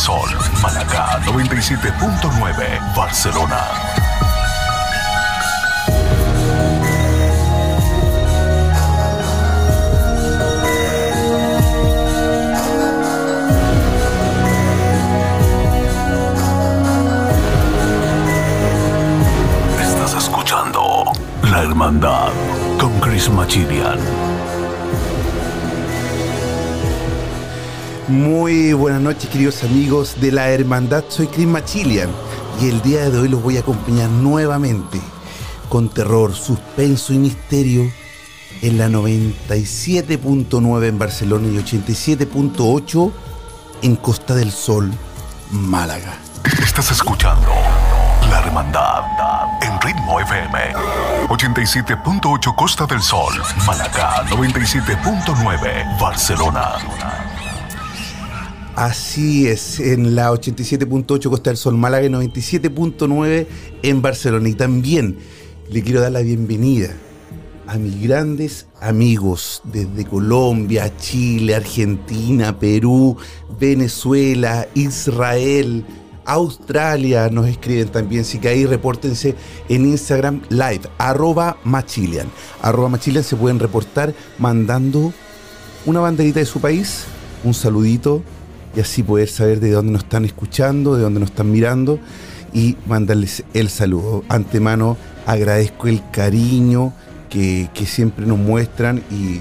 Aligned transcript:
Sol, 0.00 0.30
Málaga 0.62 1.20
97.9 1.26 2.96
Barcelona. 2.96 3.60
Estás 19.82 20.14
escuchando 20.14 21.12
La 21.42 21.60
Hermandad 21.60 22.30
con 22.78 22.98
Chris 23.00 23.28
Machilian. 23.28 24.29
Muy 28.10 28.72
buenas 28.72 29.00
noches 29.00 29.30
queridos 29.30 29.62
amigos 29.62 30.20
de 30.20 30.32
la 30.32 30.48
Hermandad, 30.48 31.04
soy 31.06 31.28
Chris 31.28 31.46
Machilian 31.46 32.10
y 32.60 32.68
el 32.68 32.82
día 32.82 33.08
de 33.08 33.16
hoy 33.16 33.28
los 33.28 33.40
voy 33.40 33.56
a 33.56 33.60
acompañar 33.60 34.10
nuevamente 34.10 35.00
con 35.68 35.88
terror, 35.88 36.34
suspenso 36.34 37.12
y 37.12 37.18
misterio 37.18 37.88
en 38.62 38.78
la 38.78 38.88
97.9 38.88 40.88
en 40.88 40.98
Barcelona 40.98 41.46
y 41.46 41.58
87.8 41.58 43.12
en 43.82 43.94
Costa 43.94 44.34
del 44.34 44.50
Sol, 44.50 44.90
Málaga. 45.52 46.18
Estás 46.60 46.90
escuchando 46.90 47.48
La 48.28 48.40
Hermandad 48.40 49.04
en 49.62 49.80
Ritmo 49.80 50.18
FM 50.18 50.74
87.8 51.28 52.54
Costa 52.56 52.86
del 52.86 53.02
Sol, 53.02 53.40
Málaga 53.64 54.26
97.9 54.26 56.00
Barcelona. 56.00 56.72
Así 58.80 59.46
es, 59.46 59.78
en 59.78 60.14
la 60.14 60.32
87.8 60.32 61.28
Costa 61.28 61.50
del 61.50 61.58
Sol 61.58 61.76
Málaga 61.76 62.06
y 62.06 62.08
97.9 62.08 63.46
en 63.82 64.00
Barcelona. 64.00 64.48
Y 64.48 64.54
también 64.54 65.18
le 65.68 65.82
quiero 65.82 66.00
dar 66.00 66.12
la 66.12 66.22
bienvenida 66.22 66.88
a 67.66 67.76
mis 67.76 68.00
grandes 68.00 68.68
amigos 68.80 69.60
desde 69.64 70.06
Colombia, 70.06 70.90
Chile, 70.96 71.56
Argentina, 71.56 72.58
Perú, 72.58 73.18
Venezuela, 73.60 74.66
Israel, 74.72 75.84
Australia. 76.24 77.28
Nos 77.28 77.48
escriben 77.48 77.90
también, 77.90 78.24
que 78.24 78.48
ahí 78.48 78.64
repórtense 78.64 79.34
en 79.68 79.84
Instagram 79.84 80.40
live, 80.48 80.88
arroba 80.96 81.58
machilian. 81.64 82.30
Arroba 82.62 82.88
machilian 82.88 83.24
se 83.24 83.36
pueden 83.36 83.58
reportar 83.58 84.14
mandando 84.38 85.12
una 85.84 86.00
banderita 86.00 86.40
de 86.40 86.46
su 86.46 86.62
país, 86.62 87.04
un 87.44 87.52
saludito 87.52 88.22
y 88.76 88.80
así 88.80 89.02
poder 89.02 89.28
saber 89.28 89.60
de 89.60 89.70
dónde 89.72 89.92
nos 89.92 90.02
están 90.04 90.24
escuchando, 90.24 90.94
de 90.96 91.02
dónde 91.02 91.20
nos 91.20 91.30
están 91.30 91.50
mirando 91.50 91.98
y 92.52 92.76
mandarles 92.86 93.44
el 93.54 93.68
saludo. 93.68 94.24
Antemano 94.28 94.96
agradezco 95.26 95.88
el 95.88 96.02
cariño 96.10 96.92
que, 97.28 97.68
que 97.74 97.86
siempre 97.86 98.26
nos 98.26 98.38
muestran 98.38 99.02
y, 99.10 99.40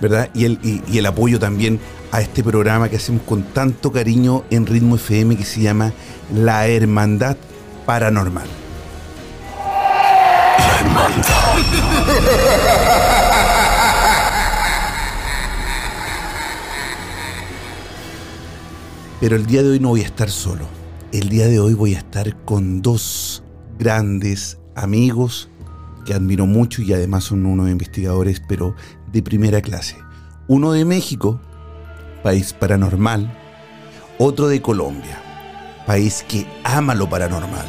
¿verdad? 0.00 0.28
Y 0.34 0.44
el, 0.44 0.58
y- 0.62 0.82
y 0.90 0.98
el 0.98 1.06
apoyo 1.06 1.38
también 1.38 1.80
a 2.12 2.20
este 2.20 2.42
programa 2.44 2.88
que 2.88 2.96
hacemos 2.96 3.22
con 3.22 3.42
tanto 3.42 3.90
cariño 3.92 4.44
en 4.50 4.66
Ritmo 4.66 4.96
FM 4.96 5.36
que 5.36 5.44
se 5.44 5.60
llama 5.60 5.92
La 6.34 6.68
Hermandad 6.68 7.36
Paranormal. 7.84 8.46
Pero 19.20 19.36
el 19.36 19.46
día 19.46 19.62
de 19.62 19.70
hoy 19.70 19.80
no 19.80 19.88
voy 19.88 20.02
a 20.02 20.06
estar 20.06 20.30
solo. 20.30 20.66
El 21.10 21.30
día 21.30 21.46
de 21.46 21.58
hoy 21.58 21.72
voy 21.72 21.94
a 21.94 21.98
estar 21.98 22.36
con 22.44 22.82
dos 22.82 23.42
grandes 23.78 24.58
amigos 24.74 25.48
que 26.04 26.12
admiro 26.12 26.44
mucho 26.46 26.82
y 26.82 26.92
además 26.92 27.24
son 27.24 27.46
unos 27.46 27.70
investigadores, 27.70 28.42
pero 28.46 28.74
de 29.10 29.22
primera 29.22 29.62
clase. 29.62 29.96
Uno 30.48 30.72
de 30.72 30.84
México, 30.84 31.40
país 32.22 32.52
paranormal. 32.52 33.34
Otro 34.18 34.48
de 34.48 34.60
Colombia, 34.60 35.18
país 35.86 36.22
que 36.28 36.46
ama 36.62 36.94
lo 36.94 37.08
paranormal. 37.08 37.66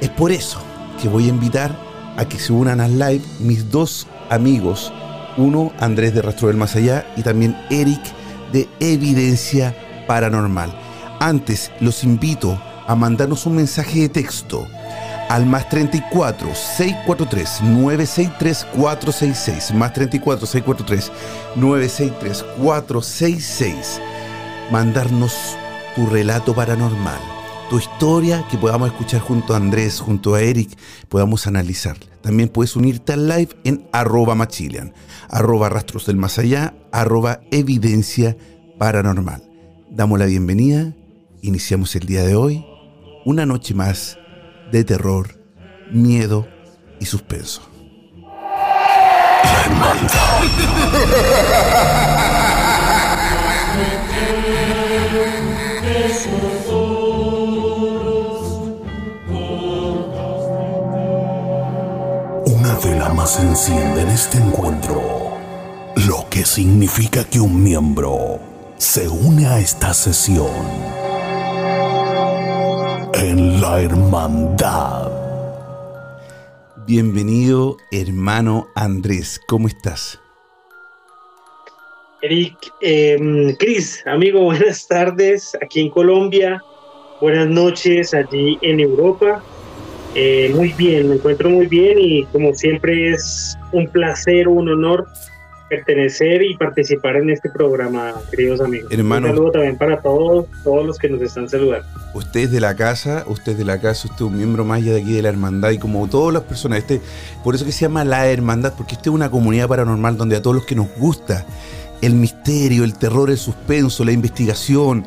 Es 0.00 0.10
por 0.10 0.32
eso 0.32 0.60
que 1.00 1.08
voy 1.08 1.26
a 1.26 1.28
invitar 1.28 1.78
a 2.16 2.28
que 2.28 2.40
se 2.40 2.52
unan 2.52 2.80
al 2.80 2.98
live 2.98 3.22
mis 3.38 3.70
dos 3.70 4.08
amigos. 4.30 4.92
Uno, 5.36 5.72
Andrés 5.78 6.12
de 6.12 6.22
Rastro 6.22 6.48
del 6.48 6.56
Más 6.56 6.74
Allá 6.74 7.06
y 7.16 7.22
también 7.22 7.56
Eric 7.70 8.02
de 8.52 8.68
Evidencia 8.80 9.76
Paranormal. 10.08 10.76
Antes, 11.20 11.70
los 11.78 12.02
invito 12.02 12.60
a 12.88 12.96
mandarnos 12.96 13.46
un 13.46 13.54
mensaje 13.54 14.00
de 14.00 14.08
texto 14.08 14.66
al 15.28 15.46
más 15.46 15.68
34 15.68 16.48
643 16.54 17.60
963 17.62 18.66
466 18.74 19.74
más 19.74 19.92
34 19.92 20.46
643 20.46 21.12
963 21.54 22.44
466 22.60 24.00
mandarnos 24.70 25.34
tu 25.94 26.06
relato 26.06 26.54
paranormal, 26.54 27.20
tu 27.70 27.78
historia 27.78 28.44
que 28.50 28.58
podamos 28.58 28.88
escuchar 28.88 29.20
junto 29.20 29.54
a 29.54 29.56
Andrés, 29.56 30.00
junto 30.00 30.34
a 30.34 30.40
Eric, 30.40 30.70
podamos 31.08 31.46
analizar. 31.46 31.96
También 32.20 32.48
puedes 32.48 32.76
unirte 32.76 33.12
al 33.12 33.28
live 33.28 33.48
en 33.64 33.88
arroba 33.92 34.34
machilian, 34.34 34.92
arroba 35.28 35.68
rastros 35.68 36.06
del 36.06 36.16
más 36.16 36.38
allá, 36.38 36.74
arroba 36.92 37.40
evidencia 37.50 38.36
paranormal. 38.78 39.47
Damos 39.90 40.18
la 40.18 40.26
bienvenida, 40.26 40.92
iniciamos 41.40 41.96
el 41.96 42.06
día 42.06 42.22
de 42.22 42.36
hoy, 42.36 42.64
una 43.24 43.46
noche 43.46 43.74
más 43.74 44.18
de 44.70 44.84
terror, 44.84 45.40
miedo 45.90 46.46
y 47.00 47.06
suspenso. 47.06 47.62
Una 62.44 62.78
vela 62.78 63.08
más 63.14 63.40
enciende 63.40 64.02
en 64.02 64.08
este 64.08 64.38
encuentro, 64.38 65.00
lo 66.06 66.26
que 66.28 66.44
significa 66.44 67.24
que 67.24 67.40
un 67.40 67.62
miembro 67.62 68.47
se 68.78 69.08
une 69.08 69.44
a 69.44 69.58
esta 69.58 69.92
sesión 69.92 70.52
en 73.12 73.60
la 73.60 73.82
hermandad. 73.82 75.10
Bienvenido, 76.86 77.76
hermano 77.90 78.68
Andrés, 78.76 79.40
¿cómo 79.48 79.66
estás? 79.66 80.20
Eric, 82.22 82.56
eh, 82.80 83.56
Cris, 83.58 84.04
amigo, 84.06 84.42
buenas 84.44 84.86
tardes 84.86 85.56
aquí 85.60 85.80
en 85.80 85.90
Colombia, 85.90 86.62
buenas 87.20 87.48
noches 87.48 88.14
allí 88.14 88.58
en 88.62 88.78
Europa. 88.78 89.42
Eh, 90.14 90.52
muy 90.54 90.72
bien, 90.74 91.08
me 91.08 91.16
encuentro 91.16 91.50
muy 91.50 91.66
bien 91.66 91.98
y 91.98 92.24
como 92.26 92.54
siempre 92.54 93.10
es 93.10 93.58
un 93.72 93.88
placer, 93.88 94.46
un 94.46 94.68
honor 94.68 95.04
pertenecer 95.68 96.42
y 96.42 96.56
participar 96.56 97.16
en 97.16 97.30
este 97.30 97.50
programa, 97.50 98.14
queridos 98.30 98.60
amigos. 98.60 98.90
Hermano, 98.90 99.28
un 99.28 99.34
saludo 99.34 99.50
también 99.52 99.76
para 99.76 100.00
todos, 100.00 100.46
todos 100.64 100.86
los 100.86 100.98
que 100.98 101.08
nos 101.08 101.20
están 101.20 101.48
saludando. 101.48 101.86
Usted 102.14 102.40
es 102.40 102.50
de 102.50 102.60
la 102.60 102.74
casa, 102.74 103.24
usted 103.26 103.52
es 103.52 103.58
de 103.58 103.64
la 103.64 103.80
casa, 103.80 104.08
usted 104.08 104.24
es 104.24 104.30
un 104.30 104.36
miembro 104.36 104.64
más 104.64 104.82
ya 104.82 104.92
de 104.92 105.02
aquí 105.02 105.12
de 105.12 105.22
la 105.22 105.28
hermandad 105.28 105.70
y 105.70 105.78
como 105.78 106.08
todas 106.08 106.32
las 106.32 106.42
personas, 106.44 106.78
este, 106.78 107.00
por 107.44 107.54
eso 107.54 107.64
que 107.64 107.72
se 107.72 107.82
llama 107.82 108.04
la 108.04 108.26
hermandad, 108.28 108.74
porque 108.76 108.94
esta 108.94 109.10
es 109.10 109.14
una 109.14 109.30
comunidad 109.30 109.68
paranormal 109.68 110.16
donde 110.16 110.36
a 110.36 110.42
todos 110.42 110.56
los 110.56 110.64
que 110.64 110.74
nos 110.74 110.88
gusta 110.96 111.44
el 112.00 112.14
misterio, 112.14 112.84
el 112.84 112.94
terror, 112.94 113.28
el 113.30 113.38
suspenso, 113.38 114.04
la 114.04 114.12
investigación, 114.12 115.04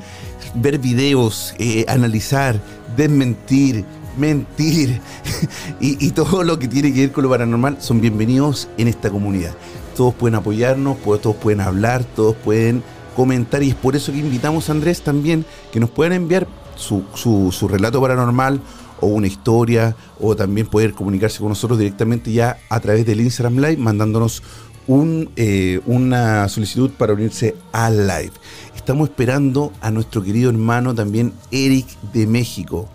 ver 0.54 0.78
videos, 0.78 1.56
eh, 1.58 1.86
analizar, 1.88 2.60
desmentir, 2.96 3.86
mentir 4.18 5.00
y, 5.80 6.06
y 6.06 6.12
todo 6.12 6.44
lo 6.44 6.60
que 6.60 6.68
tiene 6.68 6.94
que 6.94 7.02
ver 7.02 7.12
con 7.12 7.24
lo 7.24 7.30
paranormal 7.30 7.78
son 7.80 8.02
bienvenidos 8.02 8.70
en 8.78 8.90
esta 8.90 9.10
comunidad 9.10 9.54
todos 10.02 10.16
pueden 10.16 10.34
apoyarnos, 10.34 10.98
pues, 11.06 11.22
todos 11.22 11.36
pueden 11.36 11.62
hablar, 11.62 12.04
todos 12.04 12.36
pueden 12.36 12.82
comentar 13.16 13.62
y 13.62 13.70
es 13.70 13.76
por 13.76 13.96
eso 13.96 14.12
que 14.12 14.18
invitamos 14.18 14.68
a 14.68 14.72
Andrés 14.72 15.04
también 15.04 15.46
que 15.72 15.80
nos 15.80 15.92
puedan 15.92 16.14
enviar 16.14 16.48
su, 16.76 17.04
su, 17.14 17.68
relato 17.68 18.02
paranormal 18.02 18.62
o 19.00 19.06
una 19.06 19.28
historia 19.28 19.96
o 20.20 20.36
también 20.36 20.66
poder 20.66 20.94
comunicarse 20.94 21.38
con 21.38 21.50
nosotros 21.50 21.78
directamente 21.78 22.32
ya 22.32 22.58
a 22.70 22.80
través 22.80 23.06
del 23.06 23.22
Instagram 23.22 23.58
Live 23.58 23.78
mandándonos 23.78 24.42
un, 24.88 25.30
eh, 25.36 25.82
una 25.86 26.50
solicitud 26.50 26.90
para 26.98 27.14
unirse 27.14 27.56
al 27.72 28.08
live. 28.08 28.34
Estamos 28.76 29.08
esperando 29.08 29.72
a 29.82 29.92
nuestro 29.92 30.24
querido 30.24 30.50
hermano 30.50 30.96
también 30.96 31.32
Eric 31.52 31.86
de 32.12 32.26
México 32.26 32.90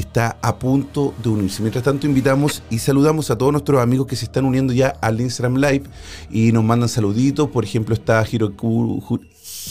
está 0.00 0.36
a 0.42 0.58
punto 0.58 1.14
de 1.22 1.28
unirse. 1.28 1.62
Mientras 1.62 1.84
tanto, 1.84 2.06
invitamos 2.06 2.62
y 2.70 2.78
saludamos 2.78 3.30
a 3.30 3.38
todos 3.38 3.52
nuestros 3.52 3.80
amigos 3.80 4.06
que 4.06 4.16
se 4.16 4.24
están 4.24 4.44
uniendo 4.44 4.72
ya 4.72 4.88
al 5.00 5.20
Instagram 5.20 5.56
Live 5.56 5.82
y 6.30 6.52
nos 6.52 6.64
mandan 6.64 6.88
saluditos. 6.88 7.48
Por 7.50 7.64
ejemplo, 7.64 7.94
está 7.94 8.24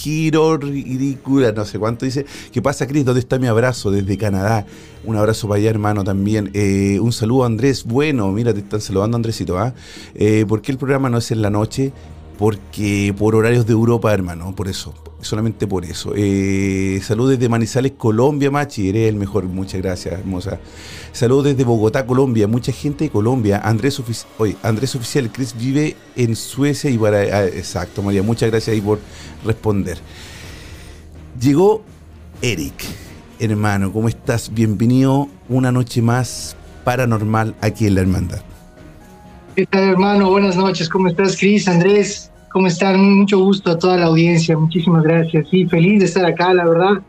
Hiro 0.04 0.58
Ridícula, 0.58 1.52
no 1.52 1.66
sé 1.66 1.80
cuánto 1.80 2.06
dice. 2.06 2.26
¿Qué 2.52 2.62
pasa, 2.62 2.88
Cris? 2.88 3.06
¿Dónde 3.06 3.20
está 3.20 3.40
mi 3.40 3.48
abrazo? 3.48 3.92
Desde 3.92 4.18
Canadá. 4.18 4.66
Un 5.04 5.16
abrazo 5.16 5.48
para 5.48 5.60
allá, 5.60 5.70
hermano, 5.70 6.04
también. 6.04 6.52
Eh, 6.54 7.00
un 7.00 7.12
saludo, 7.12 7.46
Andrés. 7.46 7.84
Bueno, 7.84 8.32
mira, 8.32 8.54
te 8.54 8.60
están 8.60 8.82
saludando, 8.82 9.16
Andresito. 9.16 9.58
¿ah? 9.58 9.74
Eh, 10.16 10.46
¿Por 10.48 10.62
qué 10.62 10.72
el 10.72 10.78
programa 10.78 11.10
no 11.10 11.18
es 11.18 11.32
en 11.32 11.42
la 11.42 11.50
noche? 11.50 11.92
Porque 12.40 13.14
por 13.16 13.36
horarios 13.36 13.68
de 13.68 13.74
Europa, 13.74 14.12
hermano, 14.14 14.56
por 14.56 14.68
eso 14.68 14.96
solamente 15.22 15.68
por 15.68 15.86
eso. 15.86 16.14
Eh, 16.16 17.00
saludos 17.04 17.32
desde 17.32 17.50
Manizales, 17.50 17.94
Colombia, 17.98 18.52
Machi, 18.52 18.90
eres 18.90 19.10
el 19.10 19.16
mejor, 19.16 19.46
muchas 19.46 19.82
gracias, 19.82 20.20
hermosa. 20.20 20.60
Saludos 21.12 21.46
desde 21.46 21.64
Bogotá, 21.64 22.06
Colombia, 22.06 22.48
mucha 22.48 22.72
gente 22.72 23.06
de 23.06 23.10
Colombia. 23.10 23.62
Andrés, 23.64 24.02
Oye, 24.38 24.56
Andrés 24.64 24.96
Oficial, 24.96 25.32
Chris 25.32 25.56
vive 25.58 25.96
en 26.16 26.36
Suecia 26.36 26.90
y 26.90 26.98
para... 26.98 27.20
Ah, 27.20 27.46
exacto, 27.46 28.02
María, 28.02 28.24
muchas 28.24 28.50
gracias 28.50 28.74
ahí 28.74 28.82
por 28.82 29.00
responder. 29.46 29.98
Llegó 31.40 31.84
Eric, 32.42 32.84
hermano, 33.40 33.92
¿cómo 33.92 34.08
estás? 34.08 34.54
Bienvenido 34.54 35.28
una 35.48 35.72
noche 35.72 36.02
más 36.02 36.56
paranormal 36.84 37.56
aquí 37.62 37.88
en 37.88 37.96
la 37.96 38.02
Hermandad. 38.02 38.42
¿Qué 39.56 39.66
tal, 39.66 39.90
hermano? 39.90 40.30
Buenas 40.30 40.56
noches, 40.56 40.88
¿cómo 40.88 41.10
estás, 41.10 41.38
Cris, 41.38 41.68
Andrés? 41.68 42.29
¿Cómo 42.52 42.68
están? 42.68 43.00
Mucho 43.00 43.40
gusto 43.40 43.72
a 43.72 43.78
toda 43.78 43.98
la 43.98 44.08
audiencia. 44.08 44.58
Muchísimas 44.58 45.04
gracias. 45.04 45.48
Sí, 45.50 45.66
feliz 45.66 46.00
de 46.00 46.06
estar 46.06 46.26
acá, 46.26 46.54
la 46.54 46.66
verdad. 46.66 47.02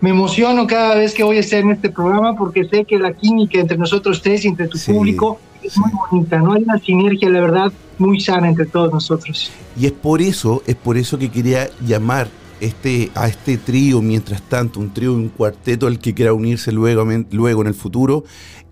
Me 0.00 0.10
emociono 0.10 0.66
cada 0.66 0.94
vez 0.94 1.14
que 1.14 1.22
voy 1.22 1.36
a 1.36 1.40
estar 1.40 1.60
en 1.60 1.70
este 1.70 1.90
programa 1.90 2.36
porque 2.36 2.64
sé 2.64 2.84
que 2.84 2.98
la 2.98 3.12
química 3.12 3.58
entre 3.58 3.76
nosotros 3.76 4.22
tres 4.22 4.44
y 4.44 4.48
entre 4.48 4.68
tu 4.68 4.78
público 4.78 5.40
es 5.62 5.76
muy 5.76 5.90
bonita, 6.10 6.38
¿no? 6.38 6.52
Hay 6.52 6.62
una 6.62 6.78
sinergia, 6.78 7.28
la 7.30 7.40
verdad, 7.40 7.72
muy 7.98 8.20
sana 8.20 8.48
entre 8.48 8.66
todos 8.66 8.92
nosotros. 8.92 9.50
Y 9.78 9.86
es 9.86 9.92
por 9.92 10.22
eso, 10.22 10.62
es 10.66 10.76
por 10.76 10.96
eso 10.96 11.18
que 11.18 11.30
quería 11.30 11.68
llamar 11.84 12.28
este, 12.60 13.10
a 13.14 13.28
este 13.28 13.56
trío, 13.56 14.00
mientras 14.02 14.42
tanto, 14.42 14.80
un 14.80 14.92
trío, 14.92 15.12
un 15.12 15.28
cuarteto 15.28 15.86
al 15.86 15.98
que 15.98 16.14
quiera 16.14 16.32
unirse 16.32 16.72
luego, 16.72 17.04
luego 17.30 17.62
en 17.62 17.68
el 17.68 17.74
futuro, 17.74 18.24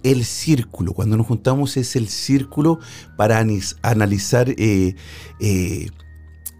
el 0.03 0.25
círculo. 0.25 0.93
Cuando 0.93 1.17
nos 1.17 1.27
juntamos 1.27 1.77
es 1.77 1.97
el 1.97 2.09
círculo 2.09 2.79
para 3.17 3.45
analizar 3.83 4.49
eh, 4.51 4.95
eh, 5.41 5.89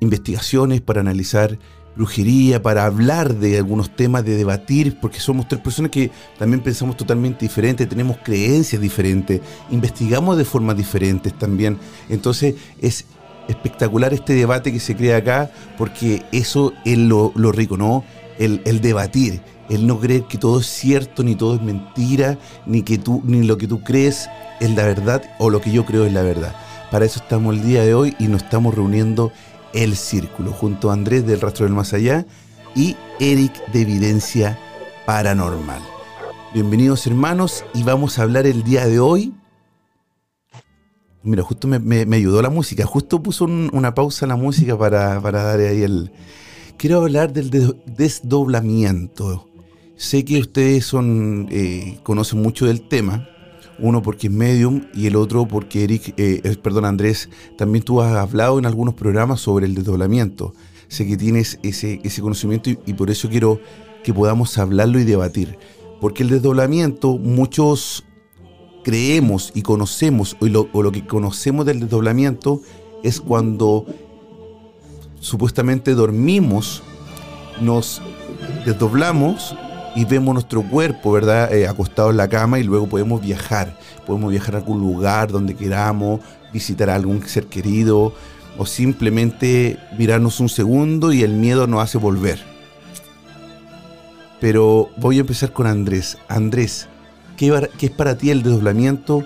investigaciones, 0.01 0.81
para 0.81 1.01
analizar 1.01 1.59
brujería, 1.97 2.63
para 2.63 2.85
hablar 2.85 3.35
de 3.35 3.57
algunos 3.57 3.95
temas, 3.97 4.25
de 4.25 4.37
debatir, 4.37 4.99
porque 5.01 5.19
somos 5.19 5.49
tres 5.49 5.61
personas 5.63 5.91
que 5.91 6.11
también 6.39 6.63
pensamos 6.63 6.97
totalmente 6.97 7.41
diferente, 7.41 7.87
tenemos 7.87 8.19
creencias 8.23 8.81
diferentes, 8.81 9.41
investigamos 9.71 10.37
de 10.37 10.45
formas 10.45 10.77
diferentes 10.77 11.37
también. 11.37 11.79
Entonces 12.09 12.55
es 12.81 13.07
espectacular 13.49 14.13
este 14.13 14.35
debate 14.35 14.73
que 14.73 14.81
se 14.81 14.95
crea 14.95 15.19
acá, 15.19 15.51
porque 15.79 16.23
eso 16.33 16.73
es 16.85 16.99
lo, 16.99 17.33
rico, 17.53 17.77
¿no? 17.77 18.05
El, 18.39 18.61
el, 18.67 18.83
debatir, 18.83 19.41
el 19.71 19.87
no 19.87 19.99
creer 19.99 20.25
que 20.25 20.37
todo 20.37 20.61
es 20.61 20.67
cierto, 20.67 21.23
ni 21.23 21.35
todo 21.35 21.55
es 21.55 21.63
mentira, 21.63 22.39
ni 22.67 22.83
que 22.83 22.99
tú, 22.99 23.23
ni 23.25 23.43
lo 23.43 23.57
que 23.57 23.67
tú 23.67 23.83
crees 23.83 24.29
es 24.61 24.71
la 24.71 24.85
verdad, 24.85 25.23
o 25.39 25.49
lo 25.49 25.63
que 25.63 25.73
yo 25.73 25.87
creo 25.87 26.05
es 26.05 26.13
la 26.13 26.23
verdad. 26.23 26.55
Para 26.91 27.05
eso 27.05 27.21
estamos 27.21 27.55
el 27.55 27.63
día 27.63 27.83
de 27.83 27.95
hoy 27.95 28.15
y 28.19 28.29
nos 28.29 28.43
estamos 28.45 28.75
reuniendo 28.75 29.33
el 29.77 29.95
Círculo, 29.95 30.53
junto 30.53 30.91
a 30.91 30.95
Andrés 30.95 31.27
del 31.27 31.41
Rastro 31.41 31.67
del 31.67 31.75
Más 31.75 31.93
Allá 31.93 32.27
y 32.75 32.97
Eric 33.21 33.53
de 33.73 33.83
Evidencia 33.83 34.59
Paranormal. 35.05 35.83
Bienvenidos 36.55 37.07
hermanos 37.07 37.63
y 37.75 37.83
vamos 37.83 38.19
a 38.19 38.23
hablar 38.23 38.47
el 38.47 38.65
día 38.65 38.87
de 38.87 38.99
hoy. 38.99 39.35
Mira, 41.23 41.43
justo 41.43 41.69
me, 41.69 42.17
ayudó 42.17 42.41
la 42.41 42.49
música, 42.49 42.87
justo 42.87 43.23
puso 43.23 43.45
una 43.45 43.95
pausa 43.95 44.27
la 44.27 44.37
música 44.37 44.79
para, 44.79 45.21
dar 45.21 45.61
ahí 45.61 45.83
el... 45.83 46.11
Quiero 46.79 47.03
hablar 47.03 47.33
del 47.33 47.51
desdoblamiento. 47.87 49.51
Sé 49.97 50.25
que 50.25 50.39
ustedes 50.39 50.87
son, 50.87 51.49
eh, 51.51 51.99
conocen 52.03 52.41
mucho 52.41 52.67
del 52.67 52.89
tema, 52.89 53.29
uno 53.79 54.03
porque 54.03 54.29
es 54.29 54.33
medium 54.33 54.87
y 54.95 55.07
el 55.07 55.17
otro 55.17 55.47
porque 55.47 55.85
Eric, 55.85 56.15
eh, 56.17 56.57
perdón 56.63 56.85
Andrés, 56.85 57.29
también 57.57 57.85
tú 57.85 58.01
has 58.01 58.15
hablado 58.17 58.59
en 58.59 58.67
algunos 58.67 58.95
programas 58.95 59.41
sobre 59.41 59.67
el 59.67 59.75
desdoblamiento. 59.75 60.55
Sé 60.89 61.07
que 61.07 61.17
tienes 61.17 61.59
ese, 61.63 62.01
ese 62.05 62.23
conocimiento 62.23 62.71
y, 62.71 62.95
por 62.95 63.11
eso 63.11 63.29
quiero 63.29 63.61
que 64.05 64.15
podamos 64.15 64.57
hablarlo 64.59 65.01
y 65.01 65.05
debatir. 65.05 65.59
Porque 66.01 66.23
el 66.23 66.31
desdoblamiento, 66.31 67.19
muchos 67.19 68.05
creemos 68.85 69.51
y 69.55 69.63
conocemos, 69.63 70.37
o 70.41 70.47
lo, 70.47 70.69
o 70.73 70.83
lo 70.83 70.93
que 70.93 71.07
conocemos 71.07 71.67
del 71.67 71.81
desdoblamiento 71.81 72.63
es 73.03 73.21
cuando 73.21 73.85
supuestamente 75.19 75.95
dormimos, 75.95 76.83
nos 77.61 78.01
desdoblamos 78.65 79.57
y 79.97 80.05
vemos 80.05 80.35
nuestro 80.35 80.63
cuerpo, 80.63 81.11
¿verdad? 81.11 81.53
Eh, 81.53 81.67
acostado 81.67 82.11
en 82.11 82.19
la 82.19 82.29
cama 82.29 82.59
y 82.59 82.63
luego 82.63 82.87
podemos 82.87 83.23
viajar. 83.23 83.75
Podemos 84.07 84.31
viajar 84.31 84.55
a 84.55 84.59
algún 84.59 84.79
lugar 84.79 85.33
donde 85.33 85.57
queramos, 85.57 86.21
visitar 86.53 86.91
a 86.91 86.95
algún 86.95 87.27
ser 87.27 87.47
querido 87.47 88.13
o 88.59 88.67
simplemente 88.67 89.79
mirarnos 89.99 90.39
un 90.39 90.51
segundo 90.51 91.15
y 91.15 91.23
el 91.23 91.33
miedo 91.33 91.67
nos 91.67 91.83
hace 91.83 91.97
volver. 91.97 92.39
Pero 94.39 94.91
voy 94.99 95.17
a 95.17 95.21
empezar 95.21 95.53
con 95.55 95.67
Andrés. 95.67 96.19
Andrés, 96.29 96.89
¿qué, 97.39 97.71
¿qué 97.79 97.87
es 97.87 97.93
para 97.93 98.19
ti 98.19 98.29
el 98.29 98.43
desdoblamiento? 98.43 99.25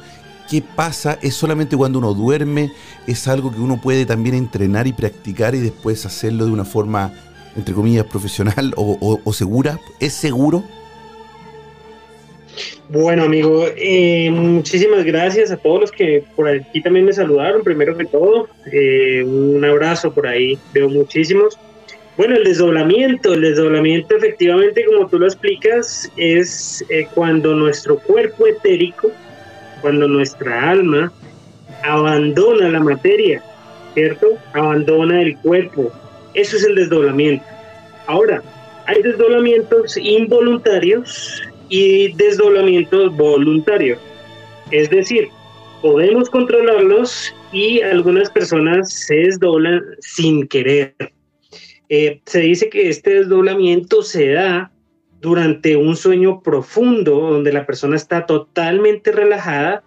¿Qué 0.49 0.63
pasa? 0.63 1.19
¿Es 1.21 1.35
solamente 1.35 1.77
cuando 1.77 1.99
uno 1.99 2.15
duerme? 2.15 2.71
¿Es 3.09 3.27
algo 3.27 3.51
que 3.51 3.61
uno 3.61 3.81
puede 3.81 4.07
también 4.07 4.37
entrenar 4.37 4.87
y 4.87 4.93
practicar 4.93 5.57
y 5.57 5.59
después 5.59 6.07
hacerlo 6.07 6.47
de 6.47 6.53
una 6.53 6.65
forma 6.65 7.13
entre 7.57 7.75
comillas, 7.75 8.07
profesional 8.07 8.73
o, 8.77 9.33
segura? 9.33 9.79
¿Es 9.99 10.13
seguro? 10.13 10.63
Bueno, 12.89 13.25
amigo, 13.25 13.67
eh, 13.77 14.31
muchísimas 14.33 15.05
gracias 15.05 15.53
a 15.53 15.57
todos 15.57 15.81
los 15.81 15.93
que 15.93 16.25
por 16.35 16.49
aquí 16.49 16.83
también 16.83 17.07
me 17.07 17.13
saludaron, 17.13 17.63
primero 17.63 17.97
que 17.97 18.05
todo. 18.05 18.49
Eh, 18.73 19.23
un 19.25 19.65
abrazo 19.65 20.13
por 20.13 20.27
ahí, 20.27 20.59
veo 20.73 20.89
muchísimos. 20.89 21.57
Bueno, 22.17 22.37
el 22.37 22.45
desdoblamiento, 22.45 23.33
el 23.33 23.43
desdoblamiento 23.43 24.17
efectivamente, 24.17 24.85
como 24.85 25.09
tú 25.09 25.19
lo 25.19 25.27
explicas, 25.27 26.11
es 26.17 26.85
eh, 26.91 27.07
cuando 27.15 27.55
nuestro 27.55 27.99
cuerpo 27.99 28.47
etérico, 28.47 29.11
cuando 29.81 30.09
nuestra 30.09 30.71
alma 30.71 31.13
abandona 31.83 32.69
la 32.69 32.81
materia, 32.81 33.43
¿cierto? 33.95 34.27
Abandona 34.53 35.23
el 35.23 35.39
cuerpo, 35.39 35.93
eso 36.35 36.57
es 36.57 36.65
el 36.65 36.75
desdoblamiento. 36.75 37.45
Ahora, 38.07 38.43
hay 38.87 39.03
desdoblamientos 39.03 39.97
involuntarios 39.97 41.43
y 41.69 42.13
desdoblamientos 42.15 43.17
voluntarios. 43.17 43.99
Es 44.71 44.91
decir, 44.91 45.29
podemos 45.83 46.29
controlarlos 46.29 47.35
y 47.53 47.81
algunas 47.83 48.31
personas 48.31 48.93
se 48.93 49.15
desdoblan 49.15 49.81
sin 50.01 50.47
querer. 50.47 50.95
eh, 51.89 52.21
se 52.25 52.41
dice 52.41 52.69
que 52.69 52.89
este 52.89 53.15
desdoblamiento 53.15 54.03
se 54.03 54.31
da 54.33 54.71
durante 55.21 55.77
un 55.77 55.97
sueño 55.97 56.41
profundo 56.43 57.13
donde 57.13 57.53
la 57.53 57.67
persona 57.67 57.97
está 57.97 58.27
totalmente 58.27 59.13
relajada 59.13 59.83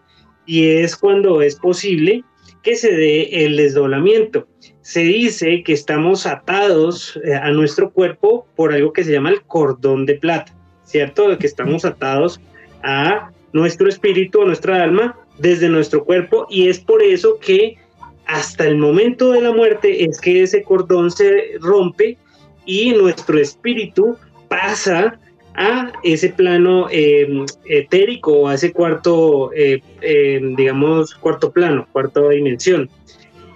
y 0.45 0.67
es 0.67 0.95
cuando 0.95 1.41
es 1.41 1.55
posible 1.55 2.23
que 2.63 2.75
se 2.75 2.91
dé 2.91 3.45
el 3.45 3.57
desdoblamiento. 3.57 4.47
Se 4.81 5.01
dice 5.01 5.63
que 5.63 5.73
estamos 5.73 6.25
atados 6.25 7.19
eh, 7.23 7.35
a 7.35 7.51
nuestro 7.51 7.91
cuerpo 7.91 8.47
por 8.55 8.73
algo 8.73 8.93
que 8.93 9.03
se 9.03 9.11
llama 9.11 9.29
el 9.29 9.43
cordón 9.43 10.05
de 10.05 10.15
plata, 10.15 10.53
¿cierto? 10.85 11.37
Que 11.37 11.47
estamos 11.47 11.85
atados 11.85 12.41
a 12.81 13.31
nuestro 13.51 13.87
espíritu, 13.87 14.41
a 14.41 14.45
nuestra 14.45 14.81
alma, 14.81 15.15
desde 15.37 15.69
nuestro 15.69 16.03
cuerpo 16.03 16.47
y 16.49 16.69
es 16.69 16.79
por 16.79 17.01
eso 17.01 17.39
que 17.39 17.77
hasta 18.25 18.65
el 18.65 18.77
momento 18.77 19.31
de 19.31 19.41
la 19.41 19.51
muerte 19.51 20.05
es 20.05 20.19
que 20.19 20.43
ese 20.43 20.63
cordón 20.63 21.11
se 21.11 21.57
rompe 21.59 22.17
y 22.65 22.91
nuestro 22.91 23.39
espíritu 23.39 24.17
pasa 24.47 25.19
a 25.55 25.91
ese 26.03 26.29
plano 26.29 26.87
eh, 26.89 27.45
etérico, 27.65 28.47
a 28.47 28.55
ese 28.55 28.71
cuarto, 28.71 29.51
eh, 29.53 29.81
eh, 30.01 30.39
digamos, 30.57 31.13
cuarto 31.15 31.51
plano, 31.51 31.87
cuarta 31.91 32.27
dimensión. 32.29 32.89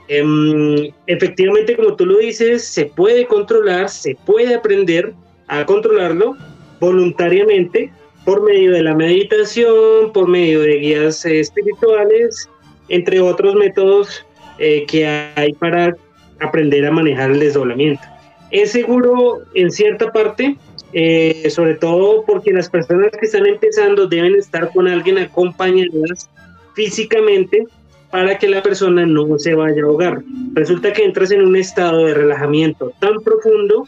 Em, 0.07 0.91
efectivamente, 1.07 1.75
como 1.75 1.95
tú 1.95 2.05
lo 2.05 2.17
dices, 2.17 2.63
se 2.63 2.85
puede 2.85 3.25
controlar, 3.25 3.89
se 3.89 4.15
puede 4.25 4.55
aprender 4.55 5.13
a 5.47 5.65
controlarlo 5.65 6.37
voluntariamente 6.79 7.91
por 8.25 8.43
medio 8.43 8.71
de 8.71 8.83
la 8.83 8.93
meditación, 8.93 10.11
por 10.13 10.27
medio 10.27 10.61
de 10.61 10.77
guías 10.77 11.25
espirituales, 11.25 12.49
entre 12.89 13.19
otros 13.19 13.55
métodos 13.55 14.25
que 14.57 15.05
hay 15.35 15.53
para 15.53 15.95
aprender 16.39 16.85
a 16.85 16.91
manejar 16.91 17.31
el 17.31 17.39
desdoblamiento. 17.39 18.01
Es 18.51 18.71
seguro 18.71 19.41
en 19.53 19.71
cierta 19.71 20.11
parte, 20.11 20.57
eh, 20.93 21.49
sobre 21.49 21.75
todo 21.75 22.23
porque 22.25 22.51
las 22.51 22.69
personas 22.69 23.11
que 23.19 23.25
están 23.25 23.45
empezando 23.45 24.07
deben 24.07 24.35
estar 24.35 24.71
con 24.71 24.87
alguien 24.87 25.17
acompañadas 25.17 26.29
físicamente 26.73 27.65
para 28.11 28.37
que 28.37 28.47
la 28.47 28.63
persona 28.63 29.05
no 29.05 29.37
se 29.37 29.53
vaya 29.53 29.81
a 29.81 29.85
ahogar. 29.85 30.23
Resulta 30.53 30.93
que 30.93 31.03
entras 31.03 31.31
en 31.31 31.41
un 31.41 31.55
estado 31.55 32.05
de 32.05 32.13
relajamiento 32.13 32.93
tan 32.99 33.21
profundo 33.21 33.85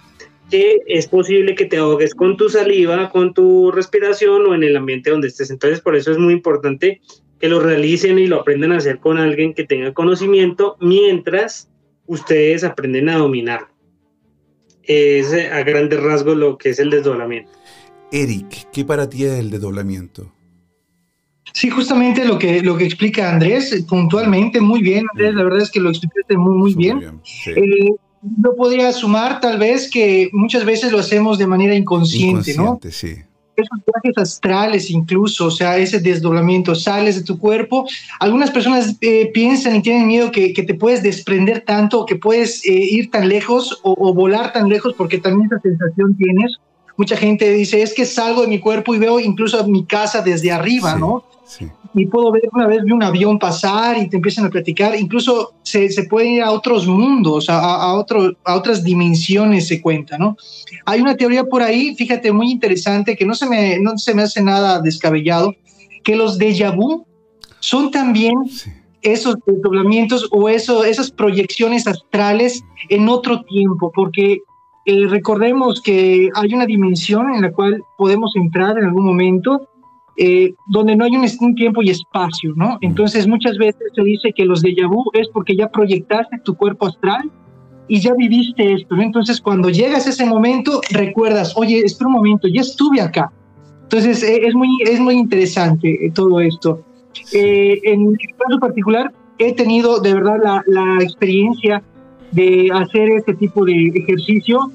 que 0.51 0.79
es 0.87 1.07
posible 1.07 1.55
que 1.55 1.65
te 1.65 1.77
ahogues 1.77 2.15
con 2.15 2.35
tu 2.35 2.49
saliva, 2.49 3.09
con 3.11 3.33
tu 3.33 3.71
respiración 3.71 4.45
o 4.47 4.55
en 4.55 4.63
el 4.63 4.75
ambiente 4.75 5.11
donde 5.11 5.27
estés. 5.27 5.51
Entonces, 5.51 5.79
por 5.79 5.95
eso 5.95 6.11
es 6.11 6.17
muy 6.17 6.33
importante 6.33 7.01
que 7.39 7.47
lo 7.47 7.59
realicen 7.59 8.19
y 8.19 8.27
lo 8.27 8.41
aprendan 8.41 8.73
a 8.73 8.77
hacer 8.77 8.99
con 8.99 9.17
alguien 9.17 9.53
que 9.53 9.63
tenga 9.63 9.93
conocimiento 9.93 10.75
mientras 10.81 11.69
ustedes 12.07 12.63
aprenden 12.63 13.07
a 13.09 13.17
dominarlo 13.17 13.78
es 14.89 15.31
eh, 15.33 15.51
a 15.51 15.61
grandes 15.63 16.01
rasgos 16.01 16.35
lo 16.35 16.57
que 16.57 16.69
es 16.69 16.79
el 16.79 16.89
desdoblamiento. 16.89 17.51
Eric, 18.11 18.67
¿qué 18.73 18.83
para 18.83 19.07
ti 19.07 19.23
es 19.23 19.33
el 19.33 19.51
desdoblamiento? 19.51 20.33
Sí, 21.53 21.69
justamente 21.69 22.25
lo 22.25 22.39
que, 22.39 22.61
lo 22.61 22.75
que 22.75 22.85
explica 22.85 23.31
Andrés 23.31 23.71
eh, 23.71 23.83
puntualmente, 23.87 24.59
muy 24.59 24.81
bien, 24.81 25.05
Andrés, 25.11 25.35
la 25.35 25.43
verdad 25.43 25.61
es 25.61 25.69
que 25.69 25.79
lo 25.79 25.89
explicaste 25.89 26.37
muy, 26.37 26.57
muy 26.57 26.73
bien. 26.73 27.21
Eh, 27.45 27.89
yo 28.21 28.55
podría 28.55 28.91
sumar 28.91 29.39
tal 29.39 29.59
vez 29.59 29.89
que 29.89 30.29
muchas 30.33 30.65
veces 30.65 30.91
lo 30.91 30.99
hacemos 30.99 31.37
de 31.37 31.47
manera 31.47 31.75
inconsciente, 31.75 32.51
inconsciente 32.51 32.87
¿no? 32.87 32.91
Sí 32.91 33.28
esos 33.61 33.79
viajes 33.85 34.17
astrales 34.17 34.89
incluso, 34.89 35.47
o 35.47 35.51
sea, 35.51 35.77
ese 35.77 35.99
desdoblamiento, 35.99 36.75
sales 36.75 37.15
de 37.15 37.23
tu 37.23 37.37
cuerpo. 37.37 37.87
Algunas 38.19 38.51
personas 38.51 38.95
eh, 39.01 39.31
piensan 39.33 39.77
y 39.77 39.81
tienen 39.81 40.07
miedo 40.07 40.31
que, 40.31 40.53
te 40.53 40.73
puedes 40.73 41.03
desprender 41.03 41.61
tanto, 41.61 42.05
que 42.05 42.15
puedes 42.15 42.65
eh, 42.65 42.71
ir 42.71 43.11
tan 43.11 43.29
lejos 43.29 43.79
o, 43.83 44.13
volar 44.13 44.53
tan 44.53 44.69
lejos, 44.69 44.93
porque 44.97 45.17
también 45.17 45.49
esa 45.51 45.61
sensación 45.61 46.15
tienes. 46.15 46.57
Mucha 46.97 47.15
gente 47.15 47.49
dice, 47.51 47.81
es 47.81 47.93
que 47.93 48.05
salgo 48.05 48.41
de 48.41 48.47
mi 48.47 48.59
cuerpo 48.59 48.93
y 48.93 48.99
veo 48.99 49.19
incluso 49.19 49.65
mi 49.67 49.85
casa 49.85 50.21
desde 50.21 50.51
arriba, 50.51 50.95
¿no? 50.95 51.23
Sí 51.45 51.69
y 51.93 52.05
puedo 52.05 52.31
ver 52.31 52.43
una 52.53 52.67
vez 52.67 52.83
vi 52.83 52.91
un 52.91 53.03
avión 53.03 53.39
pasar 53.39 53.97
y 53.97 54.09
te 54.09 54.17
empiezan 54.17 54.45
a 54.45 54.49
platicar, 54.49 54.95
incluso 54.95 55.53
se, 55.63 55.89
se 55.89 56.03
puede 56.03 56.27
ir 56.29 56.43
a 56.43 56.51
otros 56.51 56.87
mundos, 56.87 57.49
a, 57.49 57.59
a, 57.59 57.93
otro, 57.95 58.33
a 58.43 58.55
otras 58.55 58.83
dimensiones 58.83 59.67
se 59.67 59.81
cuenta, 59.81 60.17
¿no? 60.17 60.37
Hay 60.85 61.01
una 61.01 61.15
teoría 61.15 61.43
por 61.43 61.61
ahí, 61.61 61.95
fíjate, 61.95 62.31
muy 62.31 62.51
interesante, 62.51 63.15
que 63.15 63.25
no 63.25 63.33
se 63.33 63.47
me, 63.47 63.79
no 63.79 63.97
se 63.97 64.13
me 64.13 64.23
hace 64.23 64.41
nada 64.41 64.81
descabellado, 64.81 65.55
que 66.03 66.15
los 66.15 66.37
déjà 66.37 66.75
vu 66.75 67.05
son 67.59 67.91
también 67.91 68.35
esos 69.01 69.35
desdoblamientos 69.45 70.27
o 70.31 70.49
eso, 70.49 70.83
esas 70.83 71.11
proyecciones 71.11 71.87
astrales 71.87 72.63
en 72.89 73.09
otro 73.09 73.43
tiempo, 73.43 73.91
porque 73.93 74.39
eh, 74.85 75.07
recordemos 75.07 75.81
que 75.81 76.29
hay 76.33 76.53
una 76.53 76.65
dimensión 76.65 77.33
en 77.33 77.41
la 77.41 77.51
cual 77.51 77.83
podemos 77.97 78.35
entrar 78.35 78.77
en 78.77 78.85
algún 78.85 79.05
momento 79.05 79.68
eh, 80.21 80.53
donde 80.67 80.97
no 80.97 81.05
hay 81.05 81.11
un, 81.15 81.55
tiempo 81.55 81.81
y 81.81 81.91
espacio, 81.91 82.51
¿no? 82.57 82.77
Entonces 82.81 83.25
muchas 83.25 83.57
veces 83.57 83.83
se 83.95 84.03
dice 84.03 84.33
que 84.35 84.43
los 84.43 84.61
déjà 84.61 84.85
vu 84.85 85.05
es 85.13 85.29
porque 85.29 85.55
ya 85.55 85.69
proyectaste 85.69 86.39
tu 86.39 86.55
cuerpo 86.55 86.87
astral 86.87 87.31
y 87.87 88.01
ya 88.01 88.13
viviste 88.15 88.73
esto, 88.73 88.97
¿no? 88.97 89.01
Entonces 89.01 89.39
cuando 89.39 89.69
llegas 89.69 90.07
a 90.07 90.09
ese 90.09 90.25
momento 90.25 90.81
recuerdas, 90.91 91.53
oye, 91.55 91.79
espera 91.85 92.09
un 92.09 92.15
momento, 92.15 92.49
ya 92.49 92.59
estuve 92.59 92.99
acá. 92.99 93.31
Entonces 93.83 94.21
eh, 94.21 94.41
es, 94.45 94.53
muy, 94.53 94.67
es 94.83 94.99
muy 94.99 95.15
interesante 95.15 96.05
eh, 96.05 96.11
todo 96.13 96.41
esto. 96.41 96.83
en 97.31 98.09
mi 98.09 98.17
caso 98.17 98.59
particular 98.59 99.13
he 99.37 99.53
tenido 99.53 100.01
de 100.01 100.15
verdad 100.15 100.37
la, 100.43 100.63
la 100.67 101.01
experiencia 101.01 101.81
de 102.33 102.69
hacer 102.73 103.07
este 103.11 103.35
tipo 103.35 103.63
de 103.63 103.87
ejercicio 103.95 104.69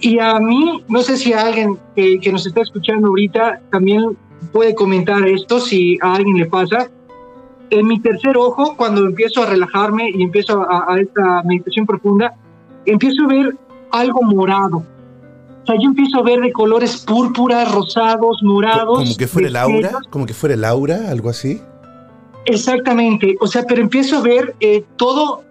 y 0.00 0.18
a 0.18 0.40
mí, 0.40 0.82
no 0.88 1.02
sé 1.02 1.16
si 1.16 1.32
a 1.32 1.42
alguien 1.42 1.78
que, 1.94 2.18
que, 2.18 2.32
nos 2.32 2.44
está 2.46 2.62
escuchando 2.62 3.08
ahorita 3.08 3.60
también 3.70 4.16
puede 4.46 4.74
comentar 4.74 5.26
esto 5.26 5.60
si 5.60 5.98
a 6.02 6.14
alguien 6.14 6.36
le 6.38 6.46
pasa. 6.46 6.90
En 7.70 7.86
mi 7.86 8.00
tercer 8.00 8.36
ojo, 8.36 8.76
cuando 8.76 9.04
empiezo 9.04 9.42
a 9.42 9.46
relajarme 9.46 10.10
y 10.10 10.22
empiezo 10.22 10.64
a, 10.68 10.98
esta 11.00 11.42
meditación 11.42 11.84
profunda, 11.84 12.34
empiezo 12.84 13.24
a 13.24 13.26
ver 13.26 13.56
algo 13.90 14.22
morado. 14.22 14.78
O 14.78 15.66
sea, 15.66 15.74
yo 15.80 15.88
empiezo 15.88 16.18
a 16.18 16.22
ver 16.22 16.40
de 16.40 16.52
colores 16.52 17.04
púrpuras, 17.04 17.72
rosados, 17.72 18.40
morados. 18.42 18.98
Como 18.98 19.16
que 19.16 19.26
fuera 19.26 19.48
el 19.48 19.56
aura, 19.56 19.90
como 20.10 20.26
que 20.26 20.34
fuera 20.34 20.54
el 20.54 20.64
aura, 20.64 21.10
algo 21.10 21.28
así. 21.28 21.60
Exactamente, 22.44 23.36
o 23.40 23.48
sea, 23.48 23.64
pero 23.66 23.82
empiezo 23.82 24.18
a 24.18 24.20
ver 24.20 24.54
eh, 24.60 24.84
todo 24.96 25.42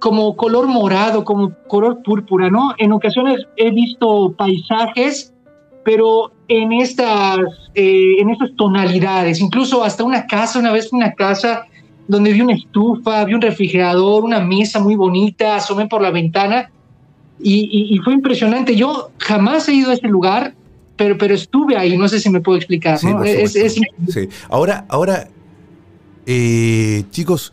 como 0.00 0.34
color 0.34 0.66
morado, 0.66 1.24
como 1.24 1.52
color 1.68 2.02
púrpura, 2.02 2.50
¿no? 2.50 2.74
En 2.78 2.92
ocasiones 2.92 3.46
he 3.56 3.70
visto 3.70 4.34
paisajes, 4.36 5.32
pero 5.84 6.32
en 6.48 6.72
estas, 6.72 7.38
eh, 7.74 8.16
en 8.18 8.30
estas 8.30 8.54
tonalidades, 8.56 9.40
incluso 9.40 9.82
hasta 9.82 10.04
una 10.04 10.26
casa, 10.26 10.58
una 10.58 10.72
vez 10.72 10.92
una 10.92 11.12
casa 11.12 11.66
donde 12.08 12.32
vi 12.32 12.40
una 12.40 12.54
estufa, 12.54 13.24
vi 13.24 13.34
un 13.34 13.40
refrigerador, 13.40 14.24
una 14.24 14.40
mesa 14.40 14.80
muy 14.80 14.96
bonita, 14.96 15.56
asomé 15.56 15.86
por 15.86 16.02
la 16.02 16.10
ventana 16.10 16.70
y, 17.40 17.98
fue 18.04 18.12
impresionante. 18.14 18.76
Yo 18.76 19.10
jamás 19.18 19.68
he 19.68 19.74
ido 19.74 19.90
a 19.90 19.94
ese 19.94 20.08
lugar, 20.08 20.54
pero, 20.96 21.16
pero 21.18 21.34
estuve 21.34 21.76
ahí, 21.76 21.96
no 21.96 22.08
sé 22.08 22.20
si 22.20 22.30
me 22.30 22.40
puedo 22.40 22.58
explicar. 22.58 22.98
Sí, 22.98 23.08
Ahora, 24.48 24.84
ahora 24.88 25.28
eh, 26.26 27.04
chicos, 27.10 27.52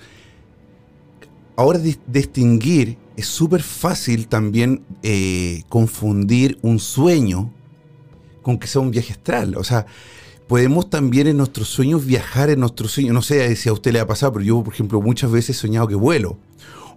ahora 1.55 1.79
distinguir 2.07 2.97
es 3.15 3.27
súper 3.27 3.61
fácil 3.61 4.27
también 4.27 4.81
eh, 5.03 5.63
confundir 5.69 6.57
un 6.61 6.79
sueño 6.79 7.51
con 8.49 8.57
que 8.57 8.67
sea 8.67 8.81
un 8.81 8.89
viaje 8.89 9.13
astral. 9.13 9.55
O 9.57 9.63
sea, 9.63 9.85
podemos 10.47 10.89
también 10.89 11.27
en 11.27 11.37
nuestros 11.37 11.69
sueños 11.69 12.03
viajar 12.03 12.49
en 12.49 12.59
nuestros 12.59 12.91
sueños. 12.91 13.13
No 13.13 13.21
sé 13.21 13.55
si 13.55 13.69
a 13.69 13.73
usted 13.73 13.93
le 13.93 13.99
ha 13.99 14.07
pasado, 14.07 14.33
pero 14.33 14.43
yo, 14.43 14.63
por 14.63 14.73
ejemplo, 14.73 14.99
muchas 14.99 15.29
veces 15.31 15.55
he 15.55 15.59
soñado 15.59 15.87
que 15.87 15.93
vuelo. 15.93 16.39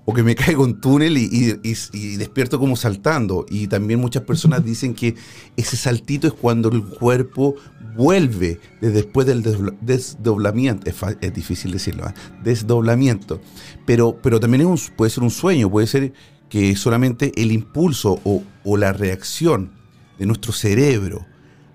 O 0.07 0.15
que 0.15 0.23
me 0.23 0.35
caigo 0.43 0.65
en 0.65 0.81
túnel 0.81 1.19
y, 1.19 2.17
despierto 2.17 2.59
como 2.59 2.75
saltando. 2.77 3.45
Y 3.51 3.67
también 3.67 4.01
muchas 4.01 4.23
personas 4.23 4.65
dicen 4.65 4.95
que 4.95 5.15
ese 5.59 5.77
saltito 5.77 6.27
es 6.27 6.33
cuando 6.33 6.71
el 6.71 6.83
cuerpo 6.83 7.55
vuelve 7.95 8.59
después 8.81 9.27
del 9.27 9.43
desdoblamiento. 9.83 10.91
Es, 11.21 11.35
difícil 11.35 11.73
decirlo, 11.73 12.07
¿eh? 12.07 12.15
desdoblamiento. 12.43 13.43
Pero, 13.85 14.17
pero 14.23 14.41
también 14.41 14.67
puede 14.97 15.11
ser 15.11 15.23
un 15.23 15.31
sueño, 15.31 15.71
puede 15.71 15.87
ser 15.87 16.15
que 16.49 16.75
solamente 16.75 17.33
el 17.37 17.53
impulso 17.53 18.19
o, 18.25 18.43
o 18.65 18.77
la 18.79 18.95
reacción 18.95 19.73
de 20.19 20.25
nuestro 20.25 20.53
cerebro 20.53 21.27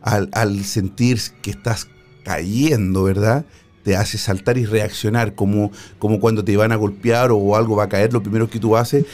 al, 0.07 0.63
sentir 0.63 1.19
que 1.41 1.51
estás 1.51 1.87
cayendo, 2.23 3.03
¿verdad? 3.03 3.45
Te 3.83 3.95
hace 3.95 4.17
saltar 4.17 4.57
y 4.57 4.65
reaccionar, 4.65 5.35
como, 5.35 5.71
como 5.99 6.19
cuando 6.19 6.43
te 6.43 6.57
van 6.57 6.71
a 6.71 6.75
golpear 6.75 7.31
o 7.31 7.55
algo 7.55 7.75
va 7.75 7.85
a 7.85 7.89
caer, 7.89 8.11
lo 8.13 8.21
primero 8.21 8.49
que 8.49 8.59
tú 8.59 8.75
haces 8.75 9.05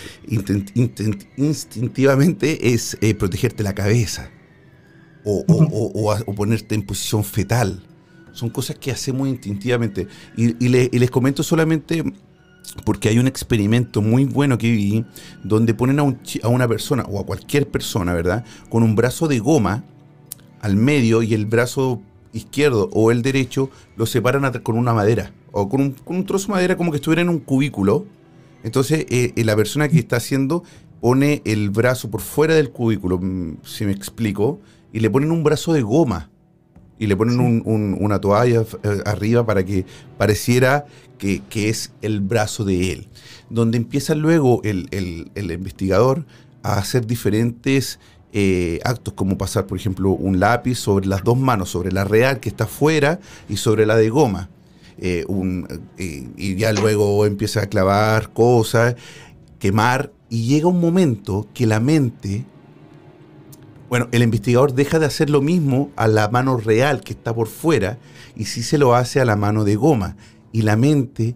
instintivamente 1.36 2.74
es 2.74 2.98
eh, 3.02 3.14
protegerte 3.14 3.64
la 3.64 3.74
cabeza 3.74 4.32
o, 5.24 5.46
ponerte 6.36 6.76
en 6.76 6.84
posición 6.84 7.24
fetal. 7.24 7.84
Son 8.34 8.50
cosas 8.50 8.78
que 8.78 8.92
hacemos 8.92 9.28
instintivamente. 9.28 10.08
Y, 10.36 10.54
les 10.68 11.12
comento 11.12 11.44
solamente 11.44 12.04
porque 12.86 13.10
hay 13.10 13.20
un 13.20 13.28
experimento 13.28 14.02
muy 14.02 14.26
bueno 14.26 14.58
que 14.58 14.72
vi 14.72 15.06
donde 15.44 15.76
ponen 15.76 16.00
a, 16.00 16.04
a, 16.04 16.48
una 16.48 16.68
persona 16.68 17.04
o 17.04 17.20
a 17.20 17.26
cualquier 17.26 17.68
persona, 17.70 18.14
¿verdad? 18.14 18.44
Con 18.70 18.82
un 18.82 18.96
brazo 18.96 19.28
de 19.28 19.38
goma 19.38 19.86
al 20.64 20.78
medio 20.78 21.22
y 21.22 21.34
el 21.34 21.46
brazo 21.46 22.02
izquierdo 22.32 22.90
o 22.94 23.12
el 23.12 23.22
derecho 23.22 23.70
lo 23.96 24.06
separan 24.06 24.52
con 24.64 24.78
una 24.78 24.94
madera 24.94 25.34
o 25.52 25.70
con 25.70 25.94
un, 26.06 26.26
trozo 26.26 26.48
de 26.48 26.54
madera 26.54 26.78
como 26.78 26.90
que 26.92 26.98
estuviera 26.98 27.22
en 27.22 27.30
un 27.30 27.40
cubículo. 27.40 28.06
Entonces 28.64 29.06
eh, 29.10 29.34
eh, 29.36 29.44
la 29.44 29.56
persona 29.58 29.90
que 29.90 30.00
está 30.00 30.16
haciendo 30.16 30.64
pone 31.02 31.42
el 31.44 31.70
brazo 31.70 32.10
por 32.10 32.22
fuera 32.22 32.56
del 32.56 32.72
cubículo, 32.72 33.20
mm, 33.20 33.58
si 33.64 33.86
me 33.86 33.92
explico, 33.92 34.62
y 34.94 35.02
le 35.02 35.10
ponen 35.10 35.32
un 35.32 35.44
brazo 35.44 35.74
de 35.74 35.82
goma 35.82 36.30
y 36.98 37.08
le 37.08 37.18
ponen 37.18 37.62
una 37.66 38.22
toalla 38.22 38.62
eh, 38.84 39.02
arriba 39.06 39.46
para 39.46 39.66
que 39.66 39.86
pareciera 40.18 40.86
que, 41.18 41.42
es 41.70 41.92
el 42.02 42.22
brazo 42.22 42.64
de 42.64 42.94
él. 42.94 43.08
Donde 43.50 43.78
empieza 43.78 44.16
luego 44.16 44.62
el, 44.64 44.88
investigador 45.36 46.26
a 46.62 46.78
hacer 46.78 47.06
diferentes 47.06 48.00
eh, 48.34 48.80
actos, 48.84 49.14
como 49.14 49.38
pasar, 49.38 49.66
por 49.66 49.78
ejemplo, 49.78 50.10
un 50.10 50.40
lápiz 50.40 50.76
sobre 50.76 51.06
las 51.06 51.24
dos 51.24 51.38
manos, 51.38 51.70
sobre 51.70 51.92
la 51.92 52.04
real 52.04 52.40
que 52.40 52.50
está 52.50 52.66
afuera 52.66 53.20
y 53.48 53.58
sobre 53.58 53.86
la 53.86 53.96
de 53.96 54.10
goma. 54.10 54.50
Eh, 54.98 55.26
y 55.98 56.56
ya 56.56 56.74
luego 56.74 57.26
empieza 57.26 57.62
a 57.62 57.68
clavar 57.68 58.34
cosas, 58.34 58.96
quemar, 59.60 60.12
y 60.30 60.48
llega 60.48 60.68
un 60.68 60.82
momento 60.82 61.48
que 61.54 61.66
la 61.66 61.80
mente 61.80 62.46
bueno, 63.94 64.08
el 64.12 64.24
investigador 64.24 64.74
deja 64.74 64.98
de 64.98 65.06
hacer 65.06 65.30
lo 65.30 65.40
mismo 65.40 65.92
a 65.96 66.08
la 66.08 66.28
mano 66.28 66.58
real 66.58 67.02
que 67.02 67.14
está 67.14 67.32
por 67.32 67.48
fuera 67.48 68.00
y 68.36 68.46
sí 68.46 68.64
se 68.64 68.80
lo 68.80 68.96
hace 68.96 69.20
a 69.20 69.26
la 69.26 69.36
mano 69.36 69.66
de 69.66 69.76
goma. 69.76 70.16
Y 70.52 70.64
la 70.64 70.76
mente 70.76 71.36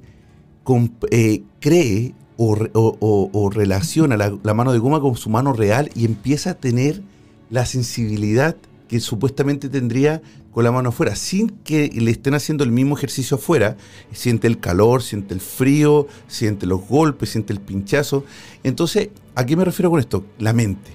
eh, 1.11 1.43
cree 1.59 2.15
o, 2.37 3.49
relaciona 3.51 4.17
la, 4.17 4.53
mano 4.53 4.73
de 4.73 4.79
goma 4.79 5.01
con 5.01 5.15
su 5.15 5.29
mano 5.29 5.53
real 5.53 5.89
y 5.95 6.05
empieza 6.05 6.51
a 6.51 6.53
tener 6.53 7.01
la 7.49 7.65
sensibilidad 7.65 8.55
que 8.87 8.99
supuestamente 8.99 9.69
tendría 9.69 10.21
con 10.51 10.63
la 10.63 10.71
mano 10.71 10.89
afuera, 10.89 11.15
sin 11.15 11.49
que 11.49 11.89
le 11.93 12.09
estén 12.09 12.33
haciendo 12.33 12.63
el 12.63 12.71
mismo 12.71 12.97
ejercicio 12.97 13.37
afuera. 13.37 13.77
Siente 14.11 14.47
el 14.47 14.59
calor, 14.59 15.03
siente 15.03 15.33
el 15.33 15.41
frío, 15.41 16.07
siente 16.27 16.65
los 16.65 16.87
golpes, 16.87 17.29
siente 17.29 17.53
el 17.53 17.59
pinchazo. 17.59 18.23
Entonces, 18.63 19.09
¿a 19.35 19.45
qué 19.45 19.55
me 19.55 19.65
refiero 19.65 19.91
con 19.91 19.99
esto? 19.99 20.25
La 20.39 20.53
mente. 20.53 20.91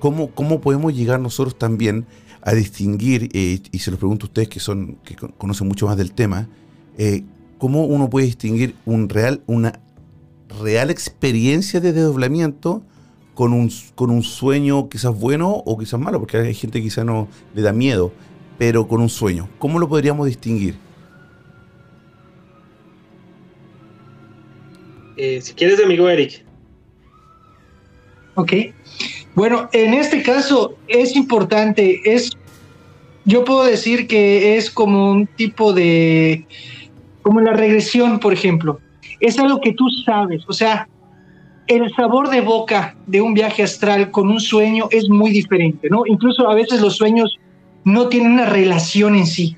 ¿Cómo, 0.00 0.60
podemos 0.60 0.94
llegar 0.94 1.20
nosotros 1.20 1.56
también 1.56 2.06
a 2.42 2.52
distinguir, 2.52 3.30
eh, 3.32 3.60
y 3.70 3.78
se 3.78 3.90
los 3.90 3.98
pregunto 3.98 4.26
a 4.26 4.28
ustedes 4.28 4.48
que, 4.48 4.60
son, 4.60 4.98
que 5.04 5.14
conocen 5.14 5.66
mucho 5.66 5.86
más 5.86 5.96
del 5.96 6.12
tema, 6.12 6.48
eh, 6.98 7.22
cómo 7.56 7.86
uno 7.86 8.10
puede 8.10 8.26
distinguir 8.26 8.74
un 8.84 9.08
real, 9.08 9.42
una 9.46 9.80
real 10.60 10.90
experiencia 10.90 11.80
de 11.80 11.92
desdoblamiento 11.92 12.82
con 13.34 13.52
un, 13.52 13.70
con 13.94 14.10
un 14.10 14.22
sueño 14.22 14.88
quizás 14.88 15.18
bueno 15.18 15.50
o 15.50 15.78
quizás 15.78 15.98
malo, 15.98 16.20
porque 16.20 16.38
hay 16.38 16.54
gente 16.54 16.78
que 16.78 16.84
quizás 16.84 17.04
no 17.04 17.28
le 17.54 17.62
da 17.62 17.72
miedo, 17.72 18.12
pero 18.58 18.86
con 18.86 19.00
un 19.00 19.08
sueño. 19.08 19.48
¿Cómo 19.58 19.78
lo 19.78 19.88
podríamos 19.88 20.26
distinguir? 20.26 20.76
Eh, 25.16 25.40
si 25.40 25.52
quieres, 25.54 25.82
amigo 25.82 26.08
Eric. 26.08 26.44
Ok. 28.34 28.52
Bueno, 29.34 29.68
en 29.72 29.94
este 29.94 30.22
caso 30.22 30.76
es 30.86 31.16
importante, 31.16 32.00
es, 32.04 32.32
yo 33.24 33.44
puedo 33.44 33.64
decir 33.64 34.06
que 34.06 34.56
es 34.56 34.70
como 34.70 35.10
un 35.10 35.26
tipo 35.26 35.72
de, 35.72 36.46
como 37.22 37.40
la 37.40 37.52
regresión, 37.52 38.20
por 38.20 38.32
ejemplo. 38.32 38.80
Es 39.20 39.38
algo 39.38 39.60
que 39.60 39.72
tú 39.72 39.88
sabes, 40.04 40.42
o 40.48 40.52
sea, 40.52 40.88
el 41.66 41.92
sabor 41.94 42.28
de 42.28 42.40
boca 42.40 42.96
de 43.06 43.22
un 43.22 43.34
viaje 43.34 43.62
astral 43.62 44.10
con 44.10 44.28
un 44.28 44.40
sueño 44.40 44.88
es 44.90 45.08
muy 45.08 45.30
diferente, 45.30 45.88
¿no? 45.90 46.02
Incluso 46.06 46.48
a 46.48 46.54
veces 46.54 46.80
los 46.80 46.96
sueños 46.96 47.38
no 47.84 48.08
tienen 48.08 48.32
una 48.32 48.46
relación 48.46 49.14
en 49.14 49.26
sí 49.26 49.56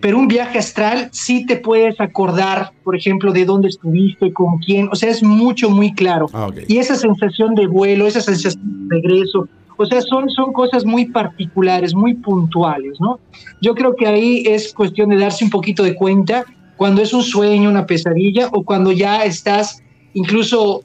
pero 0.00 0.18
un 0.18 0.28
viaje 0.28 0.58
astral 0.58 1.08
sí 1.12 1.46
te 1.46 1.56
puedes 1.56 2.00
acordar, 2.00 2.72
por 2.84 2.96
ejemplo, 2.96 3.32
de 3.32 3.44
dónde 3.44 3.68
estuviste, 3.68 4.32
con 4.32 4.58
quién, 4.58 4.88
o 4.90 4.94
sea, 4.94 5.10
es 5.10 5.22
mucho, 5.22 5.70
muy 5.70 5.92
claro. 5.94 6.26
Ah, 6.32 6.48
y 6.68 6.78
esa 6.78 6.96
sensación 6.96 7.54
de 7.54 7.66
vuelo, 7.66 8.06
esa 8.06 8.20
sensación 8.20 8.88
de 8.88 8.96
regreso, 8.96 9.48
o 9.76 9.86
sea, 9.86 10.00
son, 10.02 10.28
son 10.30 10.52
cosas 10.52 10.84
muy 10.84 11.06
particulares, 11.06 11.94
muy 11.94 12.14
puntuales, 12.14 12.98
¿no? 13.00 13.18
Yo 13.60 13.74
creo 13.74 13.94
que 13.94 14.06
ahí 14.06 14.42
es 14.46 14.72
cuestión 14.72 15.10
de 15.10 15.18
darse 15.18 15.44
un 15.44 15.50
poquito 15.50 15.82
de 15.82 15.94
cuenta 15.94 16.44
cuando 16.76 17.02
es 17.02 17.12
un 17.12 17.22
sueño, 17.22 17.70
una 17.70 17.86
pesadilla, 17.86 18.48
o 18.52 18.62
cuando 18.62 18.92
ya 18.92 19.24
estás 19.24 19.82
incluso 20.14 20.82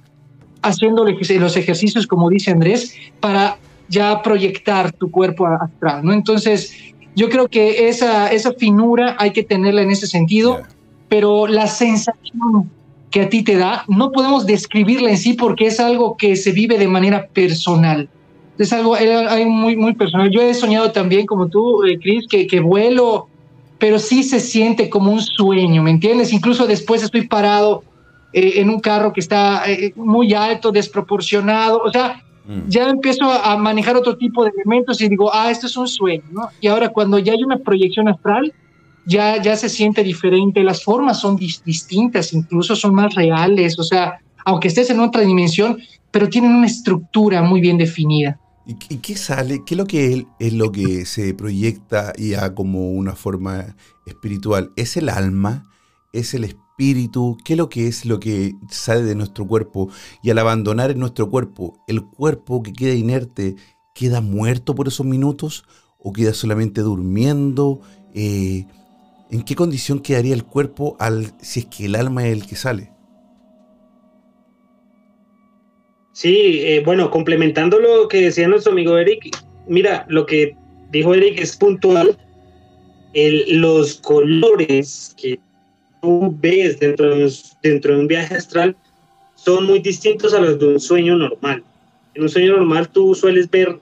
haciendo 0.61 1.05
los 1.05 1.57
ejercicios, 1.57 2.07
como 2.07 2.29
dice 2.29 2.51
Andrés, 2.51 2.95
para 3.19 3.57
ya 3.89 4.21
proyectar 4.21 4.91
tu 4.93 5.09
cuerpo 5.11 5.47
astral, 5.47 6.05
¿no? 6.05 6.13
Entonces, 6.13 6.73
yo 7.15 7.29
creo 7.29 7.47
que 7.47 7.89
esa, 7.89 8.31
esa 8.31 8.53
finura 8.53 9.15
hay 9.19 9.31
que 9.31 9.43
tenerla 9.43 9.81
en 9.81 9.91
ese 9.91 10.07
sentido, 10.07 10.61
pero 11.09 11.47
la 11.47 11.67
sensación 11.67 12.69
que 13.09 13.21
a 13.21 13.29
ti 13.29 13.43
te 13.43 13.57
da, 13.57 13.83
no 13.89 14.11
podemos 14.11 14.45
describirla 14.45 15.09
en 15.09 15.17
sí 15.17 15.33
porque 15.33 15.67
es 15.67 15.79
algo 15.81 16.15
que 16.15 16.37
se 16.37 16.53
vive 16.53 16.77
de 16.77 16.87
manera 16.87 17.27
personal. 17.27 18.07
Es 18.57 18.71
algo, 18.71 18.95
muy, 19.47 19.75
muy 19.75 19.93
personal. 19.93 20.29
Yo 20.31 20.41
he 20.41 20.53
soñado 20.53 20.91
también, 20.91 21.25
como 21.25 21.47
tú, 21.47 21.83
eh, 21.83 21.99
Chris, 21.99 22.25
que, 22.27 22.47
que 22.47 22.61
vuelo, 22.61 23.27
pero 23.81 23.99
sí 23.99 24.23
se 24.23 24.39
siente 24.39 24.89
como 24.89 25.11
un 25.11 25.21
sueño, 25.21 25.83
¿me 25.83 25.91
entiendes? 25.91 26.31
Incluso 26.31 26.65
después 26.65 27.03
estoy 27.03 27.27
parado 27.27 27.83
eh, 28.31 28.53
en 28.61 28.69
un 28.69 28.79
carro 28.79 29.11
que 29.11 29.19
está 29.19 29.69
eh, 29.69 29.91
muy 29.97 30.33
alto, 30.33 30.71
desproporcionado. 30.71 31.81
O 31.83 31.91
sea, 31.91 32.23
Mm. 32.45 32.69
ya 32.69 32.89
empiezo 32.89 33.31
a 33.31 33.55
manejar 33.57 33.95
otro 33.95 34.17
tipo 34.17 34.43
de 34.43 34.51
elementos 34.55 34.99
y 35.01 35.07
digo, 35.07 35.33
ah, 35.33 35.51
esto 35.51 35.67
es 35.67 35.77
un 35.77 35.87
sueño, 35.87 36.23
¿no? 36.31 36.49
Y 36.59 36.67
ahora 36.67 36.89
cuando 36.89 37.19
ya 37.19 37.33
hay 37.33 37.43
una 37.43 37.57
proyección 37.57 38.07
astral, 38.07 38.51
ya, 39.05 39.41
ya 39.41 39.55
se 39.55 39.69
siente 39.69 40.03
diferente, 40.03 40.63
las 40.63 40.83
formas 40.83 41.19
son 41.19 41.35
distintas, 41.35 42.33
incluso 42.33 42.75
son 42.75 42.95
más 42.95 43.13
reales, 43.15 43.77
o 43.79 43.83
sea, 43.83 44.19
aunque 44.45 44.67
estés 44.67 44.89
en 44.89 44.99
otra 44.99 45.21
dimensión, 45.21 45.77
pero 46.09 46.29
tienen 46.29 46.53
una 46.53 46.67
estructura 46.67 47.41
muy 47.41 47.61
bien 47.61 47.77
definida. 47.77 48.39
¿Y, 48.89 48.97
qué 48.97 49.17
sale? 49.17 49.63
¿Qué 49.65 49.73
es 49.73 49.77
lo 49.77 49.85
que 49.85 50.25
es, 50.39 50.53
lo 50.53 50.71
que 50.71 51.05
se 51.05 51.33
proyecta 51.33 52.13
ya 52.17 52.55
como 52.55 52.91
una 52.91 53.15
forma 53.15 53.75
espiritual? 54.05 54.71
¿Es 54.77 54.95
el 54.95 55.09
alma? 55.09 55.69
¿Es 56.13 56.33
el 56.33 56.45
espíritu? 56.45 57.37
qué 57.43 57.53
es 57.53 57.57
lo 57.57 57.69
que 57.69 57.87
es 57.87 58.05
lo 58.05 58.19
que 58.19 58.55
sale 58.69 59.03
de 59.03 59.15
nuestro 59.15 59.45
cuerpo. 59.45 59.89
Y 60.23 60.29
al 60.29 60.39
abandonar 60.39 60.95
nuestro 60.95 61.29
cuerpo, 61.29 61.83
el 61.87 62.03
cuerpo 62.05 62.63
que 62.63 62.71
queda 62.71 62.93
inerte, 62.93 63.55
¿queda 63.93 64.21
muerto 64.21 64.73
por 64.73 64.87
esos 64.87 65.05
minutos 65.05 65.65
o 65.99 66.13
queda 66.13 66.33
solamente 66.33 66.81
durmiendo? 66.81 67.81
Eh, 68.13 68.65
¿En 69.29 69.43
qué 69.43 69.55
condición 69.55 69.99
quedaría 69.99 70.33
el 70.33 70.45
cuerpo 70.45 70.95
al, 70.97 71.33
si 71.41 71.61
es 71.61 71.65
que 71.65 71.85
el 71.85 71.95
alma 71.95 72.25
es 72.25 72.33
el 72.33 72.47
que 72.47 72.55
sale? 72.55 72.93
Sí, 76.13 76.59
eh, 76.61 76.81
bueno, 76.85 77.09
complementando 77.09 77.79
lo 77.79 78.07
que 78.07 78.21
decía 78.21 78.47
nuestro 78.47 78.73
amigo 78.73 78.97
Eric, 78.97 79.35
mira, 79.67 80.05
lo 80.09 80.25
que 80.25 80.55
dijo 80.91 81.13
Eric 81.13 81.39
es 81.39 81.55
puntual. 81.55 82.17
los 83.13 83.95
colores 83.95 85.15
que 85.21 85.39
tú 86.01 86.35
ves 86.39 86.79
dentro 86.79 87.15
de, 87.15 87.25
un, 87.25 87.31
dentro 87.61 87.93
de 87.95 87.99
un 88.01 88.07
viaje 88.07 88.35
astral 88.35 88.75
son 89.35 89.65
muy 89.65 89.79
distintos 89.79 90.33
a 90.33 90.39
los 90.39 90.59
de 90.59 90.67
un 90.67 90.79
sueño 90.79 91.15
normal. 91.15 91.63
En 92.13 92.23
un 92.23 92.29
sueño 92.29 92.57
normal 92.57 92.89
tú 92.89 93.15
sueles 93.15 93.49
ver 93.49 93.79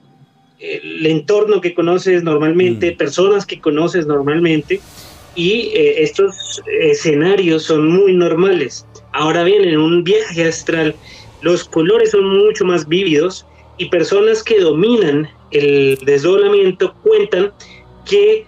el 0.60 1.06
entorno 1.06 1.60
que 1.60 1.74
conoces 1.74 2.22
normalmente, 2.22 2.92
mm. 2.92 2.96
personas 2.96 3.46
que 3.46 3.60
conoces 3.60 4.06
normalmente, 4.06 4.80
y 5.34 5.70
eh, 5.74 6.02
estos 6.02 6.62
escenarios 6.80 7.64
son 7.64 7.88
muy 7.88 8.12
normales. 8.12 8.86
Ahora 9.12 9.42
bien, 9.44 9.64
en 9.64 9.78
un 9.78 10.04
viaje 10.04 10.44
astral, 10.44 10.94
los 11.42 11.64
colores 11.64 12.10
son 12.10 12.24
mucho 12.24 12.64
más 12.64 12.86
vívidos 12.86 13.46
y 13.78 13.88
personas 13.88 14.42
que 14.42 14.60
dominan 14.60 15.28
el 15.50 15.98
desdoblamiento 16.04 16.94
cuentan 17.02 17.52
que 18.04 18.46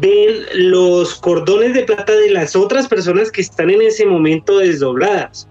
ven 0.00 0.44
los 0.54 1.14
cordones 1.14 1.74
de 1.74 1.84
plata 1.84 2.12
de 2.12 2.30
las 2.30 2.56
otras 2.56 2.88
personas 2.88 3.30
que 3.30 3.40
están 3.40 3.70
en 3.70 3.82
ese 3.82 4.04
momento 4.04 4.58
desdobladas, 4.58 5.48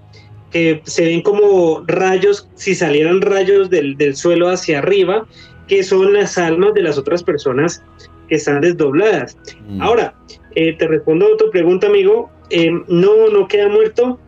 que 0.52 0.82
se 0.86 1.06
ven 1.06 1.22
como 1.22 1.84
rayos, 1.88 2.48
si 2.56 2.76
salieran 2.76 3.22
rayos 3.22 3.70
del, 3.70 3.98
suelo 4.16 4.50
hacia 4.50 4.80
arriba, 4.80 5.26
que 5.68 5.84
son 5.84 6.14
las 6.14 6.38
almas 6.38 6.74
de 6.74 6.84
las 6.84 6.98
otras 6.98 7.24
personas 7.24 7.84
que 8.30 8.36
están 8.36 8.62
desdobladas. 8.62 9.38
Mm. 9.68 9.82
Ahora, 9.82 10.14
eh, 10.56 10.76
te 10.78 10.88
respondo 10.88 11.34
a 11.34 11.38
tu 11.38 11.50
pregunta, 11.50 11.88
amigo. 11.88 12.30
Eh, 12.50 12.72
no, 12.88 13.30
no 13.30 13.48
queda 13.48 13.68
muerto. 13.68 14.20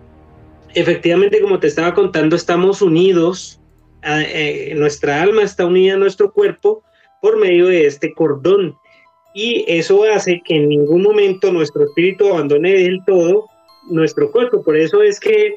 Efectivamente, 0.78 1.42
como 1.42 1.60
te 1.60 1.66
estaba 1.66 1.96
contando, 1.96 2.36
estamos 2.36 2.84
unidos. 2.84 3.60
Eh, 4.04 4.76
nuestra 4.76 5.24
alma 5.24 5.42
está 5.42 5.66
unida 5.66 5.96
a 5.96 5.98
nuestro 5.98 6.32
cuerpo 6.32 6.84
por 7.20 7.40
medio 7.40 7.66
de 7.66 7.88
este 7.88 8.14
cordón 8.14 8.78
y 9.34 9.66
eso 9.68 10.04
hace 10.04 10.40
que 10.46 10.56
en 10.56 10.70
ningún 10.70 11.02
momento 11.02 11.52
nuestro 11.52 11.84
espíritu 11.84 12.28
abandone 12.28 12.74
del 12.74 13.00
todo 13.08 13.48
nuestro 13.90 14.32
cuerpo. 14.32 14.64
Por 14.64 14.78
eso 14.78 15.02
es 15.02 15.20
que 15.20 15.56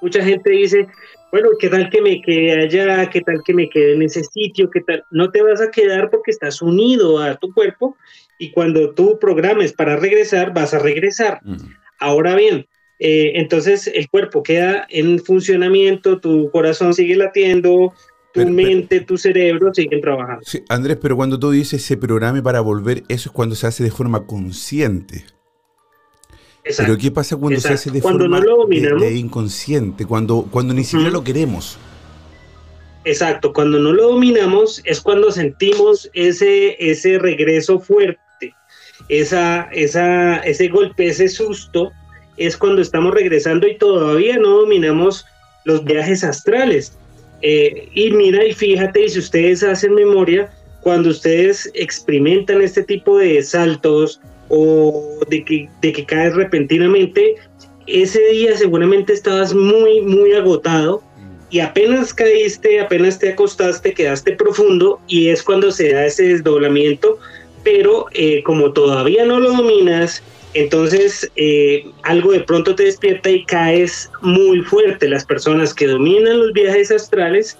mucha 0.00 0.24
gente 0.24 0.48
dice, 0.48 0.88
bueno, 1.30 1.50
¿qué 1.58 1.68
tal 1.68 1.90
que 1.90 2.00
me 2.00 2.22
quede 2.22 2.62
allá? 2.62 3.10
¿Qué 3.10 3.20
tal 3.20 3.42
que 3.44 3.52
me 3.52 3.68
quede 3.68 3.92
en 3.92 4.02
ese 4.04 4.24
sitio? 4.24 4.70
¿Qué 4.70 4.80
tal? 4.80 5.04
No 5.10 5.30
te 5.30 5.42
vas 5.42 5.60
a 5.60 5.70
quedar 5.70 6.08
porque 6.08 6.30
estás 6.30 6.62
unido 6.62 7.18
a 7.18 7.36
tu 7.36 7.52
cuerpo 7.52 7.94
y 8.38 8.52
cuando 8.52 8.94
tú 8.94 9.18
programes 9.20 9.74
para 9.74 9.96
regresar, 9.96 10.54
vas 10.54 10.72
a 10.72 10.78
regresar. 10.78 11.40
Mm. 11.44 11.56
Ahora 11.98 12.34
bien, 12.36 12.66
eh, 13.00 13.32
entonces 13.36 13.90
el 13.92 14.10
cuerpo 14.10 14.42
queda 14.42 14.86
en 14.90 15.18
funcionamiento, 15.18 16.20
tu 16.20 16.50
corazón 16.50 16.92
sigue 16.92 17.16
latiendo, 17.16 17.94
tu 18.32 18.46
mente, 18.46 19.00
tu 19.00 19.16
cerebro 19.16 19.72
siguen 19.72 20.02
trabajando. 20.02 20.42
Sí, 20.44 20.62
Andrés, 20.68 20.98
pero 21.00 21.16
cuando 21.16 21.38
tú 21.40 21.50
dices 21.50 21.82
se 21.82 21.96
programe 21.96 22.42
para 22.42 22.60
volver, 22.60 23.02
eso 23.08 23.30
es 23.30 23.32
cuando 23.32 23.54
se 23.54 23.66
hace 23.66 23.82
de 23.82 23.90
forma 23.90 24.26
consciente. 24.26 25.24
Pero 26.76 26.98
¿qué 26.98 27.10
pasa 27.10 27.36
cuando 27.36 27.58
se 27.58 27.72
hace 27.72 27.90
de 27.90 28.02
forma 28.02 28.38
inconsciente? 29.12 30.04
Cuando, 30.04 30.46
cuando 30.50 30.74
ni 30.74 30.84
siquiera 30.84 31.10
lo 31.10 31.24
queremos. 31.24 31.78
Exacto, 33.04 33.54
cuando 33.54 33.78
no 33.78 33.92
lo 33.92 34.10
dominamos 34.10 34.82
es 34.84 35.00
cuando 35.00 35.32
sentimos 35.32 36.10
ese, 36.12 36.76
ese 36.78 37.18
regreso 37.18 37.80
fuerte, 37.80 38.54
esa, 39.08 39.62
esa, 39.72 40.36
ese 40.40 40.68
golpe, 40.68 41.06
ese 41.06 41.28
susto, 41.28 41.92
es 42.36 42.56
cuando 42.56 42.82
estamos 42.82 43.14
regresando 43.14 43.66
y 43.66 43.76
todavía 43.76 44.38
no 44.38 44.58
dominamos 44.60 45.26
los 45.64 45.84
viajes 45.84 46.24
astrales. 46.24 46.96
Eh, 47.42 47.88
y 47.94 48.10
mira 48.10 48.44
y 48.44 48.52
fíjate, 48.52 49.04
y 49.04 49.08
si 49.08 49.18
ustedes 49.18 49.62
hacen 49.62 49.94
memoria, 49.94 50.50
cuando 50.82 51.10
ustedes 51.10 51.70
experimentan 51.74 52.62
este 52.62 52.82
tipo 52.82 53.18
de 53.18 53.42
saltos, 53.42 54.20
o 54.50 55.20
de 55.28 55.44
que, 55.44 55.68
de 55.80 55.92
que 55.92 56.04
caes 56.04 56.34
repentinamente, 56.34 57.36
ese 57.86 58.20
día 58.30 58.56
seguramente 58.56 59.12
estabas 59.12 59.54
muy, 59.54 60.00
muy 60.02 60.32
agotado 60.32 61.02
y 61.50 61.60
apenas 61.60 62.12
caíste, 62.12 62.80
apenas 62.80 63.18
te 63.18 63.30
acostaste, 63.30 63.94
quedaste 63.94 64.32
profundo 64.32 65.00
y 65.06 65.28
es 65.28 65.42
cuando 65.42 65.70
se 65.70 65.92
da 65.92 66.04
ese 66.04 66.24
desdoblamiento, 66.24 67.18
pero 67.62 68.06
eh, 68.12 68.42
como 68.42 68.72
todavía 68.72 69.24
no 69.24 69.38
lo 69.38 69.52
dominas, 69.52 70.22
entonces 70.54 71.30
eh, 71.36 71.86
algo 72.02 72.32
de 72.32 72.40
pronto 72.40 72.74
te 72.74 72.84
despierta 72.84 73.30
y 73.30 73.44
caes 73.44 74.10
muy 74.22 74.60
fuerte. 74.62 75.08
Las 75.08 75.24
personas 75.24 75.74
que 75.74 75.86
dominan 75.86 76.38
los 76.38 76.52
viajes 76.52 76.90
astrales 76.90 77.56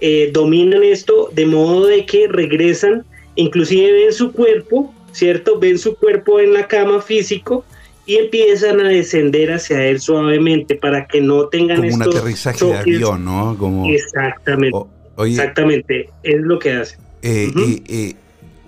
eh, 0.00 0.30
dominan 0.32 0.82
esto 0.82 1.30
de 1.32 1.46
modo 1.46 1.86
de 1.86 2.06
que 2.06 2.28
regresan, 2.28 3.04
inclusive 3.34 4.06
en 4.06 4.12
su 4.12 4.32
cuerpo, 4.32 4.94
¿cierto? 5.12 5.58
Ven 5.58 5.78
su 5.78 5.94
cuerpo 5.96 6.40
en 6.40 6.54
la 6.54 6.68
cama 6.68 7.02
físico 7.02 7.64
y 8.06 8.16
empiezan 8.16 8.80
a 8.80 8.88
descender 8.88 9.52
hacia 9.52 9.84
él 9.86 10.00
suavemente 10.00 10.74
para 10.74 11.06
que 11.06 11.20
no 11.20 11.46
tengan 11.46 11.76
Como 11.78 11.94
un 11.94 12.02
aterrizaje 12.02 12.64
de 12.64 12.78
avión, 12.78 13.24
¿no? 13.24 13.56
Como... 13.58 13.88
Exactamente. 13.88 14.78
Exactamente, 15.26 16.08
es 16.22 16.40
lo 16.40 16.58
que 16.58 16.72
hace. 16.72 16.96
Eh, 17.22 17.50
eh, 17.88 18.14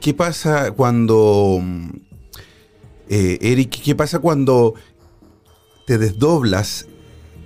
¿Qué 0.00 0.14
pasa 0.14 0.72
cuando, 0.72 1.62
eh, 3.08 3.38
Eric, 3.40 3.82
qué 3.82 3.94
pasa 3.94 4.18
cuando 4.18 4.74
te 5.86 5.98
desdoblas 5.98 6.86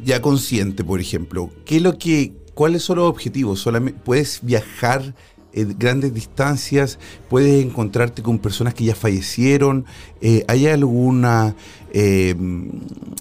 ya 0.05 0.21
consciente, 0.21 0.85
por 0.85 1.01
ejemplo? 1.01 1.51
¿Qué 1.65 1.77
es 1.77 1.83
lo 1.83 1.99
que, 1.99 2.35
¿Cuáles 2.55 2.83
son 2.83 2.99
los 2.99 3.09
objetivos? 3.09 3.61
¿Solamente 3.61 4.01
¿Puedes 4.05 4.41
viajar 4.43 5.15
eh, 5.57 5.67
grandes 5.79 6.13
distancias, 6.13 6.99
puedes 7.31 7.65
encontrarte 7.65 8.23
con 8.23 8.39
personas 8.39 8.75
que 8.75 8.85
ya 8.85 8.95
fallecieron, 8.95 9.87
eh, 10.21 10.45
¿hay 10.49 10.67
alguna... 10.67 11.57
Eh, 11.93 12.35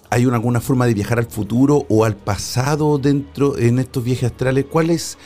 ¿Hay 0.09 0.25
una, 0.25 0.35
alguna 0.35 0.59
forma 0.59 0.85
de 0.85 0.93
viajar 0.93 1.17
al 1.17 1.27
futuro 1.27 1.85
o 1.87 2.03
al 2.03 2.17
pasado 2.17 2.97
dentro 2.97 3.57
en 3.57 3.79
estos 3.79 4.03
viajes 4.03 4.31
astrales? 4.31 4.65
¿Cuál 4.69 4.89
es 4.89 5.17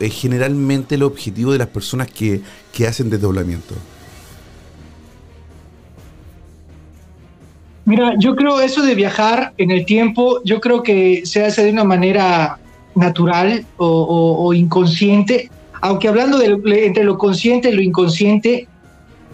generalmente 0.00 0.94
el 0.94 1.02
objetivo 1.02 1.52
de 1.52 1.58
las 1.58 1.68
personas 1.68 2.10
que, 2.10 2.40
que 2.72 2.86
hacen 2.86 3.10
desdoblamiento? 3.10 3.74
Mira, 7.84 8.14
yo 8.18 8.36
creo 8.36 8.60
eso 8.60 8.82
de 8.82 8.94
viajar 8.94 9.52
en 9.56 9.70
el 9.70 9.84
tiempo, 9.84 10.42
yo 10.44 10.60
creo 10.60 10.82
que 10.82 11.22
se 11.24 11.44
hace 11.44 11.64
de 11.64 11.72
una 11.72 11.84
manera 11.84 12.58
natural 12.94 13.64
o 13.78 14.52
inconsciente. 14.54 15.50
Aunque 15.80 16.08
hablando 16.08 16.38
de, 16.38 16.86
entre 16.86 17.04
lo 17.04 17.16
consciente 17.16 17.70
y 17.70 17.72
lo 17.72 17.82
inconsciente, 17.82 18.68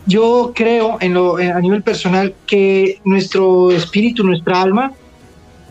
yo 0.06 0.52
creo 0.54 0.98
en 1.00 1.14
lo, 1.14 1.36
a 1.36 1.60
nivel 1.60 1.82
personal 1.82 2.34
que 2.46 3.00
nuestro 3.04 3.72
espíritu, 3.72 4.22
nuestra 4.22 4.62
alma, 4.62 4.92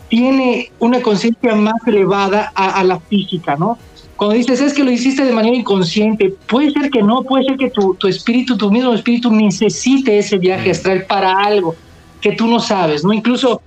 tiene 0.08 0.70
una 0.78 1.00
conciencia 1.00 1.54
más 1.54 1.74
elevada 1.86 2.52
a, 2.54 2.84
la 2.84 3.00
física, 3.00 3.56
¿no? 3.56 3.78
Cuando 4.16 4.36
dices, 4.36 4.60
es 4.60 4.72
que 4.72 4.84
lo 4.84 4.90
hiciste 4.90 5.24
de 5.24 5.32
manera 5.32 5.56
inconsciente, 5.56 6.34
puede 6.46 6.70
ser 6.70 6.90
que 6.90 7.02
no, 7.02 7.22
puede 7.22 7.44
ser 7.44 7.56
que 7.56 7.70
tu, 7.70 7.94
tu 7.94 8.06
espíritu, 8.06 8.56
tu 8.56 8.70
mismo 8.70 8.94
espíritu 8.94 9.32
necesite 9.32 10.18
ese 10.18 10.38
viaje 10.38 10.70
astral 10.70 11.04
para 11.06 11.32
algo 11.32 11.74
que 12.20 12.32
tú 12.32 12.46
no 12.46 12.60
sabes, 12.60 13.04
¿no? 13.04 13.12
Incluso 13.12 13.60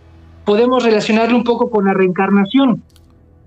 podemos 0.45 0.83
relacionarlo 0.83 1.38
un 1.38 1.43
poco 1.43 1.69
con 1.69 1.85
la 1.85 1.93
reencarnación. 1.93 2.83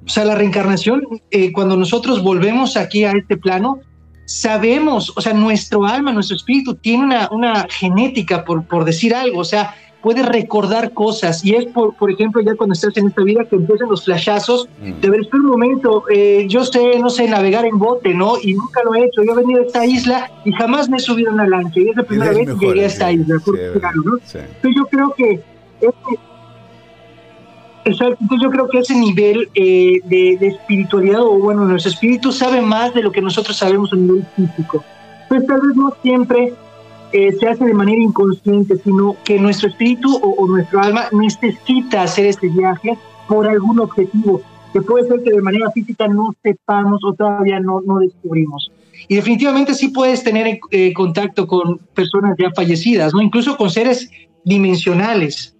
O 0.05 0.09
sea, 0.09 0.25
la 0.25 0.35
reencarnación, 0.35 1.03
eh, 1.31 1.53
cuando 1.53 1.77
nosotros 1.77 2.23
volvemos 2.23 2.77
aquí 2.77 3.05
a 3.05 3.13
este 3.13 3.37
plano, 3.37 3.81
sabemos, 4.25 5.13
o 5.17 5.21
sea, 5.21 5.33
nuestro 5.33 5.85
alma, 5.85 6.13
nuestro 6.13 6.37
espíritu 6.37 6.75
tiene 6.75 7.05
una, 7.05 7.29
una 7.31 7.67
genética, 7.69 8.45
por, 8.45 8.65
por 8.65 8.85
decir 8.85 9.15
algo, 9.15 9.41
o 9.41 9.45
sea, 9.45 9.75
puede 10.03 10.23
recordar 10.23 10.93
cosas 10.93 11.45
y 11.45 11.55
es 11.55 11.67
por, 11.67 11.95
por 11.95 12.11
ejemplo 12.11 12.43
ya 12.43 12.55
cuando 12.57 12.75
estás 12.75 12.97
en 12.97 13.07
esta 13.07 13.23
vida 13.23 13.45
que 13.45 13.57
empiezan 13.57 13.89
los 13.89 14.05
flashazos 14.05 14.69
mm. 14.81 15.01
de 15.01 15.11
ver 15.11 15.21
un 15.33 15.47
momento 15.47 16.05
eh, 16.13 16.47
yo 16.49 16.65
sé 16.65 16.99
no 16.99 17.09
sé 17.09 17.29
navegar 17.29 17.65
en 17.65 17.79
bote 17.79 18.13
no 18.13 18.35
y 18.43 18.55
nunca 18.55 18.83
lo 18.85 18.95
he 18.95 19.05
hecho 19.05 19.23
yo 19.23 19.33
he 19.33 19.37
venido 19.37 19.63
a 19.63 19.67
esta 19.67 19.87
isla 19.87 20.31
y 20.45 20.53
jamás 20.53 20.89
me 20.89 20.97
he 20.97 21.01
subido 21.01 21.31
a 21.31 21.35
una 21.35 21.47
lancha 21.47 21.81
y 21.81 21.89
es 21.89 21.97
la 21.97 22.03
primera 22.03 22.33
vez 22.33 22.49
que 22.59 22.67
llegué 22.67 22.85
a 22.85 22.87
esta 22.87 23.13
isla 23.13 23.37
¿no? 23.47 24.19
Entonces 24.19 24.75
yo 24.77 24.87
creo 24.87 25.15
que 25.17 25.41
este, 25.81 26.19
Exacto, 27.85 28.17
entonces 28.21 28.45
yo 28.45 28.51
creo 28.51 28.69
que 28.69 28.79
ese 28.79 28.95
nivel 28.95 29.49
eh, 29.55 30.01
de, 30.05 30.47
espiritualidad, 30.47 31.23
o 31.23 31.39
bueno, 31.39 31.65
nuestro 31.65 31.91
espíritu 31.91 32.31
sabe 32.31 32.63
más 32.63 32.95
de 32.95 33.03
lo 33.03 33.11
que 33.11 33.21
nosotros 33.21 33.57
sabemos 33.57 33.93
a 33.93 33.97
nivel 33.97 34.25
físico. 34.37 34.85
Pues 35.29 35.45
tal 35.47 35.61
vez 35.61 35.75
no 35.75 35.93
siempre 36.01 36.55
eh, 37.13 37.33
se 37.39 37.49
hace 37.49 37.65
de 37.65 37.75
manera 37.75 38.01
inconsciente, 38.01 38.77
sino 38.79 39.17
que 39.25 39.39
nuestro 39.39 39.69
espíritu 39.69 40.17
o, 40.17 40.47
nuestro 40.47 40.81
alma 40.81 41.05
necesita 41.13 42.03
hacer 42.03 42.27
este 42.27 42.49
viaje 42.49 42.99
por 43.29 43.49
algún 43.49 43.81
objetivo, 43.81 44.43
que 44.73 44.83
puede 44.83 45.09
ser 45.09 45.23
que 45.23 45.31
de 45.31 45.43
manera 45.43 45.71
física 45.71 46.09
no 46.09 46.35
sepamos 46.43 47.03
o 47.05 47.13
todavía 47.13 47.61
no, 47.61 47.81
no 47.81 47.99
descubrimos. 47.99 48.71
Y 49.09 49.17
definitivamente 49.17 49.75
sí 49.75 49.89
puedes 49.89 50.23
tener 50.23 50.59
eh, 50.71 50.93
contacto 50.93 51.47
con 51.47 51.79
personas 51.95 52.37
ya 52.39 52.51
fallecidas, 52.55 53.13
¿no? 53.13 53.21
incluso 53.21 53.57
con 53.57 53.71
seres 53.71 54.11
dimensionales 54.45 55.53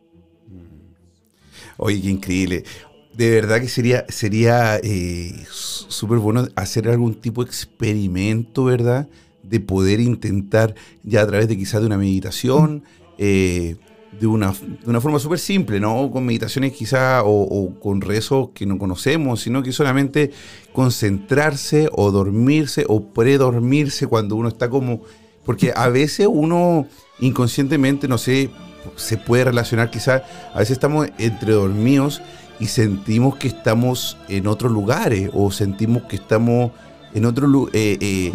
Oye, 1.85 2.01
qué 2.01 2.11
increíble. 2.11 2.65
De 3.13 3.31
verdad 3.31 3.61
que 3.61 3.69
sería, 3.69 4.05
sería 4.09 4.77
eh, 4.77 5.35
súper 5.51 6.19
bueno 6.19 6.47
hacer 6.55 6.89
algún 6.89 7.15
tipo 7.15 7.43
de 7.43 7.51
experimento, 7.51 8.65
¿verdad? 8.65 9.09
De 9.53 9.61
poder 9.61 10.01
intentar, 10.01 10.75
ya 11.05 11.21
a 11.21 11.27
través 11.27 11.47
de 11.47 11.59
quizás 11.59 11.83
de 11.83 11.87
una 11.87 11.99
meditación, 11.99 12.83
eh, 13.19 13.77
de, 14.19 14.27
una, 14.27 14.53
de 14.53 14.89
una 14.89 15.01
forma 15.01 15.19
súper 15.19 15.39
simple, 15.39 15.79
¿no? 15.79 16.11
Con 16.11 16.25
meditaciones 16.25 16.73
quizás 16.73 17.23
o, 17.25 17.75
con 17.81 18.01
rezos 18.01 18.49
que 18.55 18.67
no 18.67 18.79
conocemos, 18.79 19.43
sino 19.43 19.63
que 19.63 19.73
solamente 19.73 20.31
concentrarse 20.73 21.89
o 21.93 22.11
dormirse 22.11 22.85
o 22.89 23.13
predormirse 23.13 24.07
cuando 24.07 24.37
uno 24.37 24.49
está 24.49 24.69
como... 24.69 25.03
Porque 25.45 25.73
a 25.75 25.89
veces 25.89 26.29
uno 26.31 26.87
inconscientemente, 27.21 28.07
no 28.09 28.17
sé, 28.17 28.51
se 28.97 29.17
puede 29.17 29.45
relacionar 29.45 29.91
quizás, 29.91 30.23
a 30.55 30.59
veces 30.59 30.73
estamos 30.73 31.09
entre 31.19 31.53
dormidos 31.53 32.23
y 32.61 32.67
sentimos 32.67 33.37
que 33.37 33.49
estamos 33.49 34.17
en 34.29 34.47
otros 34.47 34.71
lugares 34.71 35.31
o 35.33 35.51
sentimos 35.51 36.05
que 36.05 36.17
estamos 36.17 36.71
en 37.15 37.25
otro 37.25 37.69
eh, 37.73 37.99
eh, 38.01 38.33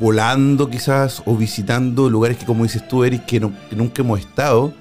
volando 0.00 0.70
quizás 0.70 1.22
o 1.26 1.36
visitando 1.36 2.08
lugares 2.08 2.36
que 2.36 2.46
como 2.46 2.64
dices 2.64 2.86
tú 2.86 3.04
Eric 3.04 3.26
que, 3.26 3.40
nunca 3.40 4.02
hemos 4.02 4.20
estado 4.20 4.72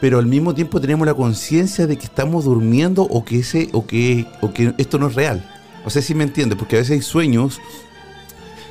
pero 0.00 0.18
al 0.18 0.26
mismo 0.26 0.54
tiempo 0.54 0.80
tenemos 0.80 1.06
la 1.06 1.14
conciencia 1.14 1.86
de 1.86 1.96
que 1.96 2.04
estamos 2.04 2.44
durmiendo 2.44 3.02
o 3.02 3.24
que 3.24 3.38
ese 3.40 3.68
o 3.72 3.86
que 3.86 4.26
o 4.40 4.52
que 4.52 4.74
esto 4.78 4.98
no 4.98 5.06
es 5.06 5.14
real. 5.14 5.48
No 5.84 5.90
sé 5.90 6.02
si 6.02 6.14
me 6.14 6.24
entiendes 6.24 6.58
porque 6.58 6.76
a 6.76 6.78
veces 6.80 6.92
hay 6.92 7.02
sueños 7.02 7.60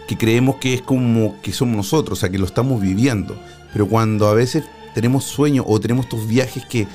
que 0.08 0.18
creemos 0.18 0.58
que 0.58 0.74
es 0.74 0.82
como 0.82 1.42
que 1.42 1.54
somos 1.54 1.76
nosotros 1.76 2.20
o 2.20 2.22
sea 2.22 2.30
que 2.30 2.38
lo 2.38 2.46
estamos 2.46 2.82
viviendo 2.82 3.38
pero 3.72 3.88
cuando 3.88 4.28
a 4.28 4.34
veces 4.34 4.64
tenemos 4.94 5.24
sueños 5.24 5.66
o 5.68 5.80
tenemos 5.80 6.06
estos 6.06 6.28
viajes 6.28 6.66
que, 6.66 6.88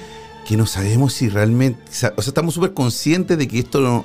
que 0.46 0.56
no 0.56 0.66
sabemos 0.66 1.14
si 1.14 1.28
realmente, 1.28 1.80
o 1.88 1.92
sea, 1.92 2.12
estamos 2.18 2.54
súper 2.54 2.74
conscientes 2.74 3.38
de 3.38 3.48
que 3.48 3.59
esto 3.59 3.80
no, 3.80 4.04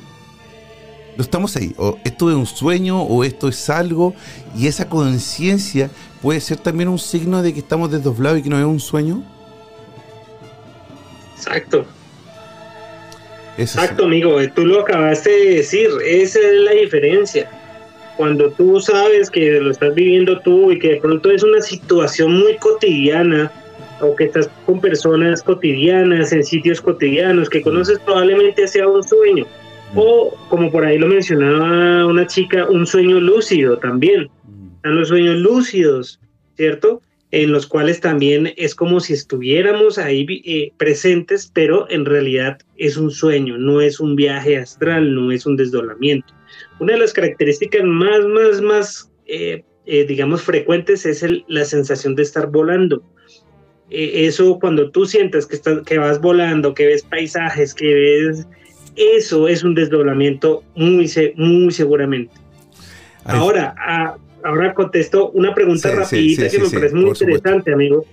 no 1.21 1.25
estamos 1.25 1.55
ahí, 1.55 1.73
o 1.77 1.99
esto 2.03 2.31
es 2.31 2.35
un 2.35 2.47
sueño 2.47 3.03
o 3.03 3.23
esto 3.23 3.47
es 3.47 3.69
algo, 3.69 4.15
y 4.57 4.65
esa 4.65 4.89
conciencia 4.89 5.91
puede 6.19 6.39
ser 6.39 6.57
también 6.57 6.89
un 6.89 6.97
signo 6.97 7.43
de 7.43 7.53
que 7.53 7.59
estamos 7.59 7.91
desdoblados 7.91 8.39
y 8.39 8.43
que 8.43 8.49
no 8.49 8.57
es 8.57 8.65
un 8.65 8.79
sueño. 8.79 9.21
Exacto. 11.35 11.85
Exacto, 13.57 14.05
amigo, 14.05 14.37
tú 14.55 14.65
lo 14.65 14.81
acabaste 14.81 15.29
de 15.29 15.55
decir, 15.57 15.89
esa 16.03 16.39
es 16.39 16.53
la 16.61 16.71
diferencia. 16.71 17.49
Cuando 18.17 18.49
tú 18.51 18.79
sabes 18.79 19.29
que 19.29 19.59
lo 19.59 19.69
estás 19.69 19.93
viviendo 19.93 20.39
tú 20.39 20.71
y 20.71 20.79
que 20.79 20.93
de 20.93 21.01
pronto 21.01 21.29
es 21.29 21.43
una 21.43 21.61
situación 21.61 22.39
muy 22.39 22.57
cotidiana, 22.57 23.51
o 23.99 24.15
que 24.15 24.23
estás 24.23 24.49
con 24.65 24.81
personas 24.81 25.43
cotidianas, 25.43 26.31
en 26.31 26.43
sitios 26.43 26.81
cotidianos, 26.81 27.47
que 27.47 27.61
conoces 27.61 27.99
probablemente 27.99 28.67
sea 28.67 28.87
un 28.87 29.03
sueño. 29.03 29.45
O, 29.95 30.33
como 30.49 30.71
por 30.71 30.85
ahí 30.85 30.97
lo 30.97 31.07
mencionaba 31.07 32.05
una 32.05 32.25
chica, 32.25 32.65
un 32.69 32.85
sueño 32.85 33.19
lúcido 33.19 33.77
también. 33.77 34.29
Están 34.77 34.95
los 34.95 35.09
sueños 35.09 35.35
lúcidos, 35.37 36.19
¿cierto? 36.55 37.01
En 37.31 37.51
los 37.51 37.67
cuales 37.67 37.99
también 37.99 38.53
es 38.57 38.73
como 38.73 38.99
si 38.99 39.13
estuviéramos 39.13 39.97
ahí 39.97 40.25
eh, 40.45 40.71
presentes, 40.77 41.51
pero 41.53 41.89
en 41.89 42.05
realidad 42.05 42.57
es 42.77 42.97
un 42.97 43.11
sueño, 43.11 43.57
no 43.57 43.81
es 43.81 43.99
un 43.99 44.15
viaje 44.15 44.57
astral, 44.57 45.13
no 45.13 45.31
es 45.31 45.45
un 45.45 45.57
desdoblamiento. 45.57 46.33
Una 46.79 46.93
de 46.93 46.99
las 46.99 47.13
características 47.13 47.83
más, 47.83 48.25
más, 48.25 48.61
más, 48.61 49.11
eh, 49.27 49.63
eh, 49.85 50.05
digamos, 50.05 50.41
frecuentes 50.41 51.05
es 51.05 51.25
la 51.47 51.65
sensación 51.65 52.15
de 52.15 52.23
estar 52.23 52.47
volando 52.47 53.03
eh, 53.91 54.25
eso 54.25 54.57
cuando 54.59 54.89
tú 54.89 55.05
sientes 55.05 55.45
que, 55.45 55.57
estás, 55.57 55.81
que 55.83 55.97
vas 55.97 56.21
volando, 56.21 56.73
que 56.73 56.87
ves 56.87 57.03
paisajes, 57.03 57.73
que 57.73 57.93
ves, 57.93 58.47
eso 58.95 59.47
es 59.47 59.63
un 59.63 59.75
desdoblamiento 59.75 60.63
muy, 60.75 61.09
muy 61.35 61.71
seguramente. 61.71 62.33
Ahora, 63.25 63.75
ahora 64.43 64.73
contesto 64.73 65.29
una 65.31 65.53
pregunta 65.53 65.91
rapidita 65.91 66.49
que 66.49 66.59
me 66.59 66.69
parece 66.69 66.95
muy 66.95 67.09
interesante, 67.09 67.73
amigo. 67.73 68.05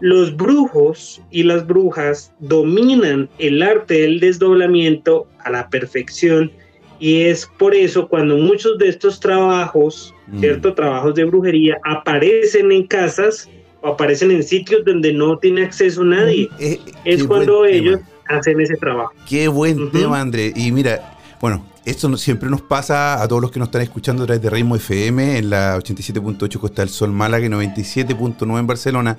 Los 0.00 0.36
brujos 0.36 1.20
y 1.30 1.42
las 1.42 1.66
brujas 1.66 2.32
dominan 2.38 3.28
el 3.38 3.62
arte 3.62 4.02
del 4.02 4.20
desdoblamiento 4.20 5.26
a 5.40 5.50
la 5.50 5.68
perfección 5.68 6.52
y 7.00 7.22
es 7.22 7.48
por 7.58 7.74
eso 7.74 8.08
cuando 8.08 8.36
muchos 8.36 8.78
de 8.78 8.88
estos 8.88 9.20
trabajos, 9.20 10.14
mm. 10.26 10.40
ciertos 10.40 10.74
trabajos 10.74 11.14
de 11.14 11.24
brujería, 11.24 11.78
aparecen 11.84 12.72
en 12.72 12.86
casas 12.86 13.48
o 13.80 13.88
aparecen 13.88 14.30
en 14.30 14.42
sitios 14.42 14.84
donde 14.84 15.12
no 15.12 15.38
tiene 15.38 15.62
acceso 15.62 16.02
nadie. 16.04 16.48
Eh, 16.58 16.78
es 17.04 17.24
cuando 17.24 17.64
ellos 17.64 18.00
hacen 18.28 18.60
ese 18.60 18.76
trabajo. 18.76 19.12
Qué 19.28 19.48
buen 19.48 19.90
tema, 19.90 20.20
André. 20.20 20.52
Y 20.54 20.72
mira, 20.72 21.18
bueno, 21.40 21.64
esto 21.84 22.14
siempre 22.16 22.50
nos 22.50 22.62
pasa 22.62 23.22
a 23.22 23.28
todos 23.28 23.40
los 23.40 23.50
que 23.50 23.58
nos 23.58 23.68
están 23.68 23.82
escuchando 23.82 24.22
a 24.22 24.26
través 24.26 24.42
de 24.42 24.50
Ritmo 24.50 24.76
FM 24.76 25.38
en 25.38 25.50
la 25.50 25.78
87.8 25.78 26.58
Costa 26.58 26.82
del 26.82 26.90
Sol 26.90 27.12
Málaga 27.12 27.46
y 27.46 27.48
97.9 27.48 28.58
en 28.58 28.66
Barcelona. 28.66 29.16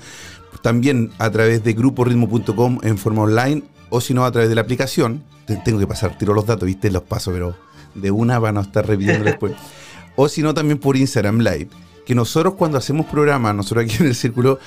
También 0.62 1.12
a 1.18 1.30
través 1.30 1.64
de 1.64 1.74
gruporitmo.com 1.74 2.80
en 2.84 2.98
forma 2.98 3.24
online 3.24 3.64
o 3.90 4.02
si 4.02 4.14
no 4.14 4.26
a 4.26 4.32
través 4.32 4.50
de 4.50 4.56
la 4.56 4.62
aplicación. 4.62 5.24
Tengo 5.66 5.80
que 5.80 5.88
pasar, 5.88 6.18
tiro 6.18 6.34
los 6.34 6.46
datos, 6.46 6.66
viste, 6.66 6.92
los 6.92 7.04
paso, 7.04 7.32
pero 7.32 7.56
de 7.96 8.12
una 8.12 8.38
van 8.38 8.58
a 8.58 8.62
estar 8.62 8.86
repitiendo 8.86 9.26
después. 9.26 9.54
o 10.16 10.30
si 10.30 10.44
no 10.44 10.54
también 10.54 10.78
por 10.78 10.96
Instagram 10.96 11.40
Live 11.40 11.70
que 12.10 12.16
nosotros 12.16 12.56
cuando 12.56 12.80
hacemos 12.80 13.06
programas, 13.06 13.54
nosotros 13.54 13.86
aquí 13.86 13.98
en 14.00 14.08
el 14.08 14.16
círculo, 14.16 14.58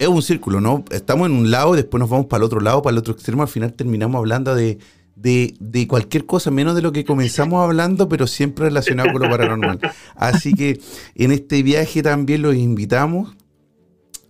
es 0.00 0.08
un 0.08 0.22
círculo, 0.22 0.62
¿no? 0.62 0.82
Estamos 0.90 1.28
en 1.28 1.36
un 1.36 1.50
lado, 1.50 1.74
después 1.74 2.00
nos 2.00 2.08
vamos 2.08 2.26
para 2.26 2.38
el 2.38 2.44
otro 2.44 2.60
lado, 2.60 2.80
para 2.80 2.92
el 2.92 2.98
otro 2.98 3.12
extremo, 3.12 3.42
al 3.42 3.48
final 3.48 3.74
terminamos 3.74 4.18
hablando 4.18 4.54
de, 4.54 4.78
de, 5.14 5.86
cualquier 5.86 6.24
cosa, 6.24 6.50
menos 6.50 6.74
de 6.74 6.80
lo 6.80 6.90
que 6.90 7.04
comenzamos 7.04 7.62
hablando, 7.64 8.08
pero 8.08 8.26
siempre 8.26 8.64
relacionado 8.64 9.12
con 9.12 9.20
lo 9.20 9.28
paranormal. 9.28 9.78
Así 10.16 10.54
que 10.54 10.80
en 11.14 11.32
este 11.32 11.62
viaje 11.62 12.02
también 12.02 12.40
los 12.40 12.56
invitamos 12.56 13.36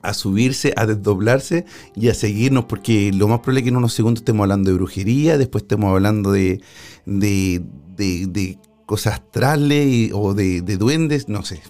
a 0.03 0.13
subirse, 0.13 0.75
a 0.77 0.87
desdoblarse 0.87 1.67
y 1.95 2.09
a 2.09 2.15
seguirnos, 2.15 2.65
porque 2.65 3.13
lo 3.13 3.29
más 3.29 3.39
probable 3.39 3.61
es 3.61 3.65
que 3.65 3.69
en 3.69 3.77
unos 3.77 3.93
segundos 3.93 4.23
estemos 4.23 4.43
hablando 4.43 4.71
de 4.71 4.77
brujería, 4.77 5.39
después 5.39 5.63
estemos 5.63 5.93
hablando 5.93 6.33
de, 6.33 6.61
de, 7.07 7.63
de, 7.97 8.59
cosas 8.87 9.15
astrales 9.15 10.11
o 10.13 10.35
de, 10.35 10.63
duendes, 10.63 11.29
no 11.29 11.45
sé 11.45 11.63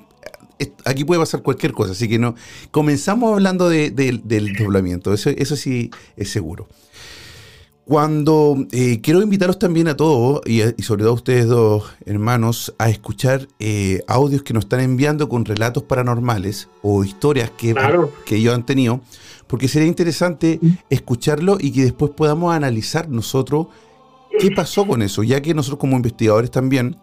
aquí 0.84 1.04
puede 1.04 1.20
pasar 1.20 1.42
cualquier 1.42 1.72
cosa, 1.72 1.92
así 1.92 2.08
que 2.08 2.18
no. 2.18 2.34
Comenzamos 2.70 3.32
hablando 3.32 3.68
del 3.68 4.54
doblamiento, 4.58 5.12
eso, 5.12 5.30
eso 5.30 5.56
sí 5.56 5.90
es 6.16 6.30
seguro. 6.30 6.68
Cuando 7.90 8.56
eh, 8.70 9.00
quiero 9.00 9.20
invitaros 9.20 9.58
también 9.58 9.88
a 9.88 9.96
todos, 9.96 10.42
y, 10.46 10.60
sobre 10.80 11.02
todo 11.02 11.10
a 11.10 11.14
ustedes 11.14 11.48
dos 11.48 11.90
hermanos, 12.06 12.72
a 12.78 12.88
escuchar 12.88 13.48
eh, 13.58 14.00
audios 14.06 14.44
que 14.44 14.54
nos 14.54 14.66
están 14.66 14.78
enviando 14.78 15.28
con 15.28 15.44
relatos 15.44 15.82
paranormales 15.82 16.68
o 16.82 17.02
historias 17.02 17.50
que, 17.50 17.74
que 18.24 18.36
ellos 18.36 18.54
han 18.54 18.64
tenido, 18.64 19.00
porque 19.48 19.66
sería 19.66 19.88
interesante 19.88 20.60
escucharlo 20.88 21.58
y 21.58 21.72
que 21.72 21.82
después 21.82 22.12
podamos 22.12 22.54
analizar 22.54 23.08
nosotros 23.08 23.66
qué 24.38 24.52
pasó 24.52 24.86
con 24.86 25.02
eso, 25.02 25.24
ya 25.24 25.40
que 25.40 25.52
nosotros 25.52 25.80
como 25.80 25.96
investigadores 25.96 26.52
también 26.52 26.96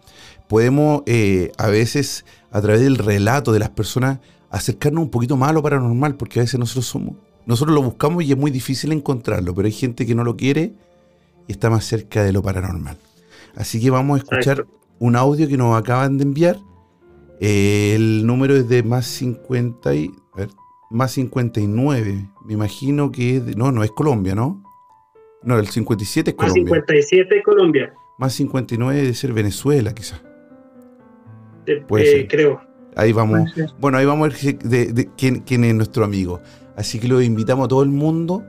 podemos 0.48 1.02
eh, 1.04 1.52
a 1.58 1.68
veces 1.68 2.24
a 2.50 2.60
través 2.60 2.80
del 2.80 2.96
relato 2.96 3.52
de 3.52 3.58
las 3.58 3.70
personas, 3.70 4.20
acercarnos 4.50 5.02
un 5.02 5.10
poquito 5.10 5.36
más 5.36 5.50
a 5.50 5.52
lo 5.52 5.62
paranormal, 5.62 6.16
porque 6.16 6.40
a 6.40 6.42
veces 6.42 6.58
nosotros 6.58 6.86
somos, 6.86 7.16
nosotros 7.46 7.74
lo 7.74 7.82
buscamos 7.82 8.24
y 8.24 8.32
es 8.32 8.38
muy 8.38 8.50
difícil 8.50 8.92
encontrarlo, 8.92 9.54
pero 9.54 9.66
hay 9.66 9.72
gente 9.72 10.06
que 10.06 10.14
no 10.14 10.24
lo 10.24 10.36
quiere 10.36 10.72
y 11.46 11.52
está 11.52 11.70
más 11.70 11.84
cerca 11.84 12.22
de 12.22 12.32
lo 12.32 12.42
paranormal. 12.42 12.96
Así 13.56 13.80
que 13.80 13.90
vamos 13.90 14.20
a 14.20 14.22
escuchar 14.22 14.66
un 14.98 15.16
audio 15.16 15.48
que 15.48 15.56
nos 15.56 15.76
acaban 15.78 16.18
de 16.18 16.24
enviar. 16.24 16.58
el 17.40 18.26
número 18.26 18.56
es 18.56 18.68
de 18.68 18.82
más 18.82 19.06
50 19.06 19.94
y, 19.94 20.10
más 20.90 21.12
59. 21.12 22.28
Me 22.46 22.52
imagino 22.52 23.10
que 23.10 23.36
es 23.36 23.56
no, 23.56 23.72
no 23.72 23.84
es 23.84 23.90
Colombia, 23.90 24.34
¿no? 24.34 24.62
No, 25.42 25.58
el 25.58 25.68
57 25.68 26.30
es 26.30 26.36
Colombia. 26.36 26.62
Más 26.64 26.70
57 26.70 27.42
Colombia. 27.42 27.94
Más 28.18 28.32
59 28.34 29.00
debe 29.00 29.14
ser 29.14 29.32
Venezuela, 29.32 29.94
quizás. 29.94 30.20
Eh, 31.68 32.26
creo. 32.28 32.60
Ahí 32.96 33.12
vamos. 33.12 33.50
Bueno, 33.78 33.98
ahí 33.98 34.06
vamos 34.06 34.28
a 34.28 34.34
ver 34.34 34.58
de, 34.58 35.10
quién, 35.16 35.40
quién, 35.40 35.64
es 35.64 35.74
nuestro 35.74 36.04
amigo. 36.04 36.40
Así 36.76 36.98
que 36.98 37.08
lo 37.08 37.20
invitamos 37.20 37.66
a 37.66 37.68
todo 37.68 37.82
el 37.82 37.90
mundo 37.90 38.44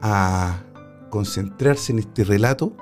a 0.00 0.62
concentrarse 1.10 1.92
en 1.92 2.00
este 2.00 2.24
relato 2.24 2.74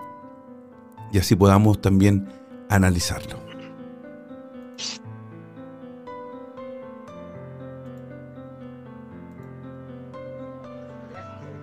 y 1.12 1.18
así 1.18 1.37
podamos 1.37 1.80
también 1.80 2.28
analizarlo. 2.68 3.38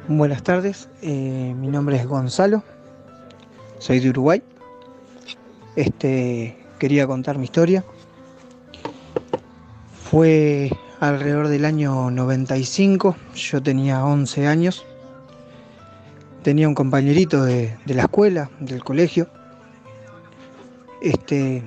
Buenas 0.09 0.41
tardes, 0.41 0.89
eh, 1.01 1.53
mi 1.57 1.67
nombre 1.67 1.97
es 1.97 2.07
Gonzalo, 2.07 2.63
soy 3.77 3.99
de 3.99 4.09
Uruguay. 4.09 4.41
Este, 5.75 6.57
quería 6.77 7.07
contar 7.07 7.37
mi 7.37 7.45
historia. 7.45 7.83
Fue 10.09 10.71
alrededor 10.99 11.47
del 11.49 11.65
año 11.65 12.09
95, 12.11 13.15
yo 13.35 13.61
tenía 13.61 14.05
11 14.05 14.47
años. 14.47 14.85
Tenía 16.43 16.67
un 16.67 16.75
compañerito 16.75 17.43
de, 17.43 17.77
la 17.85 18.03
escuela, 18.03 18.49
del 18.59 18.83
colegio. 18.83 19.29
Este, 21.01 21.61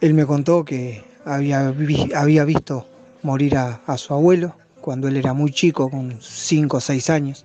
él 0.00 0.14
me 0.14 0.24
contó 0.26 0.64
que 0.64 1.04
había, 1.24 1.74
había 2.16 2.44
visto 2.44 2.86
morir 3.22 3.56
a, 3.56 3.82
a, 3.86 3.98
su 3.98 4.14
abuelo 4.14 4.56
cuando 4.80 5.06
él 5.06 5.16
era 5.16 5.34
muy 5.34 5.52
chico, 5.52 5.90
con 5.90 6.18
5 6.20 6.76
o 6.76 6.80
6 6.80 7.10
años. 7.10 7.44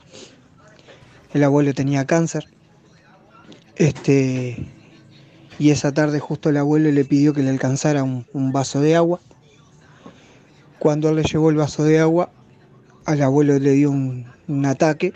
El 1.33 1.43
abuelo 1.43 1.73
tenía 1.73 2.05
cáncer. 2.05 2.47
Este, 3.75 4.65
y 5.59 5.71
esa 5.71 5.91
tarde 5.91 6.19
justo 6.19 6.49
el 6.49 6.57
abuelo 6.57 6.91
le 6.91 7.05
pidió 7.05 7.33
que 7.33 7.41
le 7.41 7.49
alcanzara 7.49 8.03
un, 8.03 8.51
vaso 8.51 8.79
de 8.79 8.95
agua. 8.95 9.19
Cuando 10.79 11.11
le 11.13 11.23
llevó 11.23 11.49
el 11.49 11.55
vaso 11.55 11.83
de 11.83 11.99
agua, 11.99 12.29
al 13.05 13.21
abuelo 13.21 13.57
le 13.57 13.71
dio 13.71 13.89
un, 13.89 14.25
ataque, 14.65 15.13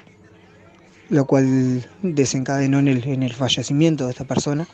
lo 1.10 1.26
cual 1.26 1.88
desencadenó 2.02 2.80
en 2.80 2.88
el, 2.88 3.08
en 3.08 3.24
el 3.24 3.34
fallecimiento 3.34 4.06
de 4.06 4.12
esta 4.12 4.26
persona. 4.26 4.68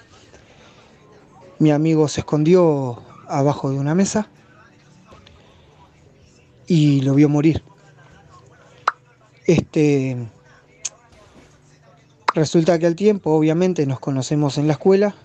Mi 1.59 1.71
amigo 1.71 2.07
se 2.07 2.21
escondió 2.21 3.03
abajo 3.27 3.69
de 3.69 3.79
una 3.79 3.93
mesa 3.93 4.29
y 6.65 7.01
lo 7.01 7.13
vio 7.15 7.27
morir. 7.27 7.61
Este 9.45 10.17
resulta 12.33 12.77
que 12.79 12.85
al 12.85 12.95
tiempo, 12.95 13.31
obviamente, 13.31 13.85
nos 13.85 13.99
conocemos 13.99 14.57
en 14.57 14.67
la 14.67 14.73
escuela 14.73 15.15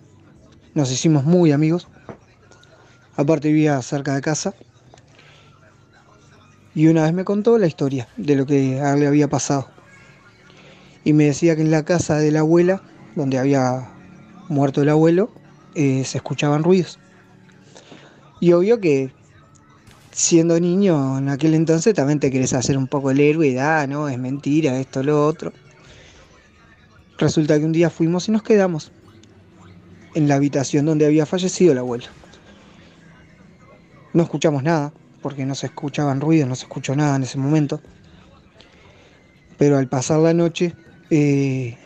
nos 0.75 0.91
hicimos 0.91 1.25
muy 1.25 1.53
amigos. 1.53 1.89
Aparte 3.17 3.49
vivía 3.49 3.81
cerca 3.83 4.15
de 4.15 4.23
casa. 4.23 4.55
Y 6.75 6.87
una 6.87 7.03
vez 7.03 7.13
me 7.13 7.25
contó 7.25 7.59
la 7.59 7.67
historia 7.67 8.09
de 8.17 8.37
lo 8.37 8.47
que 8.47 8.81
le 8.97 9.07
había 9.07 9.29
pasado. 9.29 9.69
Y 11.05 11.13
me 11.13 11.25
decía 11.25 11.55
que 11.57 11.63
en 11.63 11.71
la 11.71 11.85
casa 11.85 12.17
de 12.17 12.31
la 12.31 12.41
abuela, 12.41 12.83
donde 13.15 13.39
había 13.39 13.93
muerto 14.49 14.83
el 14.83 14.89
abuelo, 14.89 15.31
eh, 15.75 16.05
se 16.05 16.19
escuchaban 16.19 16.65
ruidos. 16.65 16.99
Y 18.41 18.53
obvio 18.53 18.81
que 18.81 19.13
siendo 20.13 20.59
niño 20.59 21.19
en 21.19 21.29
aquel 21.29 21.55
entonces 21.55 21.95
también 21.95 22.21
te 22.21 22.31
querés 22.31 22.53
hacer 22.55 22.77
un 22.77 22.87
poco 22.87 23.11
el 23.11 23.21
héroe 23.21 23.49
y 23.49 23.59
ah, 23.59 23.87
no, 23.87 24.09
es 24.09 24.19
mentira, 24.19 24.79
esto, 24.79 25.03
lo 25.03 25.27
otro. 25.27 25.53
Resulta 27.19 27.59
que 27.59 27.65
un 27.65 27.73
día 27.73 27.91
fuimos 27.91 28.29
y 28.29 28.33
nos 28.33 28.43
quedamos 28.43 28.93
en 30.15 30.29
la 30.29 30.35
habitación 30.35 30.87
donde 30.87 31.07
había 31.07 31.27
fallecido 31.27 31.73
el 31.73 31.79
abuelo. 31.79 32.07
No 34.13 34.23
escuchamos 34.23 34.63
nada, 34.63 34.93
porque 35.23 35.47
no 35.47 35.55
se 35.55 35.67
escuchaban 35.67 36.21
ruidos, 36.21 36.49
no 36.49 36.55
se 36.55 36.65
escuchó 36.65 36.95
nada 36.95 37.17
en 37.17 37.23
ese 37.23 37.39
momento. 37.39 37.81
Pero 39.57 39.79
al 39.79 39.89
pasar 39.89 40.19
la 40.19 40.35
noche, 40.35 40.75
eh, 41.11 41.79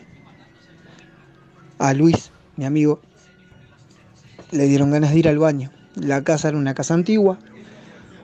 a 1.77 1.93
Luis, 1.93 2.31
mi 2.57 2.65
amigo, 2.65 2.99
le 4.51 4.65
dieron 4.65 4.91
ganas 4.91 5.11
de 5.11 5.19
ir 5.19 5.29
al 5.29 5.37
baño. 5.37 5.71
La 5.95 6.23
casa 6.23 6.49
era 6.49 6.57
una 6.57 6.73
casa 6.73 6.93
antigua, 6.93 7.37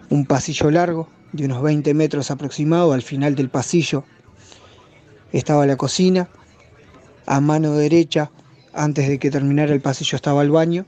un 0.10 0.26
pasillo 0.26 0.72
largo 0.72 1.10
de 1.32 1.46
unos 1.46 1.62
20 1.62 1.94
metros 1.94 2.32
aproximado. 2.32 2.94
Al 2.94 3.02
final 3.04 3.36
del 3.36 3.50
pasillo 3.50 4.04
estaba 5.32 5.66
la 5.66 5.78
cocina. 5.78 6.30
A 7.26 7.40
mano 7.40 7.74
derecha, 7.74 8.32
antes 8.74 9.08
de 9.08 9.20
que 9.20 9.32
terminara 9.32 9.74
el 9.74 9.82
pasillo, 9.82 10.16
estaba 10.16 10.42
el 10.42 10.52
baño. 10.52 10.86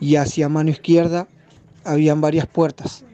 Y 0.00 0.16
hacia 0.16 0.48
mano 0.48 0.70
izquierda 0.70 1.28
habían 1.84 2.20
varias 2.20 2.46
puertas. 2.46 3.04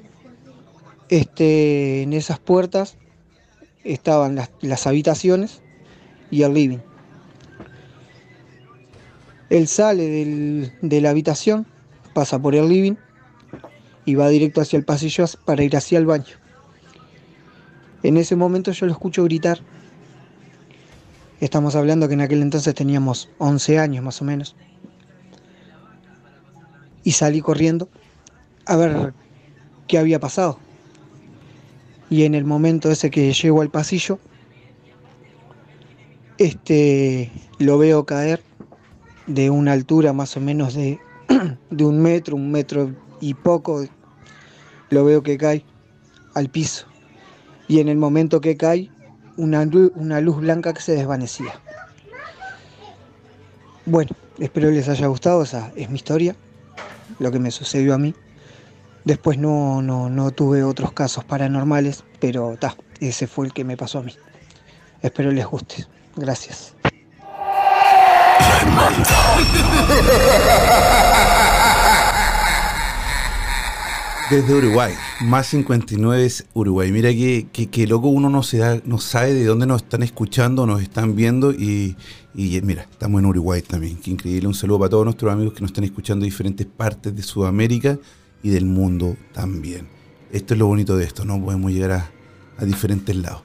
Este, 1.11 2.03
en 2.03 2.13
esas 2.13 2.39
puertas 2.39 2.97
estaban 3.85 4.35
las, 4.35 4.51
las 4.61 4.87
habitaciones 4.87 5.61
y 6.31 6.43
el 6.43 6.55
living. 6.55 6.79
Él 9.51 9.67
sale 9.69 10.07
del- 10.09 10.73
de 10.83 11.01
la 11.01 11.11
habitación, 11.11 11.67
pasa 12.13 12.39
por 12.39 12.55
el 12.55 12.69
living 12.69 12.97
y 14.05 14.15
va 14.15 14.29
directo 14.29 14.61
hacia 14.61 14.77
el 14.79 14.85
pasillo 14.85 15.25
para 15.45 15.63
ir 15.63 15.77
hacia 15.77 15.99
el 15.99 16.07
baño. 16.07 16.37
En 18.03 18.17
ese 18.17 18.37
momento 18.37 18.73
yo 18.73 18.87
lo 18.87 18.93
escucho 18.93 19.25
gritar. 19.25 19.61
Estamos 21.41 21.77
hablando 21.77 22.09
que 22.09 22.15
en 22.15 22.21
aquel 22.21 22.43
entonces 22.43 22.75
teníamos 22.75 23.29
11 23.39 23.79
años 23.79 24.05
más 24.05 24.21
o 24.21 24.25
menos. 24.25 24.57
Y 27.05 27.13
salí 27.13 27.41
corriendo 27.41 27.89
a 28.67 28.77
ver 28.77 29.15
qué 29.87 29.99
había 29.99 30.19
pasado. 30.19 30.59
Y 32.11 32.25
en 32.25 32.35
el 32.35 32.45
momento 32.45 32.91
ese 32.91 33.11
que 33.11 33.33
llego 33.33 33.63
al 33.63 33.71
pasillo, 33.71 34.19
este 36.39 37.31
lo 37.59 37.79
veo 37.79 38.05
caer 38.05 38.43
de 39.27 39.51
una 39.51 39.73
altura 39.73 40.13
más 40.13 40.37
o 40.37 40.41
menos 40.41 40.75
de, 40.75 40.99
de 41.71 41.85
un 41.85 42.01
metro, 42.01 42.35
un 42.35 42.51
metro 42.51 42.95
y 43.21 43.35
poco. 43.35 43.85
Lo 44.91 45.05
veo 45.05 45.23
que 45.23 45.39
cae 45.39 45.65
al 46.35 46.49
piso. 46.49 46.87
Y 47.69 47.79
en 47.79 47.89
el 47.89 47.99
momento 47.99 48.41
que 48.41 48.57
cae, 48.57 48.91
una, 49.39 49.67
una 49.95 50.21
luz 50.21 50.37
blanca 50.37 50.75
que 50.75 50.83
se 50.83 50.93
desvanecía. 50.93 51.55
Bueno, 53.87 54.11
espero 54.39 54.71
les 54.71 54.89
haya 54.89 55.07
gustado, 55.07 55.43
esa 55.43 55.73
es 55.75 55.89
mi 55.89 55.97
historia, 55.97 56.37
lo 57.19 57.33
que 57.33 57.39
me 57.39 57.51
sucedió 57.51 57.95
a 57.95 57.99
mí. 57.99 58.15
Después 59.05 59.39
no, 59.39 59.81
no, 59.81 60.11
no 60.11 60.31
tuve 60.33 60.63
otros 60.63 60.93
casos 60.93 61.25
paranormales, 61.25 62.05
pero 62.21 62.59
ta, 62.59 62.77
ese 63.01 63.27
fue 63.27 63.47
el 63.47 63.55
que 63.55 63.65
me 63.65 63.79
pasó 63.79 64.01
a 64.01 64.03
mí. 64.03 64.15
Espero 65.01 65.31
les 65.31 65.47
guste. 65.47 65.87
Gracias. 66.17 66.75
Desde 74.31 74.55
Uruguay, 74.55 74.93
más 75.23 75.47
59 75.47 76.25
es 76.25 76.47
Uruguay. 76.53 76.93
Mira 76.93 77.11
que, 77.11 77.47
que, 77.51 77.69
que 77.69 77.87
loco 77.87 78.09
uno 78.09 78.29
no 78.29 78.43
se 78.43 78.59
da, 78.59 78.79
no 78.85 78.99
sabe 78.99 79.33
de 79.33 79.47
dónde 79.47 79.67
nos 79.67 79.83
están 79.83 80.03
escuchando, 80.03 80.67
nos 80.67 80.83
están 80.83 81.17
viendo 81.17 81.53
y, 81.53 81.97
y 82.35 82.61
mira, 82.61 82.87
estamos 82.91 83.21
en 83.21 83.27
Uruguay 83.27 83.63
también. 83.63 83.97
Qué 83.97 84.11
increíble. 84.11 84.47
Un 84.47 84.55
saludo 84.55 84.81
para 84.81 84.91
todos 84.91 85.05
nuestros 85.07 85.33
amigos 85.33 85.55
que 85.55 85.63
nos 85.63 85.71
están 85.71 85.85
escuchando 85.85 86.25
de 86.25 86.31
diferentes 86.31 86.67
partes 86.67 87.17
de 87.17 87.23
Sudamérica 87.23 87.99
y 88.43 88.51
del 88.51 88.67
mundo 88.67 89.17
también. 89.33 89.89
Esto 90.31 90.53
es 90.53 90.61
lo 90.61 90.67
bonito 90.67 90.97
de 90.97 91.05
esto, 91.05 91.25
¿no? 91.25 91.43
Podemos 91.43 91.73
llegar 91.73 91.93
a, 91.93 92.11
a 92.59 92.65
diferentes 92.67 93.17
lados. 93.17 93.43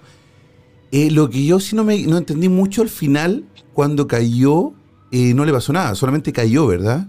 Eh, 0.91 1.09
lo 1.11 1.29
que 1.29 1.45
yo 1.45 1.59
sí 1.59 1.75
no, 1.75 1.83
me, 1.83 1.97
no 2.03 2.17
entendí 2.17 2.49
mucho 2.49 2.81
al 2.81 2.89
final, 2.89 3.45
cuando 3.73 4.05
cayó, 4.05 4.73
eh, 5.11 5.33
no 5.33 5.45
le 5.45 5.53
pasó 5.53 5.71
nada, 5.71 5.95
solamente 5.95 6.33
cayó, 6.33 6.67
¿verdad? 6.67 7.07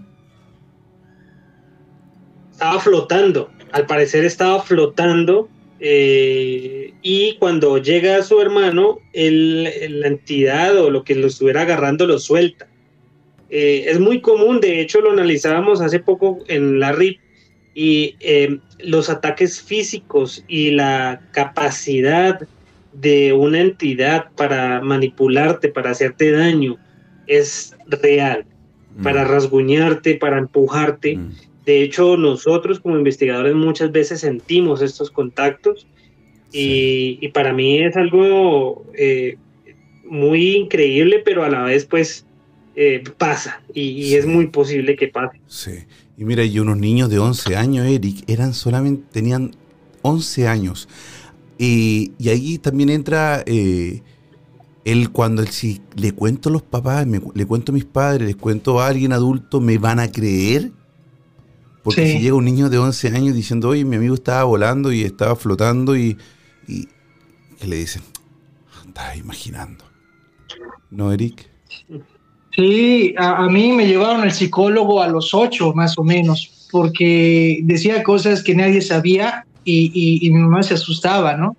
Estaba 2.51 2.79
flotando, 2.79 3.49
al 3.75 3.85
parecer 3.87 4.23
estaba 4.23 4.61
flotando 4.61 5.49
eh, 5.81 6.93
y 7.01 7.35
cuando 7.39 7.77
llega 7.77 8.23
su 8.23 8.39
hermano, 8.39 8.99
el, 9.11 9.67
el- 9.81 9.99
la 9.99 10.07
entidad 10.07 10.77
o 10.79 10.89
lo 10.89 11.03
que 11.03 11.13
lo 11.15 11.27
estuviera 11.27 11.61
agarrando 11.63 12.07
lo 12.07 12.17
suelta. 12.17 12.67
Eh, 13.49 13.85
es 13.87 13.99
muy 13.99 14.21
común, 14.21 14.61
de 14.61 14.79
hecho 14.79 15.01
lo 15.01 15.11
analizábamos 15.11 15.81
hace 15.81 15.99
poco 15.99 16.39
en 16.47 16.79
la 16.79 16.93
RIP 16.93 17.19
y 17.75 18.15
eh, 18.21 18.59
los 18.79 19.09
ataques 19.09 19.61
físicos 19.61 20.43
y 20.47 20.71
la 20.71 21.21
capacidad 21.33 22.39
de 22.93 23.33
una 23.33 23.59
entidad 23.59 24.27
para 24.37 24.79
manipularte, 24.81 25.67
para 25.67 25.91
hacerte 25.91 26.31
daño, 26.31 26.77
es 27.27 27.75
real, 27.87 28.45
para 29.03 29.25
rasguñarte, 29.25 30.15
para 30.15 30.37
empujarte. 30.37 31.17
Mm. 31.17 31.31
De 31.65 31.81
hecho, 31.81 32.15
nosotros 32.17 32.79
como 32.79 32.97
investigadores 32.97 33.55
muchas 33.55 33.91
veces 33.91 34.19
sentimos 34.21 34.81
estos 34.81 35.09
contactos 35.09 35.87
y, 36.51 37.17
y 37.21 37.27
para 37.29 37.53
mí 37.53 37.79
es 37.79 37.95
algo 37.97 38.85
eh, 38.97 39.37
muy 40.07 40.55
increíble, 40.55 41.21
pero 41.25 41.43
a 41.43 41.49
la 41.49 41.63
vez 41.63 41.85
pues 41.85 42.25
eh, 42.75 43.03
pasa 43.17 43.61
y, 43.73 43.81
y 43.81 44.15
es 44.15 44.25
muy 44.25 44.47
posible 44.47 44.95
que 44.95 45.07
pase. 45.07 45.39
Sí. 45.47 45.71
Y 46.17 46.23
mira, 46.23 46.43
y 46.43 46.59
unos 46.59 46.77
niños 46.77 47.09
de 47.09 47.19
11 47.19 47.55
años, 47.55 47.87
Eric, 47.87 48.23
eran 48.27 48.53
solamente, 48.53 49.03
tenían 49.11 49.51
11 50.01 50.47
años. 50.47 50.87
Y, 51.57 52.11
y 52.19 52.29
ahí 52.29 52.57
también 52.57 52.89
entra 52.89 53.43
eh, 53.45 54.01
él 54.85 55.09
cuando 55.11 55.41
él, 55.41 55.47
si 55.49 55.81
le 55.95 56.11
cuento 56.11 56.49
a 56.49 56.51
los 56.51 56.61
papás, 56.61 57.07
me- 57.07 57.21
le 57.33 57.45
cuento 57.45 57.71
a 57.71 57.75
mis 57.75 57.85
padres, 57.85 58.27
les 58.27 58.35
cuento 58.35 58.79
a 58.79 58.87
alguien 58.87 59.11
adulto, 59.13 59.59
¿me 59.59 59.77
van 59.77 59.99
a 59.99 60.11
creer? 60.11 60.71
Porque 61.85 62.05
Sí. 62.05 62.11
si 62.13 62.19
llega 62.19 62.35
un 62.35 62.43
niño 62.45 62.69
de 62.69 62.79
11 62.79 63.07
años 63.09 63.33
diciendo, 63.35 63.69
oye, 63.69 63.85
mi 63.85 63.95
amigo 63.95 64.15
estaba 64.15 64.43
volando 64.43 64.91
y 64.91 65.03
estaba 65.03 65.35
flotando 65.37 65.95
y, 65.95 66.17
y 66.67 66.87
que 67.59 67.67
le 67.67 67.77
dicen, 67.77 68.01
estás 68.87 69.15
imaginando. 69.15 69.85
¿No, 70.89 71.13
Eric? 71.13 71.47
Sí, 72.55 73.13
a, 73.17 73.43
a 73.45 73.49
mí 73.49 73.71
me 73.73 73.85
llevaron 73.87 74.21
al 74.21 74.31
psicólogo 74.31 75.01
a 75.01 75.07
los 75.07 75.33
ocho, 75.33 75.73
más 75.73 75.97
o 75.97 76.03
menos, 76.03 76.67
porque 76.71 77.59
decía 77.63 78.01
cosas 78.01 78.41
que 78.43 78.55
nadie 78.55 78.81
sabía 78.81 79.45
y, 79.63 79.91
y- 79.93 80.25
y 80.27 80.31
mi 80.31 80.39
mamá 80.41 80.63
se 80.63 80.73
asustaba, 80.73 81.35
¿no? 81.35 81.55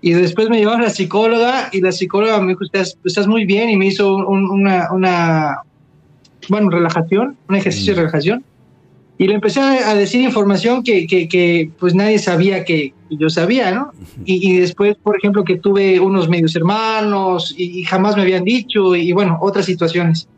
Y 0.00 0.12
después 0.12 0.48
me 0.48 0.58
llevaron 0.58 0.80
a 0.80 0.84
la 0.84 0.90
psicóloga 0.90 1.68
y 1.72 1.80
la 1.80 1.92
psicóloga 1.92 2.40
me 2.40 2.48
dijo, 2.52 2.64
estás, 2.64 2.96
estás 3.04 3.26
muy 3.26 3.44
bien 3.44 3.68
y 3.70 3.76
me 3.76 3.86
hizo 3.86 4.16
un- 4.16 4.48
una, 4.50 4.92
una, 4.92 5.58
bueno, 6.48 6.70
relajación, 6.70 7.36
un 7.48 7.56
ejercicio 7.56 7.92
de 7.94 7.98
Mm. 8.00 8.00
relajación. 8.00 8.44
Y 9.18 9.28
le 9.28 9.34
empecé 9.34 9.60
a 9.60 9.94
decir 9.94 10.20
información 10.22 10.82
que, 10.82 11.06
que, 11.06 11.28
que, 11.28 11.70
pues 11.78 11.94
nadie 11.94 12.18
sabía 12.18 12.64
que 12.64 12.92
yo 13.10 13.28
sabía, 13.30 13.70
¿no? 13.70 13.92
Y, 14.24 14.50
y 14.50 14.58
después, 14.58 14.96
por 15.02 15.16
ejemplo, 15.16 15.44
que 15.44 15.56
tuve 15.58 16.00
unos 16.00 16.28
medios 16.28 16.56
hermanos 16.56 17.54
y, 17.56 17.80
y 17.80 17.84
jamás 17.84 18.16
me 18.16 18.22
habían 18.22 18.42
dicho, 18.42 18.96
y 18.96 19.12
bueno, 19.12 19.38
otras 19.40 19.66
situaciones. 19.66 20.28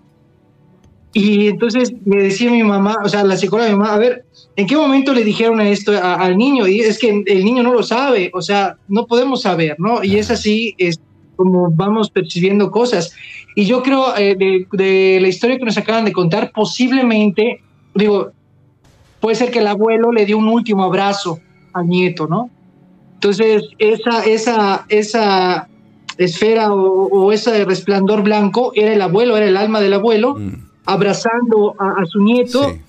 Y 1.12 1.46
entonces 1.46 1.92
me 2.04 2.16
decía 2.24 2.50
mi 2.50 2.64
mamá, 2.64 2.96
o 3.04 3.08
sea, 3.08 3.22
la 3.22 3.36
psicóloga 3.36 3.68
de 3.68 3.74
mi 3.74 3.78
mamá, 3.78 3.94
a 3.94 3.98
ver, 3.98 4.24
¿en 4.56 4.66
qué 4.66 4.76
momento 4.76 5.14
le 5.14 5.22
dijeron 5.22 5.60
esto 5.60 5.92
a- 5.92 6.16
al 6.16 6.36
niño? 6.36 6.66
Y 6.66 6.80
es 6.80 6.98
que 6.98 7.22
el 7.24 7.44
niño 7.44 7.62
no 7.62 7.72
lo 7.72 7.84
sabe, 7.84 8.32
o 8.34 8.42
sea, 8.42 8.76
no 8.88 9.06
podemos 9.06 9.42
saber, 9.42 9.76
¿no? 9.78 10.02
Y 10.02 10.16
es 10.16 10.30
así, 10.32 10.74
es 10.76 10.98
como 11.36 11.70
vamos 11.70 12.10
percibiendo 12.10 12.70
cosas. 12.72 13.14
Y 13.54 13.64
yo 13.66 13.82
creo, 13.84 14.16
eh, 14.16 14.34
de, 14.34 14.66
de 14.72 15.20
la 15.20 15.28
historia 15.28 15.56
que 15.56 15.64
nos 15.64 15.78
acaban 15.78 16.04
de 16.04 16.12
contar, 16.12 16.50
posiblemente, 16.52 17.60
digo, 17.94 18.32
puede 19.24 19.36
ser 19.36 19.50
que 19.50 19.60
el 19.60 19.66
abuelo 19.68 20.12
le 20.12 20.26
dio 20.26 20.36
un 20.36 20.48
último 20.48 20.84
abrazo 20.84 21.40
al 21.72 21.88
nieto, 21.88 22.26
¿no? 22.26 22.50
Entonces, 23.14 23.62
esa, 23.78 24.22
esa, 24.26 24.84
esa 24.90 25.66
esfera 26.18 26.70
o, 26.74 27.08
o 27.08 27.32
ese 27.32 27.64
resplandor 27.64 28.22
blanco 28.22 28.72
era 28.74 28.92
el 28.92 29.00
abuelo, 29.00 29.34
era 29.38 29.46
el 29.46 29.56
alma 29.56 29.80
del 29.80 29.94
abuelo, 29.94 30.34
Mm, 30.38 30.52
abrazando 30.84 31.74
a, 31.78 32.02
a 32.02 32.04
su 32.04 32.20
nieto 32.22 32.72
sí. 32.72 32.80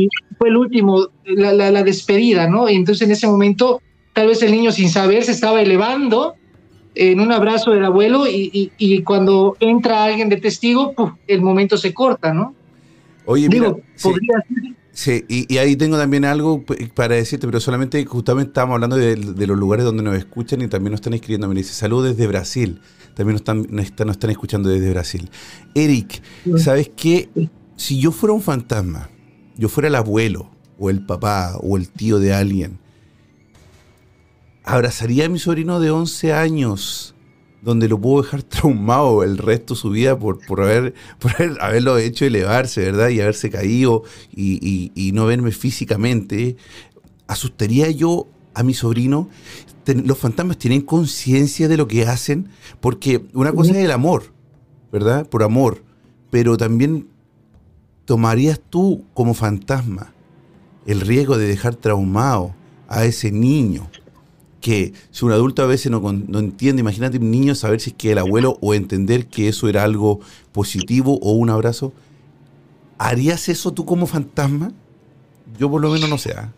y 0.00 0.08
fue 0.36 0.48
el 0.48 0.56
último, 0.56 1.06
la, 1.24 1.52
la- 1.52 1.70
la 1.70 1.84
despedida, 1.84 2.48
¿no? 2.48 2.68
Y 2.68 2.74
entonces 2.74 3.06
en 3.06 3.12
ese 3.12 3.28
momento, 3.28 3.80
tal 4.12 4.26
vez 4.26 4.42
el 4.42 4.50
niño 4.50 4.72
sin 4.72 4.88
saber 4.88 5.22
se 5.22 5.30
estaba 5.30 5.62
elevando 5.62 6.34
en 6.96 7.20
un 7.20 7.30
abrazo 7.30 7.70
del 7.70 7.84
abuelo 7.84 8.26
y, 8.26 8.50
y- 8.52 8.72
y 8.78 9.02
cuando 9.04 9.56
entra 9.60 10.02
alguien 10.02 10.28
de 10.28 10.38
testigo, 10.38 10.92
¡puf! 10.92 11.12
el 11.28 11.40
momento 11.40 11.76
se 11.76 11.94
corta, 11.94 12.34
¿no? 12.34 12.52
Oye, 13.26 13.48
mira, 13.48 13.66
Digo, 13.68 13.80
sí. 13.94 14.08
podría 14.08 14.38
ser 14.48 14.74
Sí, 14.94 15.24
y, 15.28 15.58
ahí 15.58 15.74
tengo 15.74 15.98
también 15.98 16.24
algo 16.24 16.64
para 16.94 17.16
decirte, 17.16 17.48
pero 17.48 17.58
solamente 17.58 18.04
justamente 18.04 18.50
estamos 18.50 18.74
hablando 18.74 18.96
de, 18.96 19.16
los 19.16 19.58
lugares 19.58 19.84
donde 19.84 20.04
nos 20.04 20.16
escuchan 20.16 20.62
y 20.62 20.68
también 20.68 20.92
nos 20.92 20.98
están 20.98 21.14
escribiendo. 21.14 21.48
Me 21.48 21.56
dice, 21.56 21.74
saludos 21.74 22.16
desde 22.16 22.28
Brasil. 22.28 22.80
También 23.14 23.34
nos 23.34 23.40
están, 23.40 23.66
nos 23.70 23.84
están, 23.86 24.06
nos 24.06 24.16
están 24.16 24.30
escuchando 24.30 24.68
desde 24.68 24.88
Brasil. 24.90 25.28
Eric, 25.74 26.22
¿sabes 26.58 26.92
qué? 26.96 27.28
Si 27.76 27.98
yo 27.98 28.12
fuera 28.12 28.34
un 28.34 28.40
fantasma, 28.40 29.10
yo 29.56 29.68
fuera 29.68 29.88
el 29.88 29.96
abuelo 29.96 30.48
o 30.78 30.90
el 30.90 31.04
papá 31.04 31.56
o 31.60 31.76
el 31.76 31.88
tío 31.88 32.20
de 32.20 32.32
alguien, 32.32 32.78
abrazaría 34.62 35.26
a 35.26 35.28
mi 35.28 35.40
sobrino 35.40 35.80
de 35.80 35.90
11 35.90 36.32
años 36.32 37.13
donde 37.64 37.88
lo 37.88 37.98
puedo 38.00 38.22
dejar 38.22 38.42
traumado 38.44 39.24
el 39.24 39.38
resto 39.38 39.74
de 39.74 39.80
su 39.80 39.90
vida 39.90 40.18
por, 40.18 40.44
por, 40.46 40.60
haber, 40.60 40.94
por 41.18 41.32
haberlo 41.60 41.98
hecho 41.98 42.24
elevarse, 42.24 42.82
¿verdad? 42.82 43.08
Y 43.08 43.20
haberse 43.20 43.50
caído 43.50 44.04
y, 44.34 45.10
no 45.14 45.26
verme 45.26 45.50
físicamente. 45.50 46.56
¿Asustaría 47.26 47.90
yo 47.90 48.28
a 48.54 48.62
mi 48.62 48.74
sobrino? 48.74 49.28
los 49.86 50.16
fantasmas 50.16 50.56
tienen 50.56 50.80
conciencia 50.80 51.68
de 51.68 51.76
lo 51.76 51.86
que 51.86 52.06
hacen, 52.06 52.48
porque 52.80 53.26
una 53.34 53.52
cosa 53.52 53.72
es 53.72 53.84
el 53.84 53.90
amor, 53.90 54.32
¿verdad? 54.90 55.28
Por 55.28 55.42
amor, 55.42 55.82
pero 56.30 56.56
también 56.56 57.06
tomarías 58.06 58.58
tú 58.70 59.04
como 59.12 59.34
fantasma 59.34 60.14
el 60.86 61.02
riesgo 61.02 61.36
de 61.36 61.46
dejar 61.46 61.74
traumado 61.74 62.54
a 62.88 63.04
ese 63.04 63.30
niño 63.30 63.90
que 64.64 64.94
si 65.10 65.26
un 65.26 65.32
adulto 65.32 65.62
a 65.62 65.66
veces 65.66 65.92
no, 65.92 66.00
no, 66.00 66.38
entiende, 66.38 66.80
imagínate 66.80 67.18
un 67.18 67.30
niño 67.30 67.54
saber 67.54 67.82
si 67.82 67.90
es 67.90 67.96
que 67.96 68.12
el 68.12 68.18
abuelo 68.18 68.56
o 68.62 68.72
entender 68.72 69.26
que 69.26 69.46
eso 69.46 69.68
era 69.68 69.84
algo 69.84 70.20
positivo 70.52 71.18
o 71.20 71.32
un 71.32 71.50
abrazo, 71.50 71.92
¿harías 72.96 73.50
eso 73.50 73.74
tú 73.74 73.84
como 73.84 74.06
fantasma? 74.06 74.72
Yo 75.58 75.70
por 75.70 75.82
lo 75.82 75.90
menos 75.90 76.08
no 76.08 76.16
sé. 76.16 76.32
¿ah? 76.34 76.50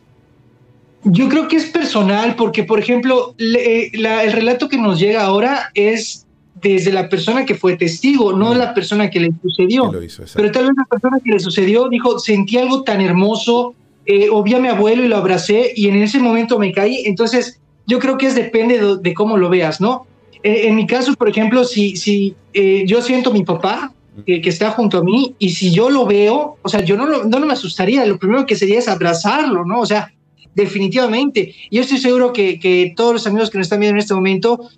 Yo 1.03 1.29
creo 1.29 1.49
que 1.49 1.57
es 1.57 1.65
personal 1.65 2.37
porque, 2.37 2.63
por 2.63 2.79
ejemplo, 2.79 3.35
eh, 3.41 3.91
el 3.93 4.33
relato 4.33 4.69
que 4.69 4.79
nos 4.79 5.01
llega 5.01 5.25
ahora 5.25 5.73
es 5.75 6.27
desde 6.63 6.93
la 6.93 7.09
persona 7.09 7.45
que 7.45 7.57
fue 7.57 7.77
testigo, 7.77 8.33
no 8.33 8.55
la 8.55 8.73
persona 8.73 9.11
que 9.11 9.19
le 9.19 9.33
sucedió. 9.43 9.91
Pero 9.91 10.53
tal 10.53 10.67
vez 10.67 10.75
la 10.77 10.85
persona 10.89 11.19
que 11.25 11.33
le 11.33 11.41
sucedió 11.41 11.89
dijo, 11.89 12.21
sentí 12.21 12.57
algo 12.57 12.85
tan 12.85 13.01
hermoso, 13.01 13.75
eh, 14.05 14.29
o 14.31 14.45
vi 14.45 14.55
a 14.55 14.61
mi 14.61 14.69
abuelo 14.69 15.03
y 15.05 15.09
lo 15.09 15.17
abracé 15.17 15.73
y 15.75 15.89
en 15.89 15.97
ese 15.97 16.21
momento 16.21 16.57
me 16.61 16.71
caí. 16.71 17.03
Entonces, 17.05 17.59
yo 17.87 17.99
creo 17.99 18.19
que 18.19 18.27
es 18.27 18.35
depende 18.35 18.97
de, 19.01 19.15
cómo 19.15 19.37
lo 19.37 19.49
veas, 19.49 19.81
¿no? 19.81 20.07
En, 20.43 20.77
mi 20.77 20.87
caso, 20.87 21.15
por 21.15 21.29
ejemplo, 21.29 21.65
si, 21.65 21.97
si 21.97 22.35
eh, 22.53 22.85
yo 22.87 23.03
siento 23.03 23.31
a 23.31 23.33
mi 23.33 23.45
papá 23.45 23.93
que, 24.25 24.41
está 24.45 24.71
junto 24.71 24.99
a 24.99 25.05
mí 25.05 25.35
y 25.39 25.51
si 25.51 25.73
yo 25.73 25.91
lo 25.91 26.07
veo, 26.07 26.57
o 26.63 26.69
sea, 26.69 26.85
yo 26.85 26.97
no, 26.97 27.25
no, 27.25 27.41
me 27.41 27.53
asustaría, 27.53 28.05
lo 28.07 28.19
primero 28.19 28.47
que 28.47 28.57
sería 28.57 28.79
es 28.79 28.89
abrazarlo, 28.89 29.65
¿no? 29.65 29.81
O 29.81 29.87
sea, 29.87 30.13
definitivamente. 30.55 31.55
Yo 31.71 31.83
estoy 31.83 31.99
seguro 31.99 32.33
que, 32.33 32.59
que 32.59 32.93
todos 32.97 33.13
los 33.13 33.27
amigos 33.27 33.51
que 33.51 33.59
nos 33.59 33.67
están 33.67 33.81
viendo 33.81 33.97
en 33.97 34.03
este 34.03 34.15
momento, 34.15 34.71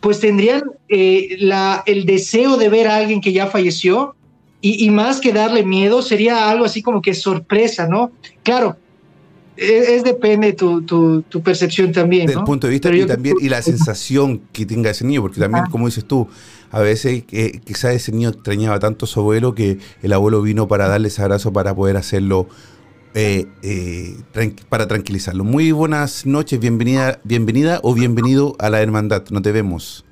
pues 0.00 0.20
tendrían 0.20 0.62
eh, 0.88 1.36
la, 1.40 1.82
el 1.86 2.04
deseo 2.04 2.56
de 2.56 2.68
ver 2.68 2.88
a 2.88 2.96
alguien 2.96 3.20
que 3.20 3.32
ya 3.32 3.46
falleció 3.46 4.14
y, 4.60 4.84
y, 4.84 4.90
más 4.90 5.20
que 5.20 5.32
darle 5.32 5.62
miedo, 5.64 6.02
sería 6.02 6.48
algo 6.50 6.64
así 6.64 6.82
como 6.82 7.02
que 7.02 7.14
sorpresa, 7.14 7.86
¿no? 7.86 8.12
Claro, 8.42 8.76
es, 9.56 10.02
depende 10.04 10.52
tu, 10.52 10.82
tu, 10.82 11.22
tu, 11.22 11.42
percepción 11.42 11.92
también. 11.92 12.26
Del 12.26 12.42
punto 12.42 12.66
de 12.66 12.72
vista 12.72 12.94
y 12.94 13.06
también 13.06 13.36
y 13.40 13.48
la 13.48 13.62
sensación 13.62 14.42
que 14.52 14.66
tenga 14.66 14.90
ese 14.90 15.04
niño, 15.04 15.22
porque 15.22 15.40
también, 15.40 15.66
como 15.70 15.86
dices 15.86 16.04
tú, 16.04 16.28
a 16.70 16.80
veces 16.80 17.22
que 17.24 17.60
quizás 17.64 17.94
ese 17.94 18.10
niño 18.10 18.30
extrañaba 18.30 18.78
tanto 18.80 19.04
a 19.04 19.08
su 19.08 19.20
abuelo 19.20 19.54
que 19.54 19.78
el 20.02 20.12
abuelo 20.12 20.42
vino 20.42 20.66
para 20.66 20.88
darle 20.88 21.08
ese 21.08 21.22
abrazo 21.22 21.52
para 21.52 21.74
poder 21.74 21.96
hacerlo, 21.96 22.48
eh, 23.14 23.46
eh, 23.62 24.16
para 24.68 24.88
tranquilizarlo. 24.88 25.44
Muy 25.44 25.70
buenas 25.70 26.26
noches, 26.26 26.58
bienvenida, 26.58 27.20
bienvenida 27.22 27.78
o 27.84 27.94
bienvenido 27.94 28.56
a 28.58 28.70
la 28.70 28.82
hermandad. 28.82 29.24
No 29.30 29.40
te 29.40 29.52
vemos. 29.52 30.04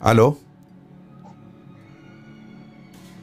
¿Aló? 0.00 0.38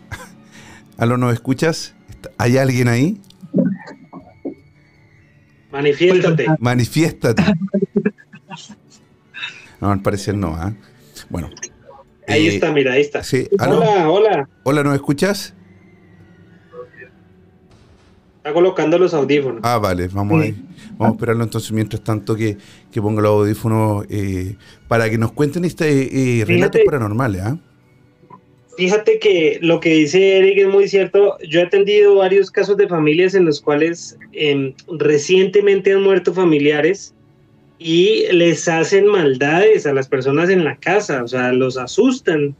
¿Aló, 0.97 1.17
nos 1.17 1.33
escuchas? 1.33 1.95
¿Hay 2.37 2.57
alguien 2.57 2.87
ahí? 2.87 3.19
Manifiéstate. 5.71 6.45
Manifiéstate. 6.59 7.43
No, 9.79 9.91
al 9.91 10.01
parecer 10.01 10.35
no, 10.35 10.55
¿ah? 10.55 10.73
Bueno. 11.29 11.49
Ahí 12.27 12.47
eh, 12.47 12.55
está, 12.55 12.71
mira, 12.71 12.93
ahí 12.93 13.01
está. 13.01 13.21
Hola, 13.59 14.09
hola. 14.09 14.49
Hola, 14.63 14.83
¿nos 14.83 14.95
escuchas? 14.95 15.55
Está 18.37 18.53
colocando 18.53 18.97
los 18.97 19.13
audífonos. 19.13 19.61
Ah, 19.63 19.77
vale, 19.77 20.07
vamos 20.07 20.43
a 20.43 20.47
Vamos 20.97 21.13
a 21.13 21.15
esperarlo 21.15 21.43
entonces 21.43 21.71
mientras 21.71 22.03
tanto 22.03 22.35
que, 22.35 22.57
ponga 23.01 23.21
los 23.23 23.31
audífonos 23.31 24.05
eh, 24.09 24.55
para 24.87 25.09
que 25.09 25.17
nos 25.17 25.31
cuenten 25.31 25.65
este 25.65 26.41
eh, 26.41 26.45
relatos 26.45 26.81
paranormales, 26.85 27.41
¿ah? 27.41 27.57
Fíjate 28.81 29.19
que 29.19 29.59
lo 29.61 29.79
que 29.79 29.89
dice 29.89 30.39
Eric 30.39 30.57
es 30.57 30.67
muy 30.67 30.87
cierto. 30.87 31.37
Yo 31.47 31.59
he 31.59 31.63
atendido 31.63 32.15
varios 32.15 32.49
casos 32.49 32.77
de 32.77 32.87
familias 32.87 33.35
en 33.35 33.45
los 33.45 33.61
cuales 33.61 34.17
em, 34.31 34.73
recientemente 34.97 35.93
han 35.93 36.01
muerto 36.01 36.33
familiares 36.33 37.13
y 37.77 38.25
les 38.31 38.67
hacen 38.67 39.05
maldades 39.05 39.85
a 39.85 39.93
las 39.93 40.07
personas 40.07 40.49
en 40.49 40.63
la 40.63 40.77
casa, 40.77 41.23
o 41.23 41.27
sea, 41.27 41.53
los 41.53 41.77
asustan. 41.77 42.55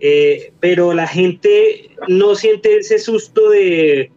Eh, 0.00 0.52
pero 0.58 0.92
la 0.92 1.06
gente 1.06 1.90
no 2.08 2.34
siente 2.34 2.78
ese 2.78 2.98
susto 2.98 3.50
de 3.50 4.10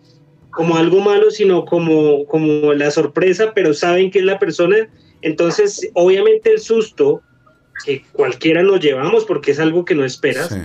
como 0.49 0.75
algo 0.75 1.01
malo, 1.01 1.29
sino 1.29 1.65
como, 1.65 2.25
como 2.25 2.73
la 2.73 2.89
sorpresa, 2.89 3.51
pero 3.53 3.75
saben 3.75 4.09
que 4.09 4.17
es 4.17 4.25
la 4.25 4.39
persona. 4.39 4.89
Entonces, 5.21 5.87
obviamente 5.93 6.49
el 6.49 6.59
susto 6.59 7.21
que 7.85 8.03
cualquiera 8.11 8.63
nos 8.63 8.79
llevamos 8.79 9.23
porque 9.25 9.51
es 9.51 9.59
algo 9.59 9.85
que 9.85 9.93
no 9.93 10.03
esperas 10.03 10.57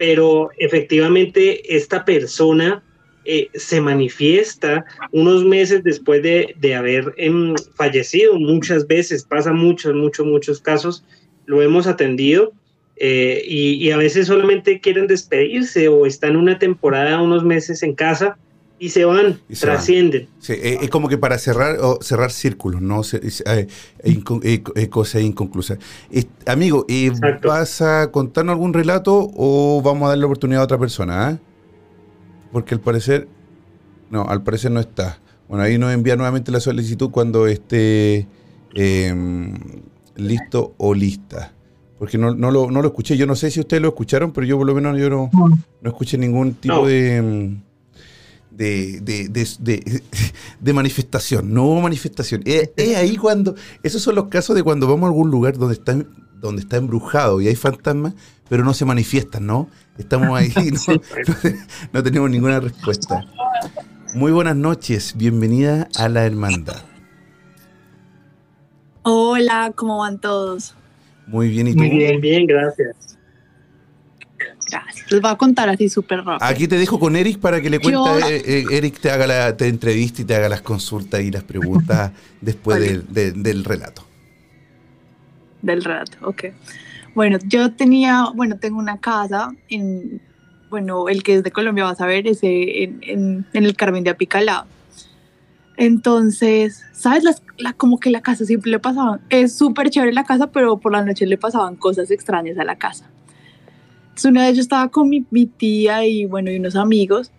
pero 0.00 0.48
efectivamente 0.56 1.76
esta 1.76 2.06
persona 2.06 2.82
eh, 3.26 3.50
se 3.52 3.82
manifiesta 3.82 4.82
unos 5.12 5.44
meses 5.44 5.84
después 5.84 6.22
de, 6.22 6.74
haber 6.74 7.12
em, 7.18 7.54
fallecido 7.74 8.38
muchas 8.38 8.86
veces, 8.86 9.24
pasa 9.24 9.52
muchos, 9.52 9.94
muchos, 9.94 10.26
muchos 10.26 10.58
casos, 10.58 11.04
lo 11.44 11.60
hemos 11.60 11.86
atendido 11.86 12.54
eh, 12.96 13.42
y, 13.46 13.90
a 13.90 13.98
veces 13.98 14.28
solamente 14.28 14.80
quieren 14.80 15.06
despedirse 15.06 15.88
o 15.88 16.06
están 16.06 16.34
una 16.34 16.58
temporada, 16.58 17.20
unos 17.20 17.44
meses 17.44 17.82
en 17.82 17.94
casa 17.94 18.38
y 18.80 18.88
se 18.88 19.04
van, 19.04 19.38
trascienden. 19.60 20.26
Eh, 20.48 20.78
es 20.80 20.88
como 20.88 21.10
que 21.10 21.18
para 21.18 21.36
cerrar 21.36 21.76
o 21.80 21.98
cerrar 22.00 22.32
círculos, 22.32 22.80
¿no? 22.80 23.02
Eh, 23.12 23.66
eh, 24.02 24.88
cosas 24.88 25.20
inconclusas. 25.20 25.78
amigo, 26.46 26.86
¿vas 27.42 27.82
a 27.82 28.10
contarnos 28.10 28.54
algún 28.54 28.72
relato 28.72 29.30
o 29.36 29.82
vamos 29.84 30.06
a 30.06 30.08
darle 30.08 30.22
la 30.22 30.26
oportunidad 30.28 30.62
a 30.62 30.64
otra 30.64 30.78
persona? 30.78 31.38
Porque 32.52 32.74
al 32.74 32.80
parecer, 32.80 33.28
no, 34.08 34.22
al 34.22 34.42
parecer 34.42 34.70
no 34.70 34.80
está. 34.80 35.20
Bueno, 35.46 35.62
ahí 35.62 35.76
nos 35.76 35.92
envía 35.92 36.16
nuevamente 36.16 36.50
la 36.50 36.60
solicitud 36.60 37.10
cuando 37.10 37.46
esté 37.48 38.26
em, 38.72 39.58
listo 40.16 40.72
o 40.78 40.94
lista. 40.94 41.52
Porque 41.98 42.16
no, 42.16 42.34
no, 42.34 42.50
lo, 42.50 42.70
no 42.70 42.80
lo 42.80 42.88
escuché. 42.88 43.18
Yo 43.18 43.26
no 43.26 43.36
sé 43.36 43.50
si 43.50 43.60
ustedes 43.60 43.82
lo 43.82 43.88
escucharon, 43.88 44.32
pero 44.32 44.46
yo 44.46 44.56
por 44.56 44.66
lo 44.66 44.74
menos 44.74 44.98
yo 44.98 45.10
no, 45.10 45.28
no 45.34 45.90
escuché 45.90 46.16
ningún 46.16 46.54
tipo 46.54 46.86
de 46.86 47.60
em, 48.60 49.04
de, 49.04 49.28
de, 49.28 50.02
de, 50.60 50.72
manifestación, 50.72 51.52
no 51.52 51.64
hubo 51.64 51.80
manifestación. 51.80 52.42
Es, 52.44 52.70
ahí 52.96 53.16
cuando, 53.16 53.54
esos 53.82 54.02
son 54.02 54.14
los 54.14 54.28
casos 54.28 54.56
de 54.56 54.62
cuando 54.62 54.86
vamos 54.86 55.04
a 55.04 55.06
algún 55.06 55.30
lugar 55.30 55.56
donde 55.56 55.74
está, 55.74 55.96
donde 56.40 56.62
está 56.62 56.76
embrujado 56.76 57.40
y 57.40 57.48
hay 57.48 57.56
fantasmas, 57.56 58.14
pero 58.48 58.64
no 58.64 58.74
se 58.74 58.84
manifiestan, 58.84 59.46
¿no? 59.46 59.68
Estamos 59.98 60.38
ahí, 60.38 60.52
no, 60.88 61.00
no 61.92 62.02
tenemos 62.02 62.30
ninguna 62.30 62.60
respuesta. 62.60 63.24
Muy 64.14 64.32
buenas 64.32 64.56
noches, 64.56 65.14
bienvenida 65.16 65.88
a 65.96 66.08
la 66.08 66.26
hermandad. 66.26 66.82
Hola, 69.02 69.72
¿cómo 69.74 69.98
van 69.98 70.20
todos? 70.20 70.74
Muy 71.26 71.48
bien, 71.48 71.68
¿y 71.68 71.72
tú? 71.72 71.78
Muy 71.78 71.90
bien, 71.90 72.20
bien, 72.20 72.46
gracias. 72.46 73.18
Gracias. 74.70 75.10
Les 75.10 75.20
voy 75.20 75.30
a 75.30 75.36
contar 75.36 75.68
así 75.68 75.88
súper 75.88 76.18
rápido. 76.24 76.48
Aquí 76.48 76.68
te 76.68 76.76
dejo 76.76 76.98
con 76.98 77.16
Eric 77.16 77.38
para 77.38 77.60
que 77.60 77.70
le 77.70 77.80
cuente, 77.80 78.10
eh, 78.28 78.42
eh, 78.44 78.64
Eric 78.70 79.00
te 79.00 79.10
haga 79.10 79.26
la 79.26 79.56
te 79.56 79.68
entrevista 79.68 80.22
y 80.22 80.24
te 80.24 80.34
haga 80.34 80.48
las 80.48 80.62
consultas 80.62 81.20
y 81.22 81.30
las 81.30 81.42
preguntas 81.42 82.12
después 82.40 82.80
del 83.12 83.64
relato. 83.64 84.04
Del 85.62 85.84
relato, 85.84 86.16
ok. 86.22 86.44
Bueno, 87.14 87.38
yo 87.44 87.72
tenía, 87.72 88.26
bueno, 88.34 88.56
tengo 88.58 88.78
una 88.78 88.98
casa 88.98 89.52
en, 89.68 90.20
bueno, 90.70 91.08
el 91.08 91.22
que 91.22 91.34
es 91.34 91.42
de 91.42 91.50
Colombia 91.50 91.84
va 91.84 91.90
a 91.90 91.96
saber, 91.96 92.26
es 92.26 92.38
en, 92.42 93.00
en, 93.02 93.46
el 93.52 93.76
Carmen 93.76 94.04
de 94.04 94.10
Apicalá. 94.10 94.66
Entonces, 95.76 96.82
¿sabes? 96.92 97.24
la, 97.58 97.72
como 97.72 97.98
que 97.98 98.10
la 98.10 98.20
casa 98.20 98.44
siempre 98.44 98.70
le 98.70 98.78
pasaban, 98.78 99.20
es 99.28 99.56
súper 99.56 99.90
chévere 99.90 100.12
la 100.12 100.24
casa, 100.24 100.50
pero 100.52 100.78
por 100.78 100.92
la 100.92 101.04
noche 101.04 101.26
le 101.26 101.36
pasaban 101.36 101.76
cosas 101.76 102.10
extrañas 102.10 102.58
a 102.58 102.64
la 102.64 102.76
casa 102.76 103.10
una 104.24 104.46
vez 104.46 104.56
yo 104.56 104.60
estaba 104.60 104.88
con 104.88 105.08
mi, 105.08 105.46
tía 105.46 106.06
y 106.06 106.26
bueno, 106.26 106.50
y 106.50 106.56
unos 106.56 106.76
amigos 106.76 107.32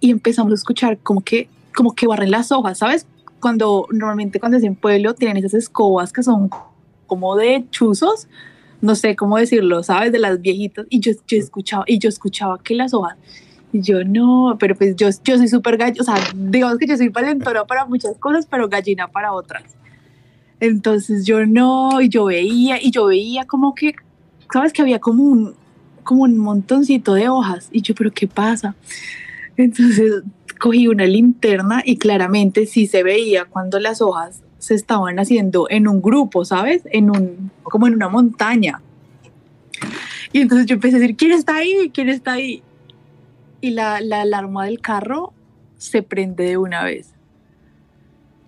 y 0.00 0.10
empezamos 0.10 0.52
a 0.52 0.54
escuchar 0.54 0.98
como 0.98 1.22
que, 1.22 1.48
como 1.74 1.94
que 1.94 2.06
barren 2.06 2.30
las 2.30 2.52
hojas, 2.52 2.78
¿sabes? 2.78 3.06
Cuando 3.40 3.86
normalmente 3.90 4.38
cuando 4.38 4.58
es 4.58 4.64
en 4.64 4.74
pueblo 4.74 5.14
tienen 5.14 5.36
esas 5.36 5.54
escobas 5.54 6.12
que 6.12 6.22
son 6.22 6.50
como 7.06 7.36
de 7.36 7.64
chuzos, 7.70 8.28
no 8.80 8.94
sé 8.94 9.16
cómo 9.16 9.38
decirlo, 9.38 9.82
¿sabes? 9.82 10.12
De 10.12 10.18
las 10.18 10.40
viejitas. 10.40 10.86
Y 10.90 11.00
yo, 11.00 11.12
yo 11.26 11.38
escuchaba, 11.38 11.84
y 11.86 11.98
yo 11.98 12.08
escuchaba 12.08 12.58
que 12.62 12.74
las 12.74 12.92
hojas, 12.92 13.16
y 13.72 13.80
yo 13.80 14.04
no, 14.04 14.56
pero 14.60 14.74
pues 14.74 14.94
yo, 14.94 15.08
yo 15.24 15.38
soy 15.38 15.48
súper 15.48 15.76
gallina, 15.76 16.00
o 16.00 16.04
sea, 16.04 16.16
digamos 16.34 16.78
que 16.78 16.86
yo 16.86 16.96
soy 16.96 17.08
valentora 17.08 17.64
para 17.64 17.86
muchas 17.86 18.16
cosas, 18.18 18.46
pero 18.46 18.68
gallina 18.68 19.08
para 19.08 19.32
otras. 19.32 19.64
Entonces 20.60 21.24
yo 21.24 21.46
no, 21.46 22.00
y 22.00 22.08
yo 22.08 22.26
veía, 22.26 22.80
y 22.80 22.90
yo 22.90 23.06
veía 23.06 23.46
como 23.46 23.74
que, 23.74 23.94
¿sabes? 24.52 24.72
Que 24.72 24.82
había 24.82 25.00
como 25.00 25.24
un, 25.24 25.54
como 26.04 26.22
un 26.22 26.38
montoncito 26.38 27.14
de 27.14 27.28
hojas. 27.28 27.68
Y 27.72 27.82
yo, 27.82 27.94
¿pero 27.94 28.12
qué 28.12 28.28
pasa? 28.28 28.76
Entonces 29.56 30.22
cogí 30.60 30.88
una 30.88 31.06
linterna 31.06 31.82
y 31.84 31.96
claramente 31.96 32.66
sí 32.66 32.86
se 32.86 33.02
veía 33.02 33.44
cuando 33.44 33.78
las 33.80 34.00
hojas 34.00 34.42
se 34.58 34.74
estaban 34.74 35.18
haciendo 35.18 35.66
en 35.68 35.88
un 35.88 36.00
grupo, 36.00 36.44
¿sabes? 36.44 36.82
En 36.90 37.10
un, 37.10 37.50
como 37.62 37.86
en 37.86 37.94
una 37.94 38.08
montaña. 38.08 38.80
Y 40.32 40.40
entonces 40.40 40.66
yo 40.66 40.74
empecé 40.74 40.96
a 40.96 41.00
decir, 41.00 41.16
¿quién 41.16 41.32
está 41.32 41.56
ahí? 41.56 41.90
¿Quién 41.92 42.08
está 42.08 42.32
ahí? 42.32 42.62
Y 43.60 43.70
la, 43.70 44.00
la 44.00 44.22
alarma 44.22 44.64
del 44.64 44.80
carro 44.80 45.32
se 45.76 46.02
prende 46.02 46.44
de 46.44 46.56
una 46.56 46.82
vez. 46.82 47.12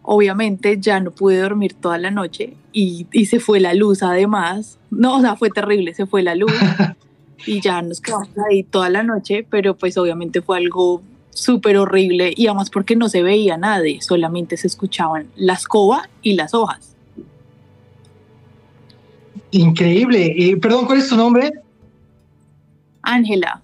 Obviamente 0.03 0.79
ya 0.81 1.01
no 1.01 1.11
pude 1.11 1.39
dormir 1.39 1.75
toda 1.75 1.99
la 1.99 2.11
noche 2.11 2.55
y, 2.73 3.07
y 3.13 3.27
se 3.27 3.41
fue 3.41 3.61
la 3.61 3.75
luz 3.75 4.03
además. 4.03 4.79
No, 4.91 5.19
o 5.19 5.21
sea, 5.21 5.37
fue 5.37 5.51
terrible, 5.51 5.93
se 5.95 6.07
fue 6.07 6.23
la 6.23 6.35
luz 6.35 6.53
y 7.47 7.61
ya 7.61 7.81
nos 7.83 8.01
quedamos 8.01 8.29
ahí 8.51 8.63
toda 8.63 8.91
la 8.91 9.03
noche, 9.03 9.47
pero 9.49 9.77
pues 9.77 9.97
obviamente 9.97 10.43
fue 10.43 10.59
algo 10.59 11.03
súper 11.31 11.77
horrible 11.77 12.33
y 12.35 12.47
además 12.47 12.71
porque 12.71 12.97
no 12.97 13.09
se 13.09 13.23
veía 13.23 13.57
nadie, 13.57 14.01
solamente 14.01 14.57
se 14.57 14.67
escuchaban 14.67 15.29
la 15.37 15.55
escoba 15.55 16.09
y 16.23 16.35
las 16.35 16.55
hojas. 16.55 16.97
Increíble. 19.51 20.35
Eh, 20.37 20.57
perdón, 20.57 20.87
¿cuál 20.87 20.99
es 20.99 21.09
tu 21.09 21.17
nombre? 21.17 21.53
Ángela. 23.03 23.63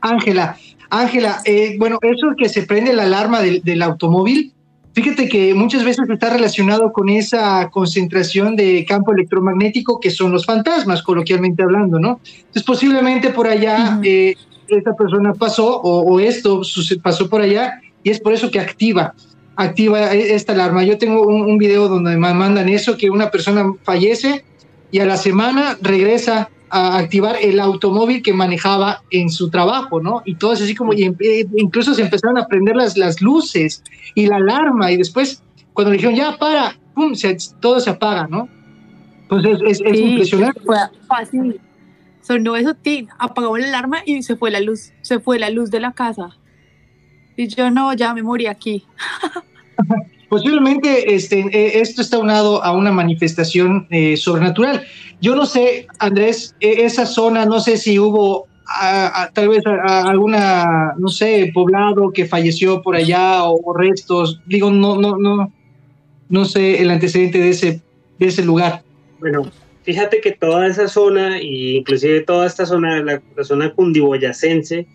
Ángela. 0.00 0.56
Ángela, 0.90 1.42
eh, 1.44 1.76
bueno, 1.78 1.98
eso 2.02 2.28
que 2.36 2.48
se 2.48 2.62
prende 2.62 2.92
la 2.94 3.04
alarma 3.04 3.40
del, 3.42 3.62
del, 3.62 3.82
automóvil, 3.82 4.54
fíjate 5.02 5.28
que 5.28 5.54
muchas 5.54 5.84
veces 5.84 6.10
está 6.10 6.30
relacionado 6.30 6.92
con 6.92 7.08
esa 7.08 7.70
concentración 7.70 8.56
de 8.56 8.84
campo 8.84 9.12
electromagnético 9.12 10.00
que 10.00 10.10
son 10.10 10.32
los 10.32 10.44
fantasmas, 10.44 11.04
coloquialmente 11.04 11.62
hablando, 11.62 12.00
¿no? 12.00 12.20
Entonces, 12.36 12.64
posiblemente 12.64 13.30
por 13.30 13.46
allá 13.46 13.98
uh 13.98 14.00
-huh. 14.00 14.06
eh, 14.06 14.36
esta 14.66 14.96
persona 14.96 15.34
pasó 15.34 15.80
o, 15.80 16.00
o 16.00 16.18
esto 16.18 16.62
pasó 17.00 17.28
por 17.28 17.42
allá 17.42 17.80
y 18.02 18.10
es 18.10 18.18
por 18.18 18.32
eso 18.32 18.50
que 18.50 18.58
activa 18.58 19.14
activa 19.54 20.12
esta 20.12 20.52
alarma. 20.52 20.82
Yo 20.82 20.98
tengo 20.98 21.22
un, 21.22 21.42
un, 21.42 21.58
video 21.58 21.88
donde 21.88 22.16
me 22.16 22.34
mandan 22.34 22.68
eso, 22.68 22.96
que 22.96 23.10
una 23.10 23.30
persona 23.30 23.72
fallece 23.82 24.44
y 24.90 24.98
a 24.98 25.04
la 25.04 25.16
semana 25.16 25.76
regresa 25.80 26.48
a 26.70 26.98
activar 26.98 27.36
el 27.40 27.60
automóvil 27.60 28.22
que 28.22 28.32
manejaba 28.32 29.02
en 29.10 29.30
su 29.30 29.50
trabajo, 29.50 30.00
¿no? 30.00 30.22
Y 30.24 30.34
todo 30.34 30.52
es 30.52 30.62
así 30.62 30.74
como, 30.74 30.92
y 30.92 31.14
incluso 31.56 31.94
se 31.94 32.02
empezaron 32.02 32.38
a 32.38 32.46
prender 32.46 32.76
las, 32.76 32.96
las 32.96 33.20
luces 33.20 33.82
y 34.14 34.26
la 34.26 34.36
alarma 34.36 34.90
y 34.92 34.96
después 34.96 35.42
cuando 35.72 35.92
le 35.92 35.98
dijeron, 35.98 36.16
ya 36.16 36.36
para, 36.36 36.76
pum, 36.94 37.14
se, 37.14 37.36
todo 37.60 37.78
se 37.78 37.90
apaga, 37.90 38.26
¿no? 38.26 38.48
Entonces 39.22 39.58
es, 39.64 39.80
es, 39.84 39.98
sí, 39.98 40.04
impresionante. 40.04 40.60
Fue 40.60 40.76
fácil. 41.06 41.60
Sonó 42.20 42.56
eso, 42.56 42.74
tin, 42.74 43.08
apagó 43.18 43.56
la 43.56 43.68
alarma 43.68 43.98
y 44.04 44.22
se 44.22 44.36
fue 44.36 44.50
la 44.50 44.60
luz, 44.60 44.92
se 45.02 45.20
fue 45.20 45.38
la 45.38 45.50
luz 45.50 45.70
de 45.70 45.80
la 45.80 45.92
casa. 45.92 46.36
Y 47.36 47.46
yo 47.46 47.70
no, 47.70 47.92
ya 47.92 48.12
me 48.12 48.22
morí 48.22 48.46
aquí. 48.46 48.84
Posiblemente 50.28 51.14
este, 51.14 51.40
eh, 51.40 51.80
esto 51.80 52.02
está 52.02 52.18
unado 52.18 52.62
a 52.62 52.72
una 52.72 52.92
manifestación 52.92 53.86
eh, 53.90 54.16
sobrenatural. 54.16 54.84
Yo 55.20 55.34
no 55.34 55.46
sé, 55.46 55.86
Andrés, 55.98 56.54
eh, 56.60 56.84
esa 56.84 57.06
zona, 57.06 57.46
no 57.46 57.60
sé 57.60 57.76
si 57.78 57.98
hubo 57.98 58.46
tal 59.32 59.48
vez 59.48 59.62
alguna, 59.66 60.92
no 60.98 61.08
sé, 61.08 61.50
poblado 61.54 62.12
que 62.12 62.26
falleció 62.26 62.82
por 62.82 62.96
allá 62.96 63.44
o, 63.44 63.58
o, 63.64 63.74
restos. 63.74 64.42
Digo, 64.44 64.70
no, 64.70 65.00
no, 65.00 65.16
no, 65.16 65.50
no 66.28 66.44
sé 66.44 66.82
el 66.82 66.90
antecedente 66.90 67.38
de 67.38 67.48
ese, 67.48 67.80
de 68.18 68.26
ese 68.26 68.44
lugar. 68.44 68.82
Bueno, 69.20 69.50
fíjate 69.84 70.20
que 70.20 70.32
toda 70.32 70.66
esa 70.66 70.86
zona, 70.86 71.38
e 71.38 71.76
inclusive 71.78 72.20
toda 72.20 72.46
esta 72.46 72.66
zona, 72.66 73.02
la, 73.02 73.22
la 73.34 73.44
zona 73.44 73.72
cundiboyacense, 73.72 74.86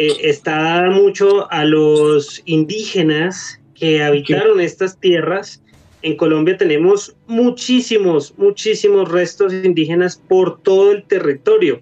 eh, 0.00 0.16
está 0.22 0.62
dada 0.62 0.90
mucho 0.90 1.50
a 1.50 1.64
los 1.64 2.42
indígenas 2.44 3.57
que 3.78 4.02
habitaron 4.02 4.60
estas 4.60 4.98
tierras. 4.98 5.62
En 6.02 6.16
Colombia 6.16 6.56
tenemos 6.56 7.16
muchísimos, 7.26 8.34
muchísimos 8.36 9.10
restos 9.10 9.52
indígenas 9.52 10.22
por 10.28 10.60
todo 10.62 10.92
el 10.92 11.04
territorio. 11.04 11.80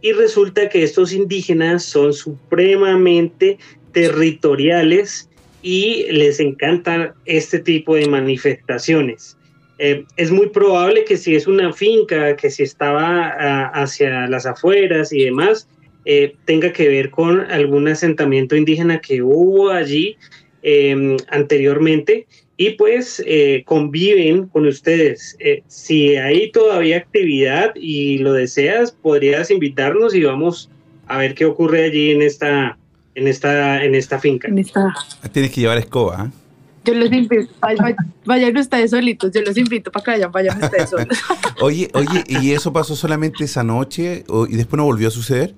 Y 0.00 0.12
resulta 0.12 0.68
que 0.68 0.82
estos 0.82 1.12
indígenas 1.12 1.84
son 1.84 2.12
supremamente 2.12 3.58
territoriales 3.92 5.28
y 5.62 6.06
les 6.10 6.40
encantan 6.40 7.12
este 7.24 7.60
tipo 7.60 7.94
de 7.94 8.08
manifestaciones. 8.08 9.36
Eh, 9.78 10.04
es 10.16 10.30
muy 10.30 10.48
probable 10.48 11.04
que 11.04 11.16
si 11.16 11.34
es 11.34 11.46
una 11.46 11.72
finca, 11.72 12.36
que 12.36 12.50
si 12.50 12.64
estaba 12.64 13.28
a, 13.28 13.66
hacia 13.68 14.26
las 14.26 14.44
afueras 14.44 15.12
y 15.12 15.24
demás, 15.24 15.68
eh, 16.04 16.34
tenga 16.46 16.72
que 16.72 16.88
ver 16.88 17.10
con 17.10 17.40
algún 17.50 17.86
asentamiento 17.86 18.56
indígena 18.56 19.00
que 19.00 19.22
hubo 19.22 19.70
allí 19.70 20.16
eh, 20.62 21.16
anteriormente 21.28 22.26
y 22.56 22.70
pues 22.70 23.22
eh, 23.26 23.64
conviven 23.66 24.46
con 24.46 24.66
ustedes. 24.66 25.36
Eh, 25.40 25.62
si 25.66 26.14
hay 26.16 26.52
todavía 26.52 26.98
actividad 26.98 27.72
y 27.74 28.18
lo 28.18 28.34
deseas, 28.34 28.92
podrías 28.92 29.50
invitarnos 29.50 30.14
y 30.14 30.22
vamos 30.22 30.70
a 31.08 31.18
ver 31.18 31.34
qué 31.34 31.44
ocurre 31.44 31.86
allí 31.86 32.12
en 32.12 32.22
esta, 32.22 32.78
en 33.14 33.26
esta, 33.26 33.82
en 33.84 33.94
esta 33.94 34.18
finca. 34.18 34.48
En 34.48 34.58
esta... 34.58 34.94
Tienes 35.32 35.50
que 35.50 35.62
llevar 35.62 35.78
escoba. 35.78 36.26
¿eh? 36.26 36.42
Yo 36.84 36.94
los 36.94 37.12
invito, 37.12 37.52
vayan, 37.60 37.96
vayan 38.24 38.56
ustedes 38.56 38.90
solitos, 38.90 39.30
yo 39.32 39.40
los 39.42 39.56
invito 39.56 39.90
para 39.90 40.04
que 40.04 40.10
vayan, 40.12 40.32
vayan 40.32 40.62
ustedes 40.62 40.90
solos. 40.90 41.18
oye, 41.60 41.88
oye, 41.94 42.24
¿y 42.28 42.52
eso 42.52 42.72
pasó 42.72 42.96
solamente 42.96 43.44
esa 43.44 43.62
noche 43.62 44.24
o, 44.28 44.46
y 44.46 44.56
después 44.56 44.78
no 44.78 44.84
volvió 44.84 45.08
a 45.08 45.10
suceder? 45.10 45.54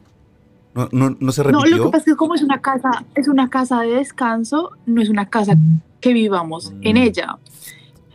No, 0.74 0.88
no, 0.92 1.16
no, 1.20 1.32
se 1.32 1.42
repitió. 1.42 1.70
No, 1.70 1.76
lo 1.76 1.84
que 1.84 1.90
pasa 1.90 1.98
es 1.98 2.04
que 2.04 2.16
como 2.16 2.34
es 2.34 2.42
una 2.42 2.60
casa, 2.60 3.04
es 3.14 3.28
una 3.28 3.48
casa 3.48 3.80
de 3.82 3.94
descanso, 3.94 4.72
no 4.86 5.00
es 5.00 5.08
una 5.08 5.28
casa 5.28 5.54
que 6.00 6.12
vivamos 6.12 6.72
mm. 6.72 6.80
en 6.82 6.96
ella. 6.96 7.38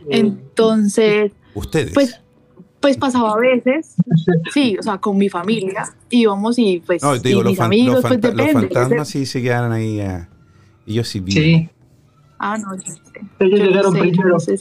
Entonces, 0.08 1.32
ustedes. 1.54 1.92
Pues, 1.92 2.20
pues 2.80 2.96
pasaba 2.96 3.34
a 3.34 3.36
veces, 3.36 3.94
sí, 4.54 4.76
o 4.78 4.82
sea, 4.82 4.96
con 4.96 5.18
mi 5.18 5.28
familia 5.28 5.84
íbamos 6.08 6.58
y 6.58 6.80
pues 6.80 7.02
no, 7.02 7.18
digo, 7.18 7.40
y 7.40 7.44
los 7.44 7.52
mis 7.52 7.60
amigos, 7.60 7.94
los, 7.96 8.04
pues 8.06 8.20
depende. 8.22 8.52
los 8.52 8.62
fantasmas 8.62 9.08
sí 9.08 9.26
se 9.26 9.42
quedan 9.42 9.70
ahí, 9.70 10.00
uh, 10.00 10.24
ellos 10.86 11.06
sí 11.06 11.20
viven. 11.20 11.42
Sí. 11.42 11.70
Ah, 12.38 12.56
no, 12.56 12.74
yo. 12.74 12.94
Ellos 13.38 13.60
yo 13.60 13.66
llegaron 13.66 13.92
sé, 13.92 13.98
primero. 13.98 14.28
No 14.30 14.40
sé. 14.40 14.56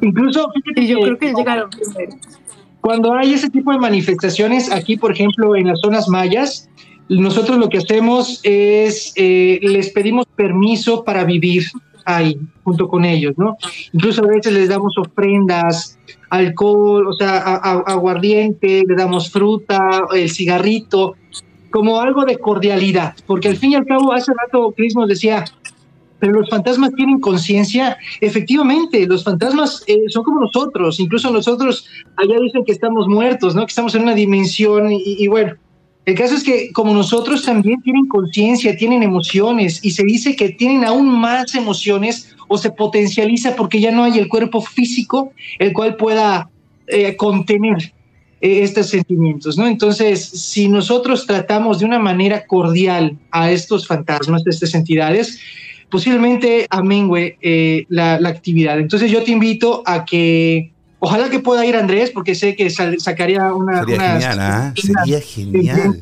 Incluso, 0.00 0.50
sí, 0.76 0.86
yo 0.86 1.00
creo 1.00 1.18
que 1.18 1.34
llegaron 1.34 1.68
primero. 1.68 2.16
Cuando 2.84 3.14
hay 3.14 3.32
ese 3.32 3.48
tipo 3.48 3.72
de 3.72 3.78
manifestaciones, 3.78 4.70
aquí, 4.70 4.98
por 4.98 5.10
ejemplo, 5.10 5.56
en 5.56 5.68
las 5.68 5.80
zonas 5.80 6.06
mayas, 6.06 6.68
nosotros 7.08 7.56
lo 7.56 7.70
que 7.70 7.78
hacemos 7.78 8.40
es, 8.42 9.14
eh, 9.16 9.58
les 9.62 9.88
pedimos 9.88 10.26
permiso 10.36 11.02
para 11.02 11.24
vivir 11.24 11.64
ahí, 12.04 12.38
junto 12.62 12.86
con 12.86 13.06
ellos, 13.06 13.32
¿no? 13.38 13.56
Incluso 13.94 14.22
a 14.22 14.26
veces 14.26 14.52
les 14.52 14.68
damos 14.68 14.98
ofrendas, 14.98 15.98
alcohol, 16.28 17.06
o 17.08 17.14
sea, 17.14 17.38
aguardiente, 17.38 18.82
le 18.86 18.94
damos 18.94 19.30
fruta, 19.30 20.02
el 20.14 20.28
cigarrito, 20.28 21.14
como 21.70 22.02
algo 22.02 22.26
de 22.26 22.36
cordialidad, 22.36 23.16
porque 23.26 23.48
al 23.48 23.56
fin 23.56 23.72
y 23.72 23.76
al 23.76 23.86
cabo, 23.86 24.12
hace 24.12 24.30
rato 24.34 24.74
Chris 24.76 24.94
nos 24.94 25.08
decía, 25.08 25.46
pero 26.24 26.40
los 26.40 26.48
fantasmas 26.48 26.94
tienen 26.94 27.20
conciencia. 27.20 27.98
Efectivamente, 28.22 29.06
los 29.06 29.24
fantasmas 29.24 29.84
eh, 29.86 30.04
son 30.08 30.24
como 30.24 30.40
nosotros, 30.40 30.98
incluso 30.98 31.30
nosotros 31.30 31.86
allá 32.16 32.36
dicen 32.40 32.64
que 32.64 32.72
estamos 32.72 33.06
muertos, 33.08 33.54
¿no? 33.54 33.60
Que 33.60 33.68
estamos 33.68 33.94
en 33.94 34.04
una 34.04 34.14
dimensión 34.14 34.90
y, 34.90 35.02
y 35.04 35.28
bueno, 35.28 35.52
el 36.06 36.14
caso 36.14 36.34
es 36.34 36.42
que 36.42 36.72
como 36.72 36.94
nosotros 36.94 37.44
también 37.44 37.82
tienen 37.82 38.08
conciencia, 38.08 38.74
tienen 38.74 39.02
emociones 39.02 39.84
y 39.84 39.90
se 39.90 40.02
dice 40.02 40.34
que 40.34 40.48
tienen 40.48 40.86
aún 40.86 41.06
más 41.10 41.54
emociones 41.54 42.34
o 42.48 42.56
se 42.56 42.70
potencializa 42.70 43.54
porque 43.54 43.78
ya 43.78 43.90
no 43.90 44.04
hay 44.04 44.18
el 44.18 44.28
cuerpo 44.28 44.62
físico 44.62 45.34
el 45.58 45.74
cual 45.74 45.96
pueda 45.96 46.48
eh, 46.86 47.16
contener 47.16 47.92
eh, 48.40 48.62
estos 48.62 48.86
sentimientos, 48.86 49.58
¿no? 49.58 49.66
Entonces, 49.66 50.24
si 50.24 50.68
nosotros 50.68 51.26
tratamos 51.26 51.80
de 51.80 51.84
una 51.84 51.98
manera 51.98 52.46
cordial 52.46 53.18
a 53.30 53.50
estos 53.50 53.86
fantasmas, 53.86 54.42
a 54.46 54.50
estas 54.50 54.74
entidades, 54.74 55.38
posiblemente 55.94 56.66
amengue 56.70 57.38
eh, 57.40 57.86
la, 57.88 58.18
la 58.18 58.28
actividad. 58.30 58.78
Entonces, 58.80 59.10
yo 59.10 59.22
te 59.22 59.30
invito 59.30 59.82
a 59.86 60.04
que 60.04 60.72
Ojalá 61.06 61.28
que 61.28 61.38
pueda 61.38 61.66
ir 61.66 61.76
Andrés, 61.76 62.10
porque 62.10 62.34
sé 62.34 62.56
que 62.56 62.70
sal, 62.70 62.98
sacaría 62.98 63.52
una. 63.52 63.80
Sería 63.80 63.96
una, 63.96 64.20
genial, 64.20 64.72
¿eh? 64.74 64.80
Sería 64.80 65.20
genial. 65.20 65.98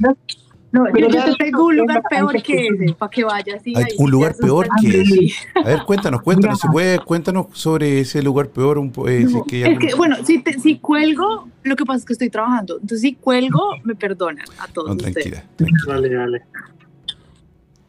No, 0.71 0.85
Pero 0.93 1.11
yo, 1.11 1.25
te 1.25 1.45
tengo 1.45 1.67
un 1.67 1.77
lugar 1.77 2.03
peor 2.09 2.41
que 2.41 2.69
ese, 2.69 2.95
para 2.95 3.11
que 3.11 3.25
vayas 3.25 3.67
y 3.67 3.77
Hay 3.77 3.83
ahí 3.85 3.95
un 3.99 4.11
lugar 4.13 4.37
peor 4.37 4.69
que 4.81 5.01
ese. 5.01 5.35
A 5.57 5.65
ver, 5.65 5.83
cuéntanos, 5.85 6.23
cuéntanos, 6.23 6.61
si 6.61 6.69
puede, 6.69 7.01
cuéntanos 7.01 7.47
sobre 7.53 7.99
ese 8.01 8.23
lugar 8.23 8.49
peor. 8.49 8.79
Un 8.79 8.93
po- 8.93 9.09
eh, 9.09 9.27
si 9.27 9.35
No, 9.35 9.41
es 9.41 9.47
que 9.49 9.63
es 9.73 9.79
que, 9.81 9.95
bueno, 9.97 10.17
si, 10.25 10.39
te- 10.39 10.59
si 10.61 10.79
cuelgo, 10.79 11.49
lo 11.65 11.75
que 11.75 11.85
pasa 11.85 11.99
es 11.99 12.05
que 12.05 12.13
estoy 12.13 12.31
trabajando. 12.31 12.75
Entonces, 12.75 13.01
si 13.01 13.15
cuelgo, 13.17 13.61
me 13.83 13.97
perdonan 13.97 14.47
a 14.61 14.69
todos 14.69 14.91
No, 14.91 14.95
ustedes. 14.95 15.15
tranquila, 15.15 15.45
tranquila. 15.57 15.95
Vale, 15.95 16.17
vale. 16.17 16.43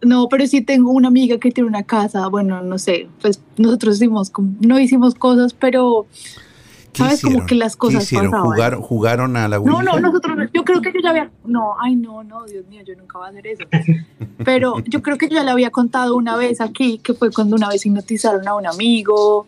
No, 0.04 0.28
pero 0.30 0.46
sí 0.48 0.62
tengo 0.62 0.92
una 0.92 1.08
amiga 1.08 1.38
que 1.38 1.52
tiene 1.52 1.68
una 1.70 1.84
casa. 1.84 2.28
Bueno, 2.28 2.62
no 2.62 2.78
sé, 2.78 3.08
pues 3.22 3.40
nosotros 3.58 3.96
hicimos, 3.98 4.30
como- 4.30 4.54
no 4.62 4.80
hicimos 4.80 5.16
cosas, 5.16 5.54
pero 5.54 6.06
¿Qué 6.92 7.04
sabes 7.04 7.22
como 7.22 7.32
hicieron? 7.38 7.48
que 7.48 7.56
las 7.56 7.76
¿Qué 7.76 7.80
cosas 7.80 8.04
hicieron? 8.04 8.32
pasaban. 8.32 8.52
¿Jugaron, 8.52 8.82
¿Jugaron 8.82 9.38
a 9.38 9.48
la 9.48 9.60
No, 9.60 9.78
Ouija? 9.80 9.84
no, 9.94 10.00
nosotros, 10.00 10.38
yo 10.54 10.64
creo 10.64 10.82
que 10.82 10.92
yo 10.94 11.00
ya 11.02 11.10
había, 11.10 11.32
no, 11.46 11.74
ay, 11.82 11.96
no, 11.96 12.24
no, 12.24 12.44
Dios 12.46 12.66
mío, 12.68 12.82
yo 12.86 12.96
nunca 12.96 13.18
voy 13.18 13.28
a 13.28 13.30
hacer 13.32 13.48
eso. 13.48 13.64
Pero 14.44 14.84
yo 14.86 15.02
creo 15.02 15.18
que 15.18 15.28
yo 15.30 15.36
ya 15.36 15.44
le 15.44 15.52
había 15.52 15.70
contado 15.70 16.16
una 16.16 16.36
vez 16.36 16.60
aquí, 16.62 16.98
que 17.00 17.14
fue 17.14 17.32
cuando 17.32 17.56
una 17.56 17.70
vez 17.70 17.86
hipnotizaron 17.86 18.48
a 18.48 18.56
un 18.56 18.68
amigo 18.68 19.48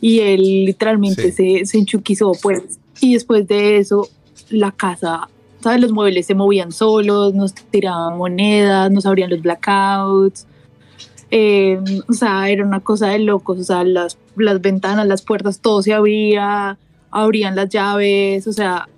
y 0.00 0.18
él 0.20 0.40
literalmente 0.66 1.30
se, 1.32 1.64
se 1.66 1.78
enchuquizó, 1.78 2.32
pues. 2.42 2.78
Y 3.00 3.14
después 3.14 3.46
de 3.46 3.78
eso, 3.78 4.08
la 4.50 4.72
casa, 4.72 5.28
¿sabes? 5.64 5.80
Los 5.80 5.92
muebles 5.92 6.26
se 6.26 6.34
movían 6.34 6.70
solos, 6.72 7.34
nos 7.34 7.54
tiraban 7.54 8.16
monedas, 8.16 8.90
nos 8.90 9.04
abrían 9.06 9.30
los 9.30 9.42
blackouts. 9.42 10.46
Eh, 11.30 11.80
o 12.08 12.12
sea, 12.12 12.48
era 12.48 12.64
una 12.64 12.80
cosa 12.80 13.08
de 13.08 13.18
locos, 13.18 13.58
o 13.58 13.64
sea, 13.64 13.82
las, 13.82 14.16
las 14.36 14.60
ventanas, 14.60 15.06
las 15.06 15.22
puertas, 15.22 15.58
todo 15.60 15.82
se 15.82 15.92
abría, 15.92 16.78
abrían 17.10 17.56
las 17.56 17.68
llaves, 17.70 18.46
o 18.46 18.52
sea, 18.52 18.88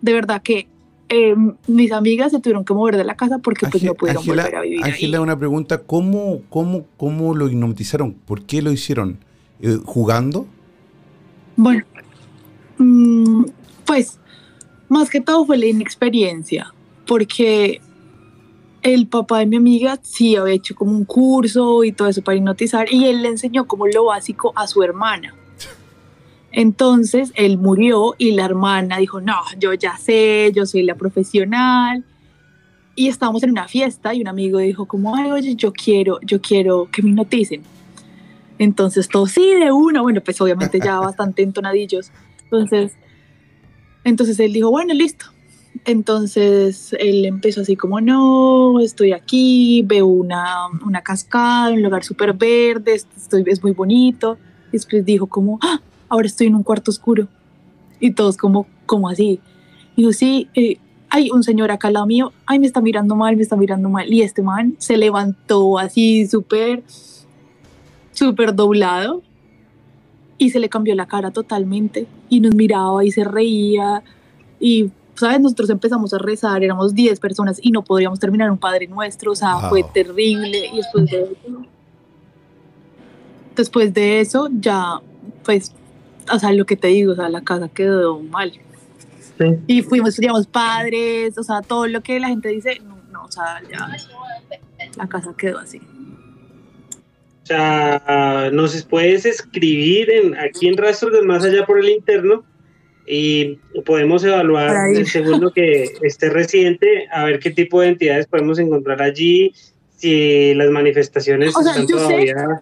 de 0.00 0.12
verdad 0.14 0.40
que 0.42 0.68
eh, 1.10 1.34
mis 1.66 1.92
amigas 1.92 2.32
se 2.32 2.40
tuvieron 2.40 2.64
que 2.64 2.72
mover 2.72 2.96
de 2.96 3.04
la 3.04 3.14
casa 3.16 3.38
porque 3.38 3.66
pues 3.66 3.82
Ángel- 3.82 3.86
no 3.88 3.94
pudieron 3.94 4.20
Ángela, 4.22 4.42
volver 4.44 4.56
a 4.56 4.62
vivir 4.62 4.84
Ángela, 4.84 5.16
ahí. 5.18 5.22
una 5.22 5.38
pregunta. 5.38 5.78
¿Cómo, 5.78 6.40
cómo, 6.48 6.86
¿Cómo 6.96 7.34
lo 7.34 7.48
hipnotizaron? 7.48 8.14
¿Por 8.14 8.42
qué 8.46 8.62
lo 8.62 8.72
hicieron? 8.72 9.18
Eh, 9.60 9.78
¿Jugando? 9.84 10.46
Bueno, 11.56 11.84
mm, 12.78 13.44
pues 13.84 14.18
más 14.92 15.10
que 15.10 15.20
todo 15.20 15.44
fue 15.44 15.58
la 15.58 15.66
inexperiencia, 15.66 16.72
porque 17.06 17.80
el 18.82 19.06
papá 19.06 19.38
de 19.38 19.46
mi 19.46 19.56
amiga 19.56 19.98
sí 20.02 20.36
había 20.36 20.54
hecho 20.54 20.74
como 20.74 20.92
un 20.92 21.04
curso 21.04 21.84
y 21.84 21.92
todo 21.92 22.08
eso 22.08 22.22
para 22.22 22.36
hipnotizar 22.36 22.92
y 22.92 23.06
él 23.06 23.22
le 23.22 23.28
enseñó 23.28 23.66
como 23.66 23.86
lo 23.86 24.04
básico 24.06 24.52
a 24.56 24.66
su 24.66 24.82
hermana. 24.82 25.34
Entonces 26.50 27.32
él 27.34 27.56
murió 27.58 28.14
y 28.18 28.32
la 28.32 28.44
hermana 28.44 28.98
dijo, 28.98 29.20
no, 29.20 29.36
yo 29.58 29.72
ya 29.72 29.96
sé, 29.96 30.52
yo 30.54 30.66
soy 30.66 30.82
la 30.82 30.94
profesional. 30.94 32.04
Y 32.94 33.08
estábamos 33.08 33.42
en 33.42 33.50
una 33.50 33.68
fiesta 33.68 34.12
y 34.12 34.20
un 34.20 34.28
amigo 34.28 34.58
dijo 34.58 34.84
como, 34.84 35.16
ay, 35.16 35.30
oye, 35.30 35.54
yo 35.54 35.72
quiero, 35.72 36.20
yo 36.20 36.42
quiero 36.42 36.88
que 36.92 37.02
me 37.02 37.10
hipnoticen. 37.10 37.62
Entonces 38.58 39.08
todo 39.08 39.26
sí, 39.26 39.54
de 39.54 39.72
una, 39.72 40.02
bueno, 40.02 40.20
pues 40.20 40.38
obviamente 40.42 40.78
ya 40.78 40.98
bastante 41.00 41.42
entonadillos. 41.42 42.10
Entonces, 42.44 42.92
entonces 44.04 44.38
él 44.40 44.52
dijo, 44.52 44.70
bueno, 44.70 44.94
listo. 44.94 45.26
Entonces 45.84 46.94
él 46.98 47.24
empezó 47.24 47.62
así 47.62 47.76
como, 47.76 48.00
no, 48.00 48.78
estoy 48.80 49.12
aquí, 49.12 49.82
veo 49.84 50.06
una, 50.06 50.68
una 50.84 51.00
cascada, 51.02 51.70
un 51.70 51.82
lugar 51.82 52.04
súper 52.04 52.34
verde, 52.34 52.94
estoy, 52.94 53.44
es 53.46 53.62
muy 53.62 53.72
bonito. 53.72 54.38
Y 54.68 54.72
después 54.72 55.04
dijo 55.04 55.26
como, 55.26 55.58
"Ah, 55.62 55.80
ahora 56.08 56.26
estoy 56.26 56.46
en 56.48 56.54
un 56.54 56.62
cuarto 56.62 56.90
oscuro. 56.90 57.26
Y 58.00 58.12
todos 58.12 58.36
como, 58.36 58.66
como 58.86 59.08
así. 59.08 59.40
Dijo, 59.96 60.12
sí, 60.12 60.48
eh, 60.54 60.78
hay 61.08 61.30
un 61.30 61.42
señor 61.42 61.70
acá 61.70 61.88
al 61.88 61.94
lado 61.94 62.06
mío, 62.06 62.32
ay, 62.46 62.58
me 62.58 62.66
está 62.66 62.80
mirando 62.80 63.16
mal, 63.16 63.36
me 63.36 63.42
está 63.42 63.56
mirando 63.56 63.88
mal. 63.88 64.12
Y 64.12 64.22
este 64.22 64.42
man 64.42 64.76
se 64.78 64.96
levantó 64.96 65.78
así 65.78 66.26
súper, 66.26 66.82
súper 68.12 68.54
doblado 68.54 69.22
y 70.44 70.50
se 70.50 70.58
le 70.58 70.68
cambió 70.68 70.94
la 70.94 71.06
cara 71.06 71.30
totalmente 71.30 72.06
y 72.28 72.40
nos 72.40 72.54
miraba 72.54 73.04
y 73.04 73.10
se 73.10 73.24
reía 73.24 74.02
y 74.58 74.90
sabes 75.14 75.40
nosotros 75.40 75.70
empezamos 75.70 76.12
a 76.14 76.18
rezar 76.18 76.62
éramos 76.64 76.94
10 76.94 77.20
personas 77.20 77.58
y 77.62 77.70
no 77.70 77.82
podríamos 77.82 78.18
terminar 78.18 78.50
un 78.50 78.58
Padre 78.58 78.86
Nuestro 78.88 79.32
o 79.32 79.34
sea 79.36 79.54
Wow. 79.56 79.68
fue 79.70 79.82
terrible 79.84 80.66
y 80.72 80.76
después 80.78 81.06
de 81.10 81.22
eso 81.22 81.66
después 83.56 83.92
de 83.94 84.20
eso 84.20 84.48
ya 84.52 85.00
pues 85.44 85.72
o 86.32 86.38
sea 86.38 86.52
lo 86.52 86.64
que 86.64 86.76
te 86.76 86.88
digo 86.88 87.12
o 87.12 87.16
sea 87.16 87.28
la 87.28 87.42
casa 87.42 87.68
quedó 87.68 88.18
mal 88.20 88.52
Sí. 89.38 89.46
y 89.66 89.82
fuimos 89.82 90.10
estudiamos 90.10 90.46
padres 90.46 91.38
o 91.38 91.42
sea 91.42 91.62
todo 91.62 91.86
lo 91.86 92.02
que 92.02 92.20
la 92.20 92.28
gente 92.28 92.50
dice 92.50 92.80
no, 92.80 92.96
no 93.12 93.24
o 93.24 93.32
sea 93.32 93.62
ya 93.70 93.88
la 94.96 95.06
casa 95.08 95.34
quedó 95.36 95.58
así 95.58 95.80
O 97.42 97.46
sea, 97.46 98.50
nos 98.52 98.84
puedes 98.84 99.26
escribir 99.26 100.10
en, 100.10 100.36
aquí 100.38 100.68
en 100.68 100.76
Rastros 100.76 101.12
del 101.12 101.26
Más 101.26 101.44
Allá 101.44 101.66
por 101.66 101.80
el 101.80 101.88
interno 101.88 102.44
y 103.04 103.58
podemos 103.84 104.22
evaluar 104.22 104.94
según 105.06 105.40
lo 105.40 105.50
que 105.52 105.88
esté 106.02 106.30
reciente, 106.30 107.08
a 107.12 107.24
ver 107.24 107.40
qué 107.40 107.50
tipo 107.50 107.80
de 107.80 107.88
entidades 107.88 108.26
podemos 108.26 108.60
encontrar 108.60 109.02
allí, 109.02 109.52
si 109.96 110.54
las 110.54 110.70
manifestaciones 110.70 111.56
O 111.56 111.62
sea, 111.62 111.72
están 111.72 111.88
sé- 111.88 111.94
todavía... 111.94 112.60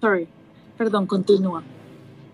Sorry. 0.00 0.26
Perdón 0.78 1.06
continúa. 1.06 1.62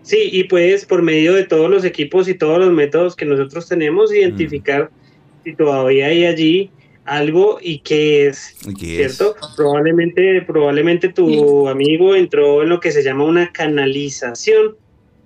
Sí, 0.03 0.29
y 0.31 0.45
puedes 0.45 0.85
por 0.85 1.01
medio 1.01 1.33
de 1.33 1.43
todos 1.45 1.69
los 1.69 1.85
equipos 1.85 2.27
y 2.27 2.33
todos 2.33 2.57
los 2.57 2.71
métodos 2.71 3.15
que 3.15 3.25
nosotros 3.25 3.67
tenemos 3.67 4.13
identificar 4.13 4.89
si 5.43 5.55
todavía 5.55 6.07
hay 6.07 6.25
allí 6.25 6.71
algo 7.05 7.59
y 7.61 7.79
qué 7.79 8.27
es. 8.27 8.55
¿cierto? 8.77 9.35
Probablemente, 9.55 10.41
probablemente 10.43 11.09
tu 11.09 11.67
amigo 11.67 12.15
entró 12.15 12.63
en 12.63 12.69
lo 12.69 12.79
que 12.79 12.91
se 12.91 13.03
llama 13.03 13.25
una 13.25 13.51
canalización, 13.51 14.75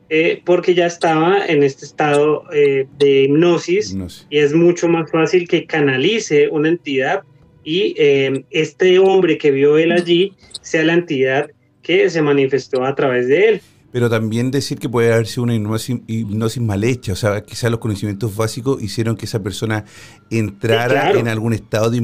eh, 0.10 0.42
porque 0.46 0.74
ya 0.74 0.86
estaba 0.86 1.46
en 1.46 1.64
este 1.64 1.86
estado 1.86 2.44
eh, 2.54 2.88
de 3.00 3.24
hipnosis 3.24 3.98
y 4.30 4.38
es 4.38 4.54
mucho 4.54 4.88
más 4.88 5.10
fácil 5.10 5.48
que 5.48 5.66
canalice 5.66 6.48
una 6.48 6.70
entidad 6.70 7.24
y 7.64 7.96
eh, 7.98 8.46
este 8.52 9.00
hombre 9.00 9.40
que 9.40 9.50
vio 9.50 9.80
él 9.80 9.92
allí 9.92 10.34
sea 10.62 10.84
la 10.84 10.94
entidad 10.94 11.50
que 11.82 12.10
se 12.10 12.22
manifestó 12.22 12.84
a 12.84 12.96
través 12.96 13.28
de 13.28 13.50
él. 13.50 13.62
Pero 13.96 14.10
también 14.10 14.52
decir 14.52 14.78
que 14.78 14.90
puede 14.90 15.14
haber 15.14 15.26
sido 15.26 15.44
una 15.44 15.56
hipnosis, 15.56 16.02
hipnosis 16.08 16.62
mal 16.62 16.84
hecha, 16.84 17.14
o 17.14 17.16
sea, 17.16 17.40
quizás 17.42 17.72
los 17.72 17.80
conocimientos 17.80 18.36
básicos 18.36 18.84
hicieron 18.84 19.16
que 19.16 19.24
esa 19.24 19.42
persona 19.42 19.86
entrara 20.30 20.84
Sí, 20.90 20.92
claro. 20.92 21.20
en 21.20 21.30
algún 21.30 21.54
estado 21.54 21.90
de 21.90 21.98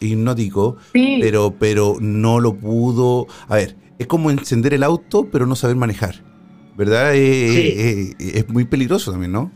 hipnótico, 0.00 0.76
sí 0.92 1.18
pero, 1.20 1.54
pero 1.56 1.98
no 2.00 2.40
lo 2.40 2.56
pudo. 2.56 3.28
A 3.46 3.54
ver, 3.54 3.76
es 4.00 4.08
como 4.08 4.32
encender 4.32 4.74
el 4.74 4.82
auto, 4.82 5.28
pero 5.30 5.46
no 5.46 5.54
saber 5.54 5.76
manejar, 5.76 6.16
¿verdad? 6.76 7.14
Eh, 7.14 7.48
Sí. 7.52 7.60
eh, 7.80 8.14
eh, 8.18 8.32
es 8.40 8.48
muy 8.48 8.64
peligroso 8.64 9.12
también, 9.12 9.30
¿no? 9.30 9.52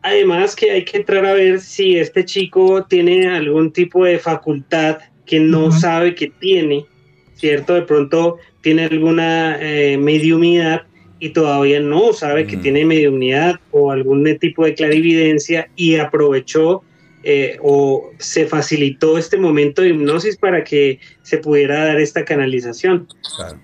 Además 0.00 0.56
que 0.56 0.70
hay 0.70 0.86
que 0.86 0.96
entrar 0.96 1.26
a 1.26 1.34
ver 1.34 1.60
si 1.60 1.98
este 1.98 2.24
chico 2.24 2.86
tiene 2.88 3.28
algún 3.28 3.70
tipo 3.70 4.06
de 4.06 4.18
facultad 4.18 4.96
que 5.26 5.40
no 5.40 5.72
sabe 5.72 6.14
que 6.14 6.28
tiene, 6.40 6.86
¿cierto? 7.34 7.74
De 7.74 7.82
pronto 7.82 8.38
tiene 8.60 8.84
alguna 8.84 9.58
eh, 9.60 9.96
mediumidad 9.98 10.82
y 11.18 11.30
todavía 11.30 11.80
no 11.80 12.12
sabe 12.12 12.46
que 12.46 12.56
tiene 12.56 12.84
mediumnidad 12.84 13.60
o 13.70 13.92
algún 13.92 14.24
tipo 14.38 14.64
de 14.64 14.74
clarividencia 14.74 15.68
y 15.76 15.96
aprovechó 15.96 16.82
eh, 17.22 17.58
o 17.62 18.10
se 18.18 18.46
facilitó 18.46 19.18
este 19.18 19.36
momento 19.36 19.82
de 19.82 19.90
hipnosis 19.90 20.38
para 20.38 20.64
que 20.64 20.98
se 21.22 21.36
pudiera 21.36 21.84
dar 21.84 22.00
esta 22.00 22.24
canalización. 22.24 23.06
Claro. 23.36 23.60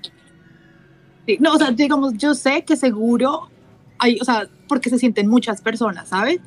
Sí, 1.26 1.38
no, 1.40 1.54
o 1.54 1.58
sea, 1.58 1.70
digamos, 1.70 2.14
yo 2.18 2.34
sé 2.34 2.64
que 2.66 2.76
seguro 2.76 3.48
hay, 3.98 4.18
o 4.20 4.24
sea, 4.24 4.48
porque 4.68 4.90
se 4.90 4.98
sienten 4.98 5.28
muchas 5.28 5.62
personas, 5.62 6.10
¿sabes? 6.10 6.40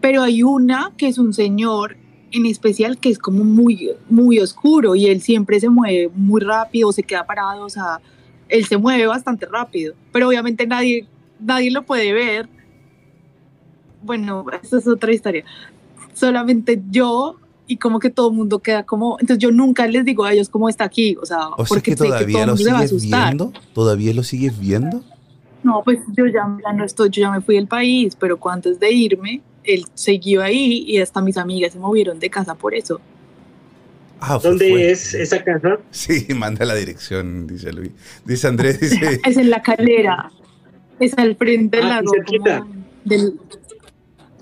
Pero 0.00 0.22
hay 0.22 0.42
una 0.42 0.92
que 0.96 1.08
es 1.08 1.18
un 1.18 1.34
señor 1.34 1.96
en 2.32 2.46
especial 2.46 2.98
que 2.98 3.10
es 3.10 3.18
como 3.18 3.44
muy, 3.44 3.90
muy 4.08 4.38
oscuro 4.38 4.94
y 4.94 5.06
él 5.06 5.20
siempre 5.20 5.60
se 5.60 5.68
mueve 5.68 6.10
muy 6.14 6.40
rápido, 6.40 6.92
se 6.92 7.02
queda 7.02 7.24
parado, 7.26 7.64
o 7.64 7.70
sea, 7.70 8.00
él 8.48 8.64
se 8.66 8.76
mueve 8.76 9.06
bastante 9.06 9.46
rápido, 9.46 9.94
pero 10.12 10.28
obviamente 10.28 10.66
nadie, 10.66 11.06
nadie 11.40 11.70
lo 11.70 11.82
puede 11.82 12.12
ver. 12.12 12.48
Bueno, 14.02 14.44
esa 14.62 14.78
es 14.78 14.88
otra 14.88 15.12
historia. 15.12 15.44
Solamente 16.14 16.82
yo 16.90 17.36
y 17.66 17.76
como 17.76 17.98
que 17.98 18.10
todo 18.10 18.30
el 18.30 18.36
mundo 18.36 18.58
queda 18.58 18.82
como, 18.82 19.16
entonces 19.20 19.38
yo 19.38 19.50
nunca 19.50 19.86
les 19.86 20.04
digo 20.04 20.24
a 20.24 20.32
ellos 20.32 20.48
cómo 20.48 20.68
está 20.68 20.84
aquí, 20.84 21.16
o 21.20 21.24
sea, 21.24 21.48
O 21.48 21.64
sea, 21.64 21.66
porque 21.66 21.92
que 21.92 21.96
que 21.96 22.08
todavía 22.08 22.42
el 22.42 22.50
lo 22.50 22.56
sigues 22.56 23.02
viendo, 23.02 23.52
todavía 23.72 24.12
lo 24.14 24.22
sigues 24.22 24.58
viendo. 24.58 25.02
No, 25.62 25.82
pues 25.84 26.00
yo 26.16 26.26
ya, 26.26 26.58
ya 26.62 26.72
no 26.72 26.84
estoy, 26.84 27.08
yo 27.10 27.20
ya 27.20 27.30
me 27.30 27.40
fui 27.40 27.54
del 27.54 27.68
país, 27.68 28.16
pero 28.16 28.38
antes 28.50 28.80
de 28.80 28.92
irme, 28.92 29.42
él 29.64 29.86
siguió 29.94 30.42
ahí 30.42 30.84
y 30.86 30.98
hasta 30.98 31.20
mis 31.20 31.36
amigas 31.36 31.72
se 31.72 31.78
movieron 31.78 32.18
de 32.18 32.28
casa 32.30 32.54
por 32.54 32.74
eso. 32.74 33.00
Ah, 34.20 34.38
¿Dónde 34.42 34.90
es 34.92 35.14
esa 35.14 35.42
casa? 35.42 35.78
Sí, 35.90 36.26
manda 36.36 36.64
la 36.64 36.74
dirección, 36.74 37.46
dice 37.46 37.72
Luis. 37.72 37.90
Dice 38.24 38.46
Andrés, 38.46 38.78
dice, 38.80 39.20
Es 39.26 39.36
en 39.36 39.50
la 39.50 39.60
calera, 39.62 40.30
es 41.00 41.16
al 41.18 41.34
frente 41.36 41.78
del 41.78 41.86
Ah, 41.86 41.88
lago. 42.02 42.12
cerquita. 42.14 42.66
del- 43.04 43.34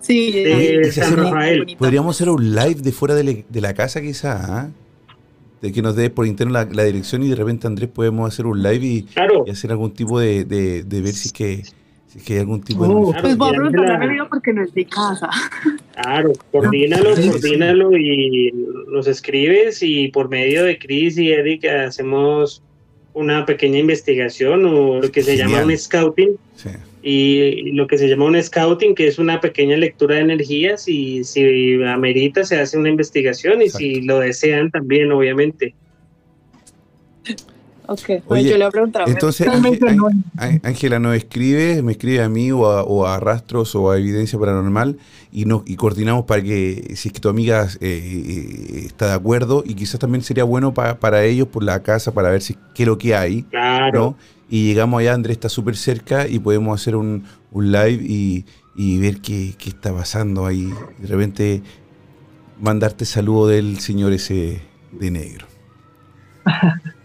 Sí, 0.03 0.33
de 0.33 0.91
si 0.91 1.01
San 1.01 1.15
Rafael. 1.17 1.77
Podríamos 1.79 2.17
hacer 2.17 2.31
un 2.31 2.55
live 2.55 2.77
de 2.83 2.91
fuera 2.93 3.15
de, 3.15 3.23
la- 3.25 3.37
de 3.49 3.61
la 3.61 3.75
casa 3.75 4.01
quizá, 4.01 4.61
¿ah? 4.61 4.71
De 5.61 5.73
que 5.73 5.83
nos 5.83 5.95
dé 5.95 6.09
por 6.09 6.27
interno 6.27 6.55
la, 6.55 6.65
la 6.65 6.85
dirección 6.85 7.23
y 7.23 7.29
de 7.29 7.37
repente 7.37 7.67
Andrés 7.67 7.91
podemos 7.91 8.33
hacer 8.33 8.47
un 8.47 8.63
live 8.63 8.85
y, 8.87 9.03
Claro, 9.03 9.45
y 9.47 9.51
hacer 9.51 9.71
algún 9.71 9.93
tipo 9.93 10.19
de, 10.19 10.45
de, 10.47 10.83
de 10.85 11.01
ver 11.03 11.13
si 11.13 11.29
es 11.29 11.33
que, 11.35 11.63
si 12.11 12.19
es 12.19 12.25
que 12.25 12.33
hay 12.35 12.39
algún 12.41 12.61
tipo 12.63 12.87
de... 12.87 12.93
Oh, 12.93 13.13
Pues 13.21 13.37
mi 13.39 13.89
amigo 13.89 14.27
porque 14.29 14.53
no 14.53 14.65
es 14.65 14.75
de 14.75 14.85
casa. 14.85 15.31
Claro, 15.95 16.33
coordínalo, 16.51 17.11
coordínalo 17.15 17.95
y 17.97 18.53
nos 18.89 19.07
escribes 19.07 19.83
y 19.83 20.09
por 20.09 20.31
medio 20.31 20.65
de 20.65 20.79
Chris 20.79 21.19
y 21.19 21.31
Eric 21.31 21.67
hacemos 21.67 22.63
una 23.13 23.45
pequeña 23.45 23.79
investigación 23.81 24.65
o 24.65 25.01
lo 25.03 25.13
que 25.13 25.23
se 25.23 25.37
llama 25.37 25.63
un 25.63 25.77
scouting 25.77 26.37
Sí. 26.55 26.71
y 27.03 27.73
lo 27.73 27.87
que 27.87 27.99
se 27.99 28.09
llama 28.09 28.25
un 28.27 28.43
scouting 28.43 28.95
que 28.95 29.09
es 29.09 29.19
una 29.19 29.41
pequeña 29.41 29.77
lectura 29.77 30.15
de 30.15 30.23
energías 30.23 30.89
y 30.89 31.23
si 31.25 31.83
amerita 31.83 32.45
se 32.45 32.59
hace 32.59 32.79
una 32.79 32.89
investigación 32.89 33.61
y 33.61 33.69
si 33.69 34.01
lo 34.01 34.21
desean 34.21 34.71
también 34.71 35.13
obviamente. 35.13 35.75
Ok, 37.93 38.23
Oye, 38.27 38.45
yo 38.45 38.51
le 38.53 38.57
voy 38.59 38.63
a 38.67 38.71
preguntar 38.71 39.03
a 39.03 39.07
mi 39.07 39.13
Entonces, 39.13 39.49
Ángela 40.63 41.01
nos 41.01 41.17
escribe, 41.17 41.83
me 41.83 41.91
escribe 41.91 42.23
a 42.23 42.29
mí 42.29 42.53
o 42.53 42.67
a, 42.67 42.85
o 42.85 43.05
a 43.05 43.19
Rastros 43.19 43.75
o 43.75 43.91
a 43.91 43.99
Evidencia 43.99 44.39
Paranormal 44.39 44.97
y, 45.33 45.45
nos, 45.45 45.63
y 45.67 45.75
coordinamos 45.75 46.25
para 46.25 46.41
que, 46.41 46.93
si 46.95 47.09
es 47.09 47.13
que 47.13 47.19
tu 47.19 47.29
amiga 47.29 47.67
eh, 47.81 47.81
eh, 47.81 48.83
está 48.87 49.09
de 49.09 49.15
acuerdo, 49.15 49.65
y 49.67 49.75
quizás 49.75 49.99
también 49.99 50.23
sería 50.23 50.45
bueno 50.45 50.73
pa- 50.73 51.01
para 51.01 51.25
ellos 51.25 51.49
por 51.49 51.65
la 51.65 51.83
casa, 51.83 52.13
para 52.15 52.31
ver 52.31 52.43
si, 52.43 52.55
qué 52.75 52.85
es 52.85 52.87
lo 52.87 52.97
que 52.97 53.17
hay, 53.17 53.43
Claro, 53.43 53.99
¿no? 54.01 54.17
Y 54.49 54.67
llegamos 54.67 55.01
allá, 55.01 55.15
Andrés 55.15 55.37
está 55.37 55.49
súper 55.49 55.77
cerca 55.77 56.29
y 56.29 56.39
podemos 56.39 56.81
hacer 56.81 56.95
un, 56.95 57.25
un 57.51 57.73
live 57.73 58.05
y, 58.07 58.45
y 58.77 58.99
ver 59.01 59.21
qué, 59.21 59.55
qué 59.59 59.71
está 59.71 59.93
pasando 59.93 60.47
ahí. 60.47 60.73
De 60.99 61.09
repente 61.09 61.63
mandarte 62.61 63.05
saludo 63.05 63.49
del 63.49 63.81
señor 63.81 64.13
ese 64.13 64.61
de 64.93 65.11
negro. 65.11 65.47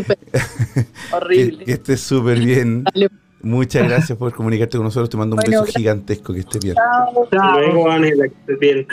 Súper 0.00 0.18
Que, 0.30 1.14
horrible. 1.14 1.64
que 1.64 1.72
estés 1.72 2.00
súper 2.00 2.38
bien. 2.38 2.84
Dale. 2.84 3.08
Muchas 3.42 3.86
gracias 3.88 4.18
por 4.18 4.32
comunicarte 4.34 4.76
con 4.76 4.84
nosotros. 4.84 5.08
Te 5.08 5.16
mando 5.16 5.36
un 5.36 5.42
Bueno, 5.42 5.62
beso 5.62 5.72
gigantesco. 5.78 6.32
Que 6.34 6.40
estés 6.40 6.62
bien. 6.62 6.74
Chao. 7.30 7.58
luego 7.58 7.90
Ángela, 7.90 8.28
que 8.28 8.34
estés 8.34 8.58
bien. 8.58 8.86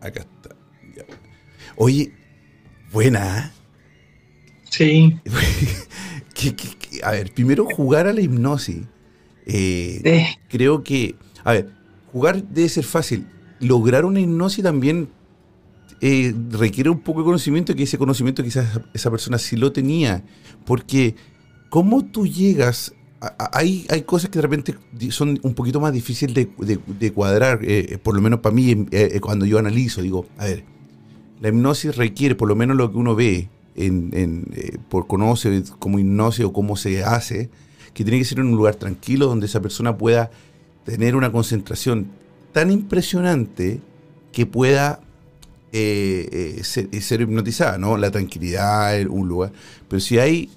Acá 0.00 0.20
está. 0.20 0.54
Ya. 0.96 1.04
Oye, 1.76 2.12
buena. 2.92 3.38
¿eh? 3.38 3.50
Sí. 4.70 5.16
Que- 6.34 6.54
que- 6.54 6.68
que- 6.78 7.00
a 7.02 7.10
ver, 7.10 7.32
primero 7.34 7.64
jugar 7.66 8.06
a 8.06 8.12
la 8.12 8.20
hipnosis. 8.20 8.82
Eh, 9.44 10.00
Eh, 10.04 10.26
creo 10.48 10.84
que, 10.84 11.16
a 11.42 11.50
ver, 11.52 11.68
jugar 12.12 12.44
debe 12.44 12.68
ser 12.68 12.84
fácil. 12.84 13.26
Lograr 13.58 14.04
una 14.04 14.20
hipnosis 14.20 14.62
también 14.62 15.08
eh, 16.00 16.34
requiere 16.50 16.90
un 16.90 17.00
poco 17.00 17.20
de 17.20 17.24
conocimiento, 17.26 17.74
que 17.74 17.82
ese 17.84 17.98
conocimiento 17.98 18.42
quizás 18.42 18.80
esa 18.94 19.10
persona 19.10 19.38
sí 19.38 19.56
lo 19.56 19.72
tenía. 19.72 20.24
Porque, 20.64 21.14
¿cómo 21.70 22.04
tú 22.04 22.26
llegas? 22.26 22.94
hay, 23.52 23.84
hay 23.90 24.02
cosas 24.02 24.30
que 24.30 24.38
de 24.38 24.42
repente 24.42 24.76
son 25.10 25.40
un 25.42 25.54
poquito 25.54 25.80
más 25.80 25.92
difíciles 25.92 26.34
de, 26.34 26.78
de- 26.86 27.12
cuadrar, 27.12 27.58
eh, 27.62 27.98
por 28.00 28.14
lo 28.14 28.20
menos 28.20 28.40
para 28.40 28.54
mí, 28.54 28.70
eh, 28.70 28.86
eh, 28.92 29.20
cuando 29.20 29.44
yo 29.44 29.58
analizo, 29.58 30.02
digo, 30.02 30.26
a 30.38 30.44
ver, 30.44 30.62
la 31.40 31.48
hipnosis 31.48 31.96
requiere, 31.96 32.36
por 32.36 32.48
lo 32.48 32.54
menos 32.54 32.76
lo 32.76 32.90
que 32.92 32.96
uno 32.98 33.16
ve, 33.16 33.48
en, 33.74 34.46
eh, 34.54 34.78
por 34.88 35.06
conoce 35.06 35.62
como 35.78 35.98
hipnosis 35.98 36.44
o 36.44 36.52
cómo 36.52 36.76
se 36.76 37.02
hace, 37.04 37.50
que 37.94 38.04
tiene 38.04 38.18
que 38.18 38.24
ser 38.24 38.38
en 38.38 38.46
un 38.46 38.56
lugar 38.56 38.76
tranquilo 38.76 39.26
donde 39.26 39.46
esa 39.46 39.60
persona 39.60 39.96
pueda 39.96 40.30
tener 40.84 41.16
una 41.16 41.32
concentración 41.32 42.06
tan 42.52 42.70
impresionante 42.70 43.80
que 44.32 44.46
pueda 44.46 45.00
eh, 45.72 46.56
eh, 46.58 46.64
ser, 46.64 46.88
eh, 46.92 47.00
ser 47.00 47.20
hipnotizada, 47.20 47.78
¿no? 47.78 47.96
La 47.96 48.10
tranquilidad, 48.10 49.06
un 49.08 49.28
lugar. 49.28 49.52
Pero 49.88 50.00
si 50.00 50.18
hay 50.18 50.50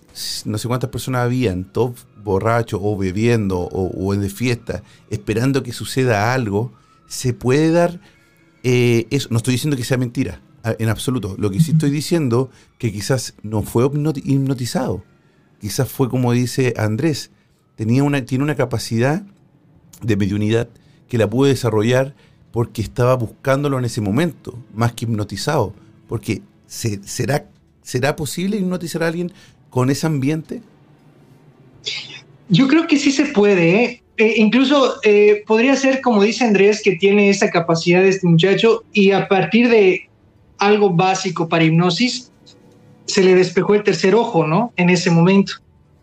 no 0.45 0.57
sé 0.57 0.67
cuántas 0.67 0.89
personas 0.89 1.21
habían, 1.21 1.71
todos 1.71 2.05
borrachos 2.23 2.79
o 2.83 2.97
bebiendo 2.97 3.59
o, 3.59 3.87
o 3.87 4.13
en 4.13 4.21
de 4.21 4.29
fiesta, 4.29 4.83
esperando 5.09 5.63
que 5.63 5.71
suceda 5.71 6.33
algo, 6.33 6.73
se 7.07 7.33
puede 7.33 7.71
dar 7.71 7.99
eh, 8.63 9.07
eso. 9.09 9.29
No 9.31 9.37
estoy 9.37 9.53
diciendo 9.53 9.77
que 9.77 9.83
sea 9.83 9.97
mentira, 9.97 10.41
en 10.63 10.89
absoluto. 10.89 11.35
Lo 11.37 11.49
que 11.49 11.59
sí 11.59 11.71
estoy 11.71 11.89
diciendo 11.89 12.49
que 12.77 12.91
quizás 12.91 13.35
no 13.41 13.63
fue 13.63 13.85
hipnoti- 13.85 14.21
hipnotizado. 14.23 15.03
Quizás 15.59 15.89
fue 15.89 16.09
como 16.09 16.31
dice 16.31 16.73
Andrés, 16.77 17.31
tenía 17.75 18.03
una, 18.03 18.25
tiene 18.25 18.43
una 18.43 18.55
capacidad 18.55 19.23
de 20.01 20.15
mediunidad 20.17 20.69
que 21.07 21.17
la 21.17 21.29
pude 21.29 21.49
desarrollar 21.49 22.15
porque 22.51 22.81
estaba 22.81 23.15
buscándolo 23.15 23.79
en 23.79 23.85
ese 23.85 24.01
momento, 24.01 24.57
más 24.73 24.93
que 24.93 25.05
hipnotizado. 25.05 25.73
Porque 26.07 26.41
se- 26.67 27.01
¿será, 27.03 27.45
¿será 27.81 28.15
posible 28.15 28.57
hipnotizar 28.57 29.03
a 29.03 29.07
alguien 29.07 29.31
con 29.69 29.89
ese 29.89 30.05
ambiente? 30.07 30.61
Yo 32.49 32.67
creo 32.67 32.87
que 32.87 32.97
sí 32.97 33.11
se 33.11 33.25
puede, 33.27 33.83
¿eh? 33.83 34.03
Eh, 34.17 34.33
incluso 34.37 34.95
eh, 35.03 35.43
podría 35.47 35.75
ser, 35.75 36.01
como 36.01 36.21
dice 36.21 36.43
Andrés, 36.43 36.81
que 36.83 36.95
tiene 36.97 37.29
esa 37.29 37.49
capacidad 37.49 38.05
este 38.05 38.27
muchacho 38.27 38.83
y 38.93 39.11
a 39.11 39.27
partir 39.27 39.69
de 39.69 40.09
algo 40.57 40.91
básico 40.91 41.47
para 41.47 41.63
hipnosis, 41.63 42.29
se 43.05 43.23
le 43.23 43.33
despejó 43.35 43.73
el 43.73 43.83
tercer 43.83 44.13
ojo, 44.13 44.45
¿no? 44.45 44.73
En 44.75 44.89
ese 44.89 45.09
momento. 45.09 45.53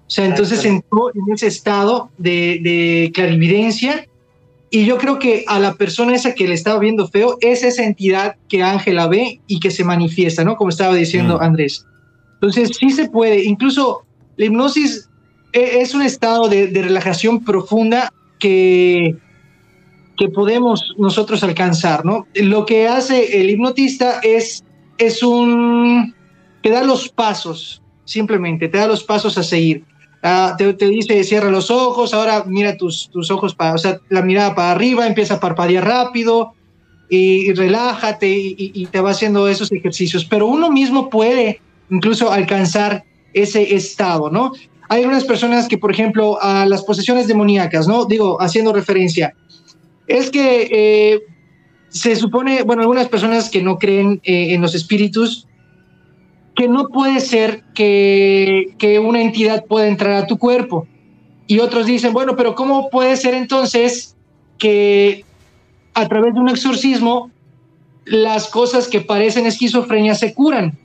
O 0.07 0.11
sea, 0.11 0.25
entonces 0.25 0.65
entró 0.65 1.11
en 1.15 1.33
ese 1.33 1.47
estado 1.47 2.11
de, 2.17 2.59
de 2.63 3.13
clarividencia 3.15 4.07
y 4.71 4.85
yo 4.85 4.99
creo 4.99 5.19
que 5.19 5.45
a 5.47 5.59
la 5.59 5.75
persona 5.75 6.15
esa 6.15 6.35
que 6.35 6.47
le 6.47 6.55
estaba 6.55 6.79
viendo 6.79 7.09
feo 7.09 7.39
es 7.41 7.63
esa 7.63 7.85
entidad 7.85 8.37
que 8.49 8.63
Ángela 8.63 9.07
ve 9.07 9.41
y 9.47 9.61
que 9.61 9.71
se 9.71 9.85
manifiesta, 9.85 10.45
¿no? 10.45 10.57
Como 10.57 10.71
estaba 10.71 10.95
diciendo 10.95 11.39
Mm. 11.39 11.43
Andrés. 11.43 11.87
Entonces 12.35 12.77
sí 12.79 12.91
se 12.91 13.09
puede, 13.09 13.45
incluso 13.45 14.05
la 14.37 14.45
hipnosis 14.45 15.09
e- 15.53 15.81
es 15.81 15.95
un 15.95 16.03
estado 16.03 16.49
de, 16.49 16.69
de 16.69 16.83
relajación 16.83 17.45
profunda 17.45 18.13
que, 18.39 19.17
que 20.17 20.29
podemos 20.29 20.95
nosotros 20.99 21.43
alcanzar, 21.43 22.05
¿no? 22.05 22.27
Lo 22.35 22.67
que 22.67 22.87
hace 22.89 23.41
el 23.41 23.51
hipnotista 23.51 24.21
es, 24.23 24.63
es 24.99 25.23
un... 25.23 26.15
te 26.63 26.71
da 26.71 26.85
los 26.85 27.09
pasos, 27.09 27.83
simplemente, 28.05 28.69
te 28.69 28.79
da 28.79 28.87
los 28.87 29.03
pasos 29.03 29.39
a 29.39 29.43
seguir. 29.43 29.85
Ah, 30.23 30.57
te, 30.59 30.73
dice, 30.73 31.23
cierra 31.23 31.51
los 31.51 31.71
ojos, 31.71 32.13
ahora 32.13 32.45
mira 32.47 32.77
tus, 32.77 33.09
tus 33.11 33.31
ojos, 33.31 33.55
para, 33.55 33.75
o 33.75 33.79
sea, 33.79 34.01
la 34.09 34.23
mirada 34.23 34.55
para 34.55 34.73
arriba, 34.73 35.07
empieza 35.07 35.35
a 35.35 35.41
parpadear 35.41 35.85
rápido 35.85 36.55
y, 37.09 37.53
relájate 37.53 38.29
y 38.29 38.87
te 38.87 39.01
va 39.01 39.11
haciendo 39.11 39.49
esos 39.49 39.71
ejercicios. 39.71 40.25
Pero 40.25 40.47
uno 40.47 40.71
mismo 40.71 41.09
puede 41.09 41.61
incluso 41.91 42.33
alcanzar 42.33 43.05
ese 43.33 43.75
estado, 43.75 44.31
¿no? 44.31 44.53
Hay 44.89 45.03
algunas 45.03 45.25
personas 45.25 45.69
que, 45.69 45.79
por 45.79 45.91
ejemplo, 45.91 46.41
a 46.41 46.65
las 46.67 46.83
posesiones 46.83 47.27
demoníacas, 47.29 47.87
¿no? 47.87 48.07
Digo, 48.07 48.41
haciendo 48.41 48.73
referencia, 48.73 49.35
es 50.07 50.31
que 50.31 50.69
eh, 50.71 51.23
se 51.89 52.17
supone, 52.17 52.63
bueno, 52.63 52.83
algunas 52.83 53.09
personas 53.09 53.51
que 53.51 53.63
no 53.63 53.79
creen 53.79 54.21
eh, 54.25 54.55
en 54.55 54.63
los 54.63 54.75
espíritus, 54.75 55.47
que 56.59 56.67
no 56.67 56.89
puede 56.89 57.21
ser 57.21 57.63
que, 57.73 58.75
que 58.79 58.99
una 58.99 59.23
entidad 59.23 59.65
pueda 59.67 59.87
entrar 59.87 60.15
a 60.15 60.27
tu 60.27 60.39
cuerpo. 60.39 60.89
Y 61.47 61.61
otros 61.61 61.87
dicen, 61.87 62.13
bueno, 62.13 62.35
pero 62.35 62.57
¿cómo 62.57 62.91
puede 62.91 63.17
ser 63.17 63.35
entonces 63.35 64.17
que 64.59 65.25
a 65.95 66.09
través 66.09 66.35
de 66.35 66.41
un 66.41 66.49
exorcismo 66.49 67.31
las 68.07 68.49
cosas 68.49 68.89
que 68.89 69.01
parecen 69.01 69.47
esquizofrenia 69.47 70.17
se 70.17 70.35
curan? 70.35 70.77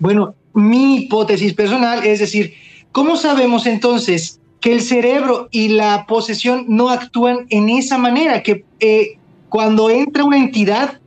Bueno, 0.00 0.34
mi 0.52 0.96
hipótesis 0.96 1.54
personal 1.54 2.04
es 2.04 2.18
decir, 2.18 2.54
¿cómo 2.90 3.16
sabemos 3.16 3.66
entonces 3.66 4.40
que 4.60 4.72
el 4.72 4.80
cerebro 4.80 5.46
y 5.52 5.68
la 5.68 6.06
posesión 6.08 6.64
no 6.66 6.88
actúan 6.88 7.46
en 7.50 7.68
esa 7.68 7.98
manera? 7.98 8.42
Que 8.42 8.64
eh, 8.80 9.16
cuando 9.48 9.90
entra 9.90 10.24
una 10.24 10.38
entidad 10.38 10.98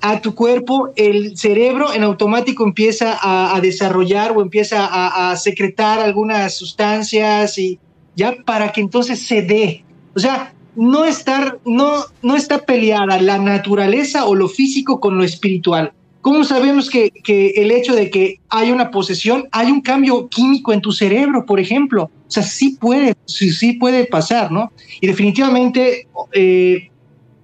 a 0.00 0.20
tu 0.20 0.34
cuerpo, 0.34 0.90
el 0.96 1.36
cerebro 1.36 1.92
en 1.92 2.02
automático 2.02 2.64
empieza 2.64 3.18
a, 3.20 3.60
desarrollar 3.60 4.32
o 4.32 4.42
empieza 4.42 4.86
a, 4.86 5.30
a 5.30 5.36
secretar 5.36 5.98
algunas 6.00 6.54
sustancias 6.54 7.58
y 7.58 7.78
ya 8.16 8.36
para 8.44 8.72
que 8.72 8.80
entonces 8.80 9.20
se 9.20 9.42
dé. 9.42 9.84
O 10.14 10.20
sea, 10.20 10.52
no, 10.76 11.04
estar, 11.04 11.58
no, 11.64 12.04
no 12.22 12.36
está 12.36 12.64
peleada 12.64 13.20
la 13.20 13.38
naturaleza 13.38 14.24
o 14.24 14.34
lo 14.34 14.48
físico 14.48 15.00
con 15.00 15.18
lo 15.18 15.24
espiritual. 15.24 15.92
¿Cómo 16.20 16.44
sabemos 16.44 16.90
que, 16.90 17.10
que 17.10 17.50
el 17.56 17.70
hecho 17.70 17.94
de 17.94 18.10
que 18.10 18.40
hay 18.50 18.70
una 18.70 18.90
posesión, 18.90 19.48
hay 19.52 19.70
un 19.70 19.80
cambio 19.80 20.28
químico 20.28 20.72
en 20.72 20.82
tu 20.82 20.92
cerebro, 20.92 21.46
por 21.46 21.58
ejemplo? 21.60 22.04
O 22.04 22.30
sea, 22.30 22.42
sí 22.42 22.76
puede, 22.78 23.14
sí, 23.24 23.50
sí 23.50 23.74
puede 23.74 24.04
pasar, 24.04 24.52
¿no? 24.52 24.70
Y 25.00 25.06
definitivamente 25.06 26.06
eh, 26.32 26.90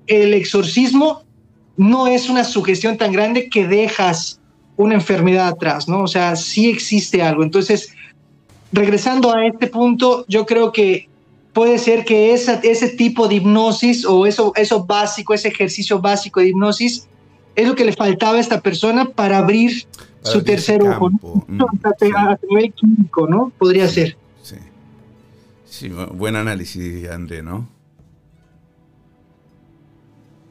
el 0.07 0.35
exorcismo 0.35 1.23
no 1.77 2.07
es 2.07 2.29
una 2.29 2.45
sugestión 2.45 2.97
tan 2.97 3.12
grande 3.12 3.49
que 3.49 3.66
dejas 3.66 4.41
una 4.77 4.95
enfermedad 4.95 5.49
atrás, 5.49 5.89
¿no? 5.89 6.03
O 6.03 6.09
sea, 6.09 6.37
sí 6.37 6.68
existe 6.68 7.22
algo. 7.22 7.43
Entonces, 7.43 7.95
regresando 8.72 9.35
a 9.35 9.47
este 9.47 9.66
punto, 9.66 10.24
yo 10.29 10.47
creo 10.47 10.72
que 10.72 11.09
puede 11.53 11.79
ser 11.79 12.05
que 12.05 12.35
esa, 12.35 12.55
ese 12.62 12.89
tipo 12.89 13.29
de 13.29 13.37
hipnosis 13.37 14.05
o 14.05 14.27
eso, 14.27 14.53
eso 14.57 14.85
básico, 14.85 15.33
ese 15.33 15.49
ejercicio 15.49 16.01
básico 16.01 16.41
de 16.41 16.49
hipnosis, 16.49 17.09
es 17.55 17.66
lo 17.66 17.74
que 17.74 17.85
le 17.87 17.93
faltaba 17.93 18.37
a 18.37 18.41
esta 18.41 18.61
persona 18.61 19.07
para 19.07 19.39
abrir 19.39 19.87
su 20.22 20.43
tercer 20.43 20.83
ojo, 20.83 21.11
¿no? 21.49 21.66
a, 21.66 22.39
nivel 22.51 22.72
químico, 22.74 23.27
¿no? 23.27 23.53
Podría 23.57 23.89
ser. 23.89 24.16
Sí. 24.43 24.57
sí, 25.64 25.89
buen 25.89 26.37
análisis, 26.37 27.09
André, 27.09 27.43
¿no? 27.43 27.68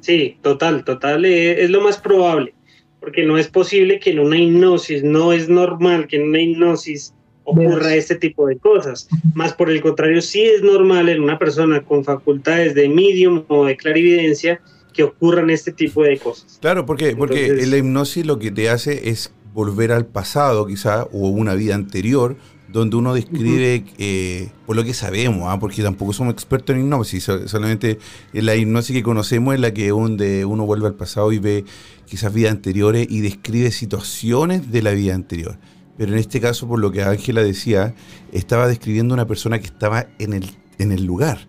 Sí, 0.06 0.38
total, 0.44 0.84
total, 0.84 1.26
eh, 1.26 1.64
es 1.64 1.72
lo 1.72 1.82
más 1.82 1.98
probable, 1.98 2.54
porque 3.00 3.24
no 3.24 3.40
es 3.40 3.48
posible 3.48 4.00
que 4.00 4.12
en 4.12 4.20
una 4.20 4.38
hipnosis, 4.38 5.04
no 5.04 5.34
es 5.34 5.50
normal 5.50 6.06
que 6.06 6.18
en 6.18 6.30
una 6.30 6.42
hipnosis 6.42 7.16
ocurra 7.44 7.96
este 7.96 8.14
tipo 8.14 8.46
de 8.46 8.56
cosas. 8.60 9.08
Más 9.34 9.54
por 9.54 9.72
el 9.72 9.82
contrario, 9.82 10.22
sí 10.22 10.44
es 10.44 10.62
normal 10.62 11.10
en 11.10 11.24
una 11.24 11.40
persona 11.40 11.82
con 11.82 12.04
facultades 12.04 12.76
de 12.76 12.88
medium 12.88 13.46
o 13.48 13.66
de 13.66 13.76
clarividencia 13.76 14.62
que 14.94 15.02
ocurran 15.02 15.50
este 15.50 15.72
tipo 15.72 16.04
de 16.04 16.20
cosas. 16.20 16.60
Claro, 16.62 16.86
porque, 16.86 17.16
porque 17.16 17.66
la 17.66 17.78
hipnosis 17.78 18.28
lo 18.28 18.38
que 18.38 18.52
te 18.52 18.70
hace 18.70 19.10
es 19.10 19.34
volver 19.56 19.92
al 19.92 20.06
pasado, 20.06 20.68
quizá, 20.68 21.06
o 21.06 21.30
una 21.30 21.56
vida 21.56 21.74
anterior, 21.74 22.36
donde 22.80 22.98
uno 22.98 23.14
describe, 23.14 23.86
eh, 23.98 24.50
por 24.66 24.76
lo 24.76 24.84
que 24.84 24.94
sabemos, 24.94 25.44
¿ah? 25.48 25.58
porque 25.60 25.82
tampoco 25.82 26.12
somos 26.12 26.34
expertos 26.34 26.76
en 26.76 26.82
hipnosis, 26.82 27.24
solamente 27.46 28.00
la 28.34 28.54
hipnosis 28.56 28.94
que 28.94 29.02
conocemos 29.02 29.54
es 29.54 29.62
la 29.62 29.74
que 29.74 29.90
donde 29.90 30.44
uno 30.44 30.66
vuelve 30.66 30.88
al 30.88 30.96
pasado 30.96 31.32
y 31.32 31.40
ve 31.40 31.64
quizás 32.06 32.34
vidas 32.34 32.52
anteriores 32.52 33.08
y 33.10 33.22
describe 33.22 33.72
situaciones 33.72 34.72
de 34.74 34.82
la 34.82 34.92
vida 34.92 35.16
anterior. 35.16 35.58
Pero 35.98 36.12
en 36.12 36.20
este 36.20 36.42
caso, 36.42 36.68
por 36.68 36.80
lo 36.80 36.92
que 36.92 37.04
Ángela 37.04 37.42
decía, 37.42 37.96
estaba 38.34 38.68
describiendo 38.68 39.14
una 39.14 39.26
persona 39.26 39.60
que 39.60 39.68
estaba 39.68 40.08
en 40.20 40.34
el, 40.34 40.52
en 40.78 40.92
el 40.92 41.06
lugar. 41.06 41.48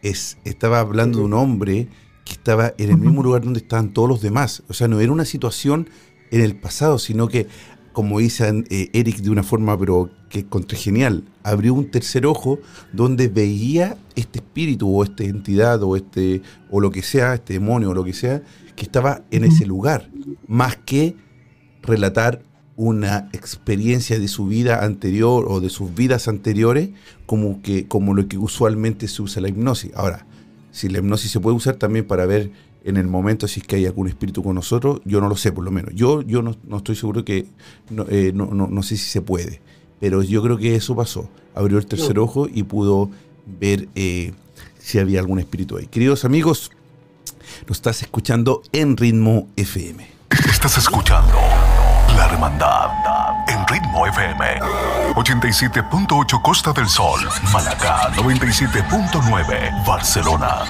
Es, 0.00 0.38
estaba 0.44 0.80
hablando 0.80 1.18
de 1.18 1.24
un 1.26 1.34
hombre 1.34 1.88
que 2.24 2.32
estaba 2.32 2.72
en 2.78 2.88
el 2.88 2.96
mismo 2.96 3.22
lugar 3.22 3.42
donde 3.42 3.60
estaban 3.60 3.92
todos 3.92 4.08
los 4.08 4.22
demás. 4.22 4.62
O 4.68 4.72
sea, 4.72 4.88
no 4.88 4.98
era 5.00 5.12
una 5.12 5.26
situación 5.26 5.90
en 6.30 6.40
el 6.40 6.56
pasado, 6.56 6.98
sino 6.98 7.28
que, 7.28 7.48
como 7.94 8.18
dice 8.18 8.64
eh, 8.68 8.90
Eric 8.92 9.18
de 9.18 9.30
una 9.30 9.42
forma, 9.42 9.78
pero 9.78 10.10
que 10.28 10.44
contra 10.44 10.76
genial, 10.76 11.24
abrió 11.44 11.72
un 11.72 11.90
tercer 11.90 12.26
ojo 12.26 12.58
donde 12.92 13.28
veía 13.28 13.96
este 14.16 14.40
espíritu 14.40 14.94
o 14.94 15.04
esta 15.04 15.24
entidad 15.24 15.82
o 15.82 15.96
este 15.96 16.42
o 16.70 16.80
lo 16.80 16.90
que 16.90 17.02
sea, 17.02 17.34
este 17.34 17.54
demonio 17.54 17.90
o 17.90 17.94
lo 17.94 18.04
que 18.04 18.12
sea, 18.12 18.42
que 18.74 18.82
estaba 18.82 19.22
en 19.30 19.44
ese 19.44 19.64
lugar, 19.64 20.10
más 20.48 20.76
que 20.76 21.16
relatar 21.82 22.42
una 22.76 23.30
experiencia 23.32 24.18
de 24.18 24.26
su 24.26 24.46
vida 24.46 24.84
anterior 24.84 25.46
o 25.48 25.60
de 25.60 25.70
sus 25.70 25.94
vidas 25.94 26.26
anteriores 26.26 26.90
como, 27.26 27.62
que, 27.62 27.86
como 27.86 28.12
lo 28.12 28.26
que 28.26 28.36
usualmente 28.36 29.06
se 29.06 29.22
usa 29.22 29.40
la 29.40 29.48
hipnosis. 29.48 29.92
Ahora, 29.94 30.26
si 30.72 30.88
la 30.88 30.98
hipnosis 30.98 31.30
se 31.30 31.38
puede 31.38 31.56
usar 31.56 31.76
también 31.76 32.04
para 32.04 32.26
ver 32.26 32.50
en 32.84 32.98
el 32.98 33.06
momento 33.06 33.48
si 33.48 33.60
es 33.60 33.66
que 33.66 33.76
hay 33.76 33.86
algún 33.86 34.08
espíritu 34.08 34.42
con 34.42 34.54
nosotros, 34.54 35.00
yo 35.04 35.20
no 35.20 35.28
lo 35.28 35.36
sé 35.36 35.52
por 35.52 35.64
lo 35.64 35.70
menos. 35.70 35.94
Yo, 35.94 36.20
yo 36.22 36.42
no, 36.42 36.54
estoy 36.76 36.94
seguro 36.94 37.24
que, 37.24 37.46
eh, 38.08 38.32
no, 38.34 38.46
no, 38.46 38.82
sé 38.82 38.96
si 38.96 39.08
se 39.08 39.22
puede, 39.22 39.60
pero 40.00 40.22
yo 40.22 40.42
creo 40.42 40.58
que 40.58 40.76
eso 40.76 40.94
pasó. 40.94 41.28
Abrió 41.54 41.78
el 41.78 41.86
tercer 41.86 42.18
ojo 42.18 42.46
y 42.52 42.62
pudo 42.64 43.10
ver 43.46 43.88
eh, 43.94 44.32
si 44.78 44.98
había 44.98 45.20
algún 45.20 45.38
espíritu 45.38 45.78
ahí. 45.78 45.86
Queridos 45.86 46.26
amigos, 46.26 46.70
nos 47.66 47.78
estás 47.78 48.02
escuchando 48.02 48.62
en 48.72 48.96
Ritmo 48.96 49.48
FM. 49.56 50.06
Estás 50.50 50.76
escuchando 50.76 51.38
la 52.16 52.26
Hermandad 52.30 52.90
en 53.48 53.66
Ritmo 53.66 54.06
FM 54.06 54.60
87.8 55.14 56.42
Costa 56.42 56.72
del 56.72 56.88
Sol, 56.88 57.20
Malacá 57.52 58.10
97.9 58.12 59.86
Barcelona. 59.86 60.64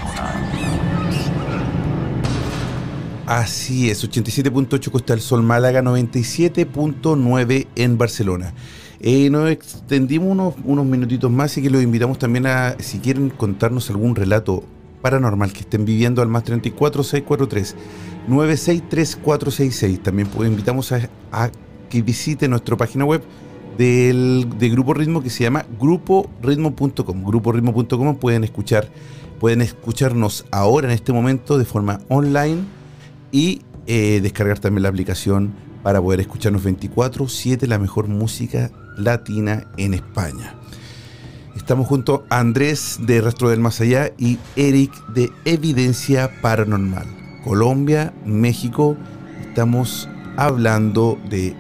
Así 3.27 3.89
es, 3.89 4.07
87.8 4.07 4.91
Costa 4.91 5.15
del 5.15 5.23
Sol, 5.23 5.43
Málaga 5.43 5.81
97.9 5.81 7.67
en 7.75 7.97
Barcelona. 7.97 8.53
Eh, 9.01 9.31
nos 9.31 9.51
extendimos 9.51 10.29
unos, 10.29 10.55
unos 10.63 10.85
minutitos 10.85 11.31
más 11.31 11.57
y 11.57 11.63
que 11.63 11.71
los 11.71 11.83
invitamos 11.83 12.19
también 12.19 12.47
a, 12.47 12.77
si 12.81 12.99
quieren 12.99 13.31
contarnos 13.31 13.89
algún 13.89 14.15
relato 14.15 14.63
paranormal 15.01 15.55
que 15.55 15.61
estén 15.61 15.87
viviendo 15.87 16.21
al 16.21 16.29
más 16.29 16.45
34 16.45 17.03
643 17.03 17.77
963466. 18.29 20.03
También 20.03 20.29
pues, 20.29 20.51
invitamos 20.51 20.93
a, 20.93 21.09
que 21.89 22.03
visite 22.03 22.47
nuestra 22.47 22.77
página 22.77 23.07
web 23.07 23.23
del, 23.79 24.47
de 24.59 24.69
Grupo 24.69 24.93
Ritmo 24.93 25.23
que 25.23 25.31
se 25.31 25.45
llama 25.45 25.65
gruporitmo.com. 25.81 27.25
Gruporitmo.com 27.25 28.17
pueden 28.17 28.45
escuchar, 28.45 28.91
pueden 29.41 29.63
escucharnos 29.63 30.45
ahora 30.51 30.89
en 30.89 30.93
este 30.93 31.15
momento 31.15 31.57
de 31.57 31.65
forma 31.65 32.01
online 32.09 32.84
y 33.35 33.63
eh, 33.89 34.21
descargar 34.23 34.61
también 34.61 34.85
la 34.85 34.91
aplicación 34.91 35.53
para 35.83 36.01
poder 36.01 36.21
escucharnos 36.21 36.63
24/7 36.63 37.67
la 37.67 37.81
mejor 37.81 38.07
música 38.07 38.71
latina 38.97 39.67
en 39.77 39.93
España. 39.93 40.55
Estamos 41.57 41.89
junto 41.89 42.25
a 42.31 42.39
Andrés 42.39 43.01
de 43.01 43.21
Rastro 43.21 43.51
del 43.51 43.59
Más 43.59 43.81
Allá 43.81 44.13
y 44.19 44.39
Eric 44.55 44.93
de 45.09 45.33
Evidencia 45.45 46.31
Paranormal. 46.43 47.07
Colombia, 47.43 48.15
México, 48.25 48.97
estamos 49.41 50.09
hablando 50.37 51.19
de 51.29 51.57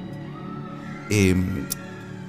em, 1.10 1.66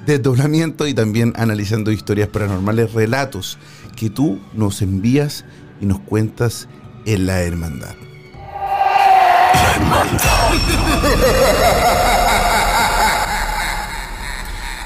desdoblamiento 0.08 0.88
y 0.88 0.96
también 0.96 1.34
analizando 1.36 1.91
historias 1.91 2.30
paranormales, 2.30 2.93
relatos 2.93 3.60
que 3.96 4.10
tú 4.10 4.39
nos 4.56 4.82
envías 4.82 5.46
y 5.80 5.86
nos 5.86 6.00
cuentas 6.00 6.68
en 7.06 7.28
la 7.28 7.43
hermandad. 7.43 8.05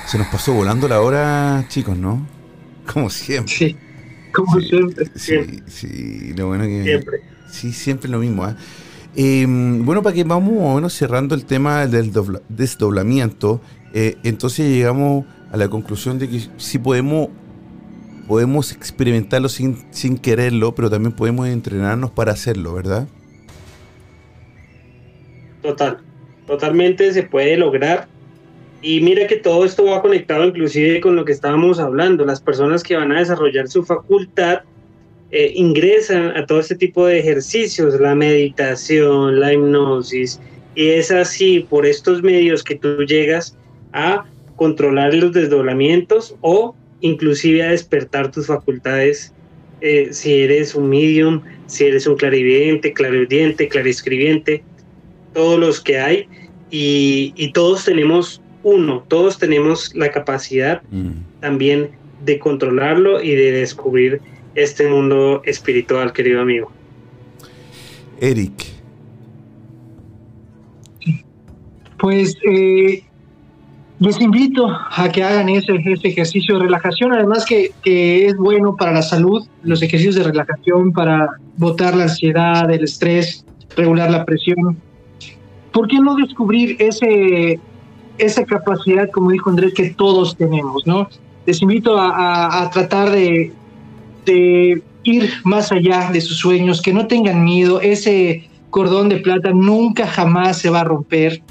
Se 0.06 0.18
nos 0.18 0.28
pasó 0.28 0.54
volando 0.54 0.88
la 0.88 1.02
hora, 1.02 1.66
chicos, 1.68 1.98
¿no? 1.98 2.26
Como 2.92 3.10
siempre. 3.10 3.54
Sí, 3.54 3.78
como 4.34 4.60
siempre. 4.60 5.06
Sí, 5.16 5.62
sí, 5.68 6.34
lo 6.36 6.48
bueno 6.48 6.64
que... 6.66 6.84
Siempre 6.84 7.22
Sí, 7.52 7.74
siempre 7.74 8.10
lo 8.10 8.20
mismo. 8.20 8.48
¿eh? 8.48 8.56
Em, 9.16 9.86
bueno, 9.86 10.04
para 10.04 10.16
que 10.16 10.24
vamos 10.24 10.94
cerrando 10.94 11.36
el 11.36 11.46
tema 11.46 11.88
del 11.88 12.12
desdoblamiento, 12.48 13.62
eh, 13.94 14.18
entonces 14.24 14.70
llegamos 14.70 15.26
a 15.52 15.58
la 15.58 15.68
conclusión 15.68 16.20
de 16.20 16.30
que 16.30 16.48
sí 16.58 16.78
podemos, 16.78 17.30
podemos 18.28 18.72
experimentarlo 18.72 19.50
sin, 19.50 19.86
sin 19.92 20.18
quererlo, 20.18 20.76
pero 20.76 20.90
también 20.90 21.14
podemos 21.14 21.48
entrenarnos 21.48 22.12
para 22.12 22.34
hacerlo, 22.34 22.74
¿verdad? 22.74 23.08
Total, 25.62 25.98
totalmente 26.48 27.12
se 27.14 27.24
puede 27.24 27.58
lograr. 27.58 28.08
Y 28.82 29.02
mira 29.02 29.28
que 29.28 29.36
todo 29.36 29.66
esto 29.66 29.86
va 29.86 30.02
conectado 30.02 30.46
inclusive 30.46 31.02
con 31.02 31.16
lo 31.16 31.26
que 31.26 31.34
estábamos 31.34 31.80
hablando, 31.80 32.26
las 32.26 32.42
personas 32.42 32.82
que 32.82 32.96
van 32.96 33.12
a 33.12 33.20
desarrollar 33.20 33.68
su 33.68 33.84
facultad 33.84 34.62
eh, 35.32 35.52
ingresan 35.56 36.36
a 36.38 36.46
todo 36.46 36.60
este 36.60 36.76
tipo 36.76 37.06
de 37.06 37.20
ejercicios, 37.20 38.00
la 38.00 38.16
meditación, 38.16 39.40
la 39.40 39.54
hipnosis, 39.54 40.40
y 40.76 40.88
es 40.90 41.12
así 41.12 41.68
por 41.70 41.86
estos 41.86 42.24
medios 42.24 42.64
que 42.64 42.76
tú 42.76 43.04
llegas 43.04 43.58
a 43.92 44.26
controlar 44.56 45.14
los 45.14 45.34
desdoblamientos 45.34 46.36
o 46.42 46.74
inclusive 47.02 47.64
a 47.64 47.72
despertar 47.72 48.32
tus 48.32 48.48
facultades 48.48 49.34
eh, 49.82 50.10
si 50.12 50.42
eres 50.42 50.76
un 50.76 50.90
medium, 50.90 51.42
si 51.68 51.86
eres 51.86 52.08
un 52.08 52.16
clarividente, 52.16 52.92
clarividente, 52.92 53.68
clariscribiente, 53.70 54.64
todos 55.34 55.60
los 55.60 55.82
que 55.82 56.00
hay 56.00 56.28
y, 56.72 57.34
y 57.36 57.52
todos 57.52 57.86
tenemos 57.86 58.42
uno, 58.64 59.04
todos 59.08 59.38
tenemos 59.38 59.96
la 59.96 60.12
capacidad 60.12 60.82
mm. 60.92 61.40
también 61.40 61.92
de 62.26 62.40
controlarlo 62.40 63.22
y 63.22 63.36
de 63.36 63.52
descubrir 63.52 64.22
este 64.56 64.90
mundo 64.90 65.42
espiritual, 65.46 66.12
querido 66.14 66.42
amigo. 66.42 66.72
Eric. 68.20 68.66
Pues 71.98 72.36
eh, 72.50 73.04
les 74.00 74.22
invito 74.22 74.68
a 74.68 75.10
que 75.12 75.24
hagan 75.24 75.50
ese, 75.50 75.74
ejercicio 75.76 76.58
de 76.58 76.66
relajación, 76.66 77.14
además 77.14 77.46
que, 77.46 77.74
es 78.26 78.36
bueno 78.38 78.76
para 78.76 78.94
la 78.94 79.02
salud, 79.02 79.46
los 79.64 79.82
ejercicios 79.82 80.16
de 80.16 80.24
relajación 80.24 80.92
para 80.94 81.28
botar 81.58 81.96
la 81.96 82.04
ansiedad, 82.04 82.70
el 82.72 82.84
estrés, 82.84 83.46
regular 83.76 84.10
la 84.10 84.26
presión. 84.26 84.78
¿Por 85.72 85.88
qué 85.88 86.00
no 86.00 86.16
descubrir 86.16 86.76
ese, 86.80 87.60
esa 88.18 88.46
capacidad, 88.46 89.10
como 89.12 89.32
dijo 89.32 89.50
Andrés, 89.50 89.74
que 89.74 89.90
todos 89.92 90.36
tenemos? 90.36 90.86
¿no? 90.86 91.10
Les 91.46 91.62
invito 91.62 91.98
a 91.98 92.70
tratar 92.74 93.10
de, 93.12 93.52
de 94.26 94.82
ir 95.04 95.32
más 95.44 95.72
allá 95.72 96.12
de 96.12 96.22
sus 96.22 96.38
sueños, 96.38 96.82
que 96.82 96.94
no 96.94 97.08
tengan 97.08 97.44
miedo, 97.44 97.82
ese 97.82 98.50
cordón 98.70 99.10
de 99.10 99.18
plata 99.18 99.52
nunca 99.52 100.06
jamás 100.06 100.60
se 100.60 100.70
va 100.70 100.82
a 100.82 100.84
romper. 100.84 101.42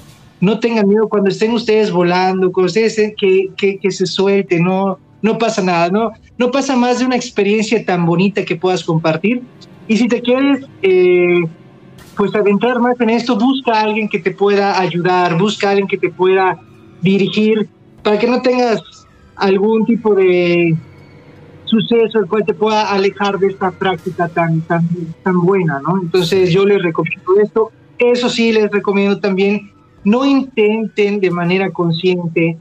no 0.41 0.59
tengan 0.59 0.87
miedo 0.87 1.09
cuando 1.09 1.29
estén 1.29 1.51
ustedes 1.51 1.91
volando, 1.91 2.51
cuando 2.51 2.67
ustedes 2.67 3.13
que, 3.17 3.49
que, 3.57 3.91
se 3.91 4.05
suelten, 4.05 4.63
no, 4.63 4.97
no 5.21 5.37
pasa 5.37 5.61
nada, 5.61 5.89
no, 5.89 6.11
no 6.37 6.49
pasa 6.49 6.77
más 6.77 6.99
de 6.99 7.05
una 7.05 7.17
experiencia 7.17 7.83
tan 7.83 8.05
bonita 8.05 8.45
que 8.45 8.55
puedas 8.55 8.83
compartir. 8.83 9.41
Y 9.89 9.97
si 9.97 10.07
te 10.07 10.21
quieres, 10.21 10.65
eh, 10.81 11.41
pues 12.19 12.35
adentrar 12.35 12.81
más 12.81 12.99
en 12.99 13.11
esto, 13.11 13.37
busca 13.37 13.79
a 13.79 13.83
alguien 13.83 14.09
que 14.09 14.19
te 14.19 14.31
pueda 14.31 14.77
ayudar, 14.77 15.37
busca 15.37 15.67
a 15.67 15.71
alguien 15.71 15.87
que 15.87 15.97
te 15.97 16.09
pueda 16.09 16.59
dirigir, 17.01 17.69
para 18.03 18.19
que 18.19 18.27
no 18.27 18.41
tengas 18.41 18.81
algún 19.37 19.85
tipo 19.85 20.13
de 20.13 20.75
suceso 21.63 22.19
el 22.19 22.27
cual 22.27 22.43
te 22.45 22.53
pueda 22.53 22.91
alejar 22.91 23.39
de 23.39 23.47
esta 23.47 23.71
práctica 23.71 24.27
tan, 24.27 24.59
tan, 24.59 24.85
tan 25.23 25.39
buena, 25.39 25.79
¿no? 25.79 25.97
Entonces 26.01 26.51
yo 26.51 26.65
les 26.65 26.83
recomiendo 26.83 27.39
esto. 27.41 27.71
Eso 27.97 28.27
sí, 28.27 28.51
les 28.51 28.69
recomiendo 28.69 29.21
también, 29.21 29.71
no 30.03 30.25
intenten 30.25 31.21
de 31.21 31.31
manera 31.31 31.71
consciente 31.71 32.57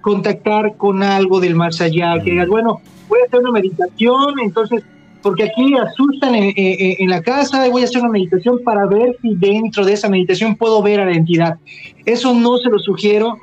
contactar 0.00 0.76
con 0.76 1.04
algo 1.04 1.38
del 1.38 1.54
más 1.54 1.80
allá, 1.80 2.20
que 2.24 2.32
digas, 2.32 2.48
bueno, 2.48 2.80
voy 3.08 3.20
a 3.20 3.26
hacer 3.26 3.38
una 3.38 3.52
meditación, 3.52 4.40
entonces, 4.42 4.82
porque 5.26 5.42
aquí 5.42 5.74
asustan 5.76 6.36
en, 6.36 6.52
en, 6.56 7.10
la 7.10 7.20
casa, 7.20 7.68
voy 7.68 7.82
a 7.82 7.86
hacer 7.86 8.00
una 8.00 8.12
meditación 8.12 8.60
para 8.62 8.86
ver 8.86 9.16
si 9.20 9.34
dentro 9.34 9.84
de 9.84 9.94
esa 9.94 10.08
meditación 10.08 10.54
puedo 10.54 10.80
ver 10.84 11.00
a 11.00 11.04
la 11.04 11.16
entidad. 11.16 11.58
Eso 12.04 12.32
no 12.32 12.58
se 12.58 12.70
lo 12.70 12.78
sugiero, 12.78 13.36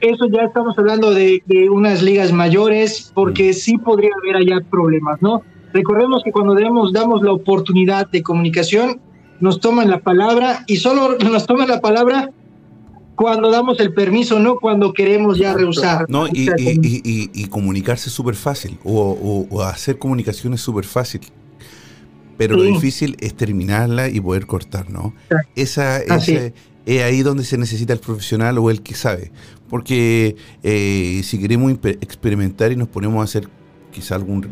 eso 0.00 0.24
ya 0.32 0.44
estamos 0.44 0.78
hablando 0.78 1.12
de, 1.12 1.42
de 1.44 1.68
unas 1.68 2.02
ligas 2.02 2.32
mayores, 2.32 3.12
porque 3.14 3.52
sí 3.52 3.76
podría 3.76 4.08
haber 4.22 4.36
allá 4.36 4.64
problemas, 4.70 5.20
¿no? 5.20 5.42
Recordemos 5.74 6.22
que 6.24 6.32
cuando 6.32 6.54
damos, 6.54 6.94
damos 6.94 7.20
la 7.20 7.32
oportunidad 7.32 8.08
de 8.08 8.22
comunicación, 8.22 8.98
nos 9.38 9.60
toman 9.60 9.90
la 9.90 9.98
palabra 9.98 10.64
y 10.66 10.76
solo 10.76 11.18
nos 11.30 11.46
toman 11.46 11.68
la 11.68 11.82
palabra 11.82 12.30
cuando 13.18 13.50
damos 13.50 13.80
el 13.80 13.92
permiso, 13.92 14.38
no 14.38 14.60
cuando 14.60 14.92
queremos 14.92 15.36
ya 15.36 15.52
rehusar. 15.52 16.06
No, 16.08 16.28
y, 16.28 16.48
y, 16.56 17.30
y, 17.34 17.44
comunicarse 17.46 18.10
es 18.10 18.14
súper 18.14 18.36
fácil, 18.36 18.78
o, 18.84 19.46
o, 19.50 19.62
hacer 19.62 19.98
comunicación 19.98 20.54
es 20.54 20.60
súper 20.60 20.84
fácil. 20.84 21.22
Pero 22.36 22.56
lo 22.56 22.62
difícil 22.62 23.16
es 23.18 23.34
terminarla 23.34 24.08
y 24.08 24.20
poder 24.20 24.46
cortar, 24.46 24.88
¿no? 24.88 25.12
Esa, 25.56 25.98
esa 25.98 26.52
es 26.86 27.02
ahí 27.02 27.22
donde 27.22 27.42
se 27.42 27.58
necesita 27.58 27.92
el 27.92 27.98
profesional 27.98 28.56
o 28.58 28.70
el 28.70 28.82
que 28.82 28.94
sabe. 28.94 29.32
Porque 29.68 30.36
eh, 30.62 31.20
si 31.24 31.40
queremos 31.40 31.72
experimentar 31.72 32.70
y 32.70 32.76
nos 32.76 32.86
ponemos 32.86 33.20
a 33.20 33.24
hacer 33.24 33.48
quizá 33.90 34.14
algún... 34.14 34.46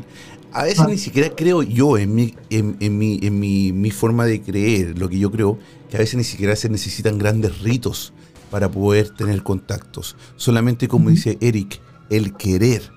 A 0.53 0.65
veces 0.65 0.81
ah. 0.81 0.89
ni 0.89 0.99
siquiera 0.99 1.31
creo 1.37 1.63
yo 1.63 1.99
en 1.99 2.17
mi, 2.17 2.35
en, 2.51 2.77
en, 2.81 2.99
mi, 2.99 3.21
en 3.23 3.39
mi, 3.39 3.73
mi, 3.73 3.91
forma 3.93 4.27
de 4.27 4.41
creer, 4.41 4.99
lo 4.99 5.09
que 5.09 5.21
yo 5.21 5.31
creo, 5.31 5.57
que 5.89 5.97
a 5.99 6.01
veces 6.01 6.17
ni 6.17 6.25
siquiera 6.25 6.57
se 6.57 6.69
necesitan 6.69 7.19
grandes 7.19 7.61
ritos 7.61 8.13
para 8.51 8.71
poder 8.71 9.11
tener 9.11 9.43
contactos. 9.43 10.17
Solamente 10.37 10.89
como 10.89 11.11
dice 11.11 11.39
Eric, 11.41 11.81
el 12.11 12.35
querer, 12.37 12.91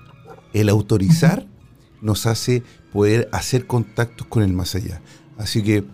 el 0.52 0.68
autorizar, 0.68 1.46
nos 2.00 2.26
hace 2.26 2.62
poder 2.92 3.28
hacer 3.32 3.66
contactos 3.66 4.26
con 4.26 4.42
el 4.42 4.52
más 4.52 4.74
allá. 4.74 5.00
Así 5.36 5.62
que 5.62 5.84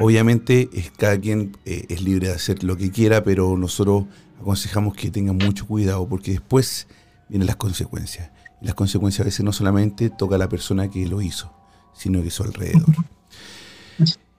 obviamente 0.00 0.68
es, 0.72 0.90
cada 0.90 1.18
quien 1.18 1.56
eh, 1.64 1.86
es 1.88 2.02
libre 2.02 2.28
de 2.28 2.34
hacer 2.34 2.62
lo 2.64 2.76
que 2.76 2.90
quiera, 2.90 3.24
pero 3.24 3.56
nosotros 3.56 4.04
aconsejamos 4.40 4.94
que 4.94 5.10
tengan 5.10 5.36
mucho 5.36 5.66
cuidado 5.66 6.06
porque 6.08 6.32
después 6.32 6.86
vienen 7.28 7.46
las 7.46 7.56
consecuencias. 7.56 8.30
Y 8.60 8.66
las 8.66 8.74
consecuencias 8.74 9.22
a 9.22 9.24
veces 9.24 9.44
no 9.44 9.52
solamente 9.52 10.10
toca 10.10 10.36
a 10.36 10.38
la 10.38 10.48
persona 10.48 10.90
que 10.90 11.06
lo 11.06 11.22
hizo, 11.22 11.52
sino 11.94 12.22
que 12.22 12.30
su 12.30 12.42
alrededor. 12.42 12.94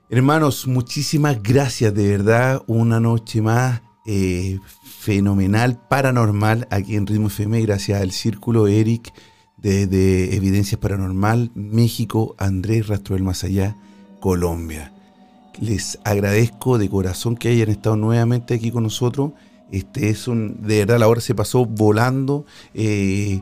Hermanos, 0.10 0.68
muchísimas 0.68 1.42
gracias, 1.42 1.94
de 1.94 2.08
verdad, 2.08 2.62
una 2.68 3.00
noche 3.00 3.42
más 3.42 3.82
eh, 4.06 4.60
fenomenal, 4.84 5.80
paranormal, 5.88 6.68
aquí 6.70 6.96
en 6.96 7.08
Ritmo 7.08 7.28
FM, 7.28 7.62
gracias 7.62 8.02
al 8.02 8.12
Círculo 8.12 8.68
Eric 8.68 9.14
de, 9.58 10.36
Evidencias 10.36 10.80
Paranormal, 10.80 11.52
México, 11.56 12.36
Andrés 12.38 12.88
Rastro 12.88 13.16
del 13.16 13.24
Más 13.24 13.44
Allá, 13.44 13.78
Colombia. 14.20 14.94
Les 15.60 16.00
agradezco 16.04 16.78
de 16.78 16.90
corazón 16.90 17.36
que 17.36 17.50
hayan 17.50 17.70
estado 17.70 17.96
nuevamente 17.96 18.54
aquí 18.54 18.72
con 18.72 18.84
nosotros. 18.84 19.32
Este 19.72 20.10
es 20.10 20.28
un, 20.28 20.62
de 20.62 20.80
verdad, 20.80 21.00
la 21.00 21.08
hora 21.08 21.22
se 21.22 21.34
pasó 21.34 21.66
volando. 21.66 22.46
Eh, 22.74 23.42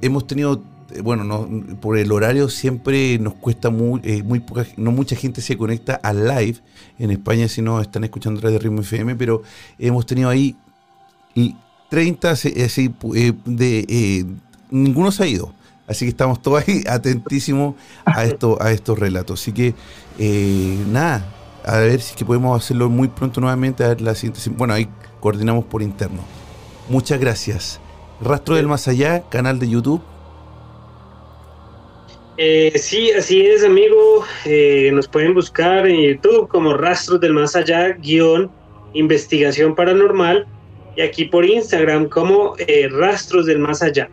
hemos 0.00 0.26
tenido 0.26 0.62
bueno, 1.02 1.24
no, 1.24 1.48
por 1.80 1.96
el 1.96 2.12
horario 2.12 2.48
siempre 2.48 3.18
nos 3.18 3.34
cuesta 3.34 3.70
muy, 3.70 4.00
eh, 4.04 4.22
muy 4.22 4.40
poca, 4.40 4.66
no 4.76 4.92
mucha 4.92 5.16
gente 5.16 5.40
se 5.40 5.56
conecta 5.56 5.94
al 5.94 6.26
live 6.26 6.58
en 6.98 7.10
España 7.10 7.48
si 7.48 7.62
no 7.62 7.80
están 7.80 8.04
escuchando 8.04 8.38
a 8.38 8.40
través 8.40 8.58
de 8.58 8.64
Ritmo 8.68 8.82
FM, 8.82 9.16
pero 9.16 9.42
hemos 9.78 10.06
tenido 10.06 10.28
ahí 10.28 10.56
y 11.34 11.56
30 11.90 12.30
así, 12.30 12.52
eh, 13.14 13.32
de 13.44 14.26
ninguno 14.70 15.12
se 15.12 15.22
ha 15.22 15.26
ido. 15.26 15.54
Así 15.86 16.04
que 16.04 16.10
estamos 16.10 16.40
todos 16.40 16.64
ahí 16.66 16.84
atentísimos 16.88 17.74
a 18.04 18.24
esto, 18.24 18.56
a 18.60 18.70
estos 18.72 18.98
relatos. 18.98 19.40
Así 19.40 19.52
que 19.52 19.74
nada, 20.90 21.26
a 21.64 21.78
ver 21.78 22.00
si 22.00 22.14
que 22.14 22.24
podemos 22.24 22.62
hacerlo 22.62 22.88
muy 22.88 23.08
pronto 23.08 23.40
nuevamente. 23.40 23.84
A 23.84 23.88
ver 23.88 24.00
la 24.00 24.14
siguiente. 24.14 24.40
Bueno, 24.50 24.74
ahí 24.74 24.88
coordinamos 25.20 25.64
por 25.64 25.82
interno. 25.82 26.22
Muchas 26.88 27.20
gracias. 27.20 27.80
Rastro 28.20 28.54
del 28.54 28.68
Más 28.68 28.88
Allá, 28.88 29.24
canal 29.28 29.58
de 29.58 29.68
YouTube 29.68 30.02
eh, 32.36 32.72
sí, 32.76 33.10
así 33.12 33.44
es, 33.46 33.64
amigo. 33.64 34.24
Eh, 34.44 34.90
nos 34.92 35.08
pueden 35.08 35.34
buscar 35.34 35.86
en 35.86 36.00
YouTube 36.00 36.48
como 36.48 36.74
Rastros 36.74 37.20
del 37.20 37.32
Más 37.34 37.54
Allá, 37.54 37.90
guion, 37.92 38.50
investigación 38.94 39.74
paranormal, 39.74 40.46
y 40.96 41.02
aquí 41.02 41.26
por 41.26 41.44
Instagram 41.44 42.08
como 42.08 42.54
eh, 42.58 42.88
Rastros 42.90 43.46
del 43.46 43.58
Más 43.58 43.82
Allá. 43.82 44.08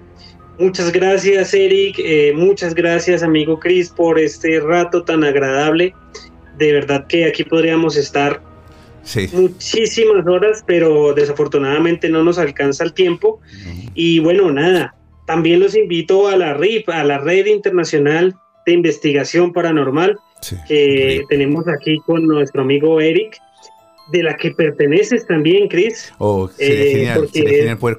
Muchas 0.57 0.91
gracias, 0.91 1.53
Eric. 1.53 1.97
muchas 2.35 2.75
gracias, 2.75 3.23
amigo 3.23 3.57
Chris, 3.59 3.89
por 3.89 4.19
este 4.19 4.59
rato 4.59 5.03
tan 5.03 5.23
agradable. 5.23 5.93
De 6.57 6.73
verdad 6.73 7.07
que 7.07 7.23
aquí 7.23 7.45
podríamos 7.45 7.95
estar 7.95 8.41
muchísimas 9.31 10.27
horas, 10.27 10.61
pero 10.67 11.13
desafortunadamente 11.13 12.09
no 12.09 12.23
nos 12.23 12.37
alcanza 12.37 12.83
el 12.83 12.93
tiempo. 12.93 13.39
Y 13.93 14.19
bueno, 14.19 14.51
nada, 14.51 14.95
también 15.29 15.59
los 15.59 15.75
invito 15.75 16.27
a 16.27 16.35
la 16.35 16.55
RIP, 16.55 16.89
a 16.89 17.03
la 17.03 17.19
Red 17.19 17.45
Internacional 17.45 18.35
de 18.65 18.71
Investigación 18.71 19.53
Paranormal, 19.53 20.17
que 20.67 21.23
tenemos 21.29 21.67
aquí 21.67 21.99
con 22.07 22.25
nuestro 22.25 22.63
amigo 22.63 22.99
Eric, 22.99 23.37
de 24.11 24.23
la 24.23 24.35
que 24.35 24.49
perteneces 24.49 25.27
también, 25.27 25.67
Chris. 25.67 26.11
Oh, 26.17 26.47
sería 26.47 26.83
eh, 26.83 26.91
genial, 26.95 27.29
sería 27.31 27.57
genial 27.59 27.77
poder 27.77 27.97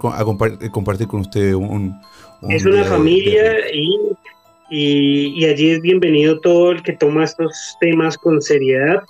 compartir 0.72 1.06
con 1.06 1.20
usted 1.20 1.54
un... 1.54 1.94
es 2.48 2.66
una 2.66 2.82
familia 2.82 3.58
y, 3.72 3.96
y, 4.72 5.44
allí 5.44 5.70
es 5.70 5.80
bienvenido 5.82 6.40
todo 6.40 6.72
el 6.72 6.82
que 6.82 6.94
toma 6.94 7.22
estos 7.22 7.76
temas 7.80 8.18
con 8.18 8.42
seriedad 8.42 9.04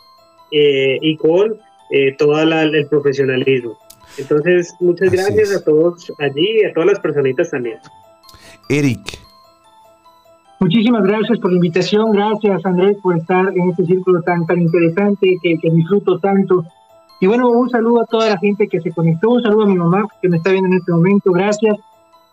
eh, 0.52 0.98
y 1.00 1.16
con 1.16 1.56
eh, 1.90 2.14
todo 2.18 2.38
el 2.42 2.86
profesionalismo. 2.88 3.78
Entonces, 4.18 4.74
muchas 4.78 5.10
gracias 5.10 5.56
a 5.56 5.64
todos 5.64 6.12
allí 6.18 6.60
y 6.60 6.64
a 6.66 6.74
todas 6.74 6.90
las 6.90 7.00
personitas 7.00 7.50
también. 7.50 7.78
Eric. 8.70 9.18
Muchísimas 10.60 11.02
gracias 11.02 11.38
por 11.40 11.50
la 11.50 11.56
invitación, 11.56 12.12
gracias 12.12 12.64
Andrés 12.64 12.96
por 13.02 13.16
estar 13.16 13.48
en 13.56 13.70
este 13.70 13.84
círculo 13.84 14.22
tan, 14.22 14.46
tan 14.46 14.60
interesante 14.60 15.36
que, 15.42 15.70
disfruto 15.70 16.18
tanto. 16.20 16.64
Y 17.20 17.26
bueno, 17.26 17.48
un 17.48 17.68
saludo 17.68 18.02
a 18.02 18.06
toda 18.06 18.28
la 18.28 18.38
gente 18.38 18.68
que 18.68 18.80
se 18.80 18.92
conectó, 18.92 19.30
un 19.30 19.42
saludo 19.42 19.64
a 19.64 19.66
mi 19.66 19.74
mamá 19.74 20.06
que 20.22 20.28
me 20.28 20.36
está 20.36 20.50
viendo 20.50 20.68
en 20.68 20.76
este 20.76 20.92
momento, 20.92 21.32
gracias. 21.32 21.76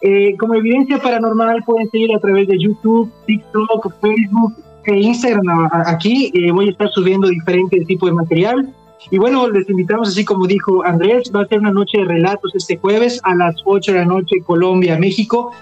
Eh, 0.01 0.37
como 0.37 0.53
evidencia 0.53 0.99
paranormal 0.99 1.63
pueden 1.63 1.89
seguir 1.89 2.13
a 2.13 2.19
través 2.19 2.47
de 2.47 2.59
YouTube, 2.59 3.11
TikTok, 3.25 3.95
Facebook 3.99 4.53
e 4.85 4.95
Instagram. 4.95 5.69
Aquí 5.87 6.31
eh, 6.35 6.51
voy 6.51 6.67
a 6.67 6.71
estar 6.71 6.89
subiendo 6.89 7.29
diferentes 7.29 7.87
tipos 7.87 8.09
de 8.09 8.13
material. 8.13 8.73
Y 9.09 9.17
bueno, 9.17 9.47
les 9.49 9.69
invitamos, 9.69 10.09
así 10.09 10.25
como 10.25 10.45
dijo 10.45 10.83
Andrés, 10.83 11.31
va 11.33 11.43
a 11.43 11.47
ser 11.47 11.59
una 11.59 11.71
noche 11.71 11.99
de 11.99 12.05
relatos 12.05 12.53
este 12.55 12.77
jueves 12.77 13.21
a 13.23 13.33
las 13.35 13.55
8 13.63 13.93
de 13.93 13.99
la 13.99 14.05
noche, 14.05 14.41
Colombia, 14.45 14.97
México 14.99 15.53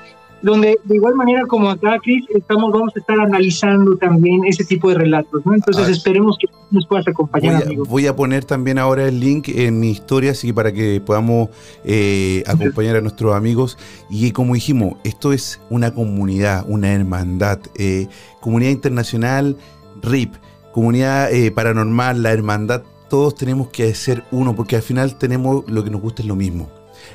donde 0.45 0.79
de 0.83 0.95
igual 0.95 1.15
manera 1.15 1.43
como 1.47 1.71
acá, 1.71 1.97
Cris, 2.03 2.23
estamos, 2.29 2.71
vamos 2.71 2.95
a 2.95 2.99
estar 2.99 3.19
analizando 3.19 3.97
también 3.97 4.45
ese 4.45 4.63
tipo 4.63 4.89
de 4.89 4.95
relatos, 4.95 5.43
¿no? 5.43 5.55
Entonces 5.55 5.87
ah. 5.87 5.91
esperemos 5.91 6.37
que 6.37 6.47
nos 6.69 6.85
puedas 6.85 7.07
acompañar, 7.07 7.55
voy 7.55 7.61
a, 7.63 7.65
amigo. 7.65 7.85
Voy 7.85 8.05
a 8.05 8.15
poner 8.15 8.45
también 8.45 8.77
ahora 8.77 9.07
el 9.07 9.19
link 9.19 9.49
en 9.49 9.79
mi 9.79 9.89
historia, 9.89 10.31
así 10.31 10.53
para 10.53 10.71
que 10.71 11.01
podamos 11.03 11.49
eh, 11.83 12.43
acompañar 12.45 12.95
a 12.95 13.01
nuestros 13.01 13.33
amigos. 13.33 13.79
Y 14.07 14.31
como 14.33 14.53
dijimos, 14.53 14.97
esto 15.03 15.33
es 15.33 15.59
una 15.71 15.95
comunidad, 15.95 16.63
una 16.67 16.93
hermandad, 16.93 17.57
eh, 17.73 18.07
comunidad 18.39 18.69
internacional, 18.69 19.57
RIP, 20.03 20.35
comunidad 20.73 21.33
eh, 21.33 21.49
paranormal, 21.49 22.21
la 22.21 22.31
hermandad, 22.31 22.83
todos 23.09 23.33
tenemos 23.33 23.69
que 23.69 23.95
ser 23.95 24.23
uno, 24.29 24.55
porque 24.55 24.75
al 24.75 24.83
final 24.83 25.17
tenemos 25.17 25.63
lo 25.67 25.83
que 25.83 25.89
nos 25.89 26.01
gusta 26.01 26.21
es 26.21 26.27
lo 26.27 26.35
mismo 26.35 26.69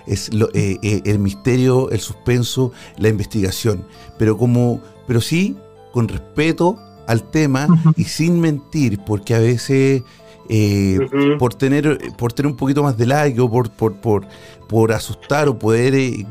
es 0.06 0.30
eh, 0.54 0.78
eh, 0.82 1.02
el 1.04 1.18
misterio, 1.18 1.90
el 1.90 2.00
suspenso, 2.00 2.72
la 2.98 3.08
investigación, 3.08 3.84
pero 4.18 4.36
como, 4.36 4.80
pero 5.06 5.20
sí 5.20 5.56
con 5.92 6.08
respeto 6.08 6.78
al 7.06 7.30
tema 7.30 7.66
y 7.96 8.04
sin 8.04 8.40
mentir, 8.40 9.00
porque 9.04 9.34
a 9.34 9.40
veces 9.40 10.02
eh, 10.52 10.98
por 11.38 11.54
tener 11.54 11.98
por 12.16 12.32
tener 12.32 12.50
un 12.50 12.56
poquito 12.56 12.82
más 12.82 12.96
de 12.96 13.06
like 13.06 13.40
o 13.40 13.48
por 13.48 13.70
por, 13.70 13.94
por, 14.00 14.26
por 14.68 14.92
asustar 14.92 15.48
o 15.48 15.56
poder 15.56 15.94
eh, 15.94 16.26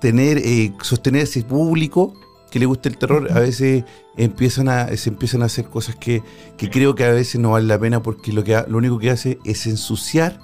tener 0.00 0.38
eh, 0.38 0.72
sostener 0.80 1.24
ese 1.24 1.42
público 1.42 2.14
que 2.50 2.58
le 2.58 2.64
gusta 2.64 2.88
el 2.88 2.96
terror 2.96 3.30
a 3.30 3.40
veces 3.40 3.84
empiezan 4.16 4.70
a 4.70 4.96
se 4.96 5.10
empiezan 5.10 5.42
a 5.42 5.46
hacer 5.46 5.66
cosas 5.66 5.96
que, 5.96 6.22
que 6.56 6.70
creo 6.70 6.94
que 6.94 7.04
a 7.04 7.10
veces 7.10 7.38
no 7.40 7.50
vale 7.50 7.66
la 7.66 7.78
pena 7.78 8.02
porque 8.02 8.32
lo 8.32 8.42
que 8.42 8.58
lo 8.68 8.78
único 8.78 8.98
que 8.98 9.10
hace 9.10 9.38
es 9.44 9.66
ensuciar 9.66 10.40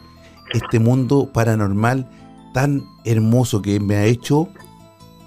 este 0.52 0.78
mundo 0.78 1.30
paranormal 1.32 2.08
tan 2.52 2.84
hermoso 3.04 3.62
que 3.62 3.80
me 3.80 3.96
ha 3.96 4.04
hecho 4.04 4.48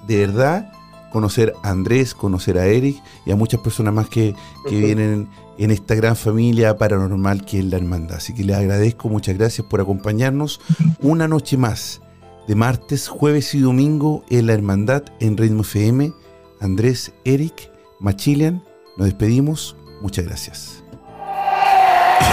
de 0.08 0.18
verdad 0.18 0.72
conocer 1.12 1.54
a 1.64 1.70
Andrés, 1.70 2.14
conocer 2.14 2.58
a 2.58 2.66
Eric 2.66 3.02
y 3.26 3.32
a 3.32 3.36
muchas 3.36 3.60
personas 3.62 3.94
más 3.94 4.10
que, 4.10 4.36
que 4.68 4.80
vienen 4.80 5.28
en 5.58 5.72
esta 5.72 5.96
gran 5.96 6.16
familia 6.16 6.78
paranormal 6.78 7.46
que 7.46 7.60
es 7.60 7.66
la 7.66 7.78
hermandad. 7.78 8.18
Así 8.18 8.34
que 8.34 8.44
les 8.44 8.56
agradezco, 8.56 9.10
muchas 9.10 9.38
gracias 9.38 9.66
por 9.68 9.82
acompañarnos 9.82 10.62
una 11.02 11.28
noche 11.28 11.58
más 11.58 12.02
de 12.48 12.56
martes, 12.56 13.08
jueves 13.08 13.54
y 13.54 13.60
domingo 13.60 14.24
en 14.30 14.48
la 14.48 14.54
hermandad 14.54 15.04
en 15.20 15.38
Ritmo 15.38 15.62
FM. 15.62 16.14
Andrés, 16.62 17.14
Eric, 17.24 17.72
Machilian, 18.00 18.64
nos 18.98 19.08
despedimos. 19.08 19.76
Muchas 20.02 20.26
gracias. 20.26 20.84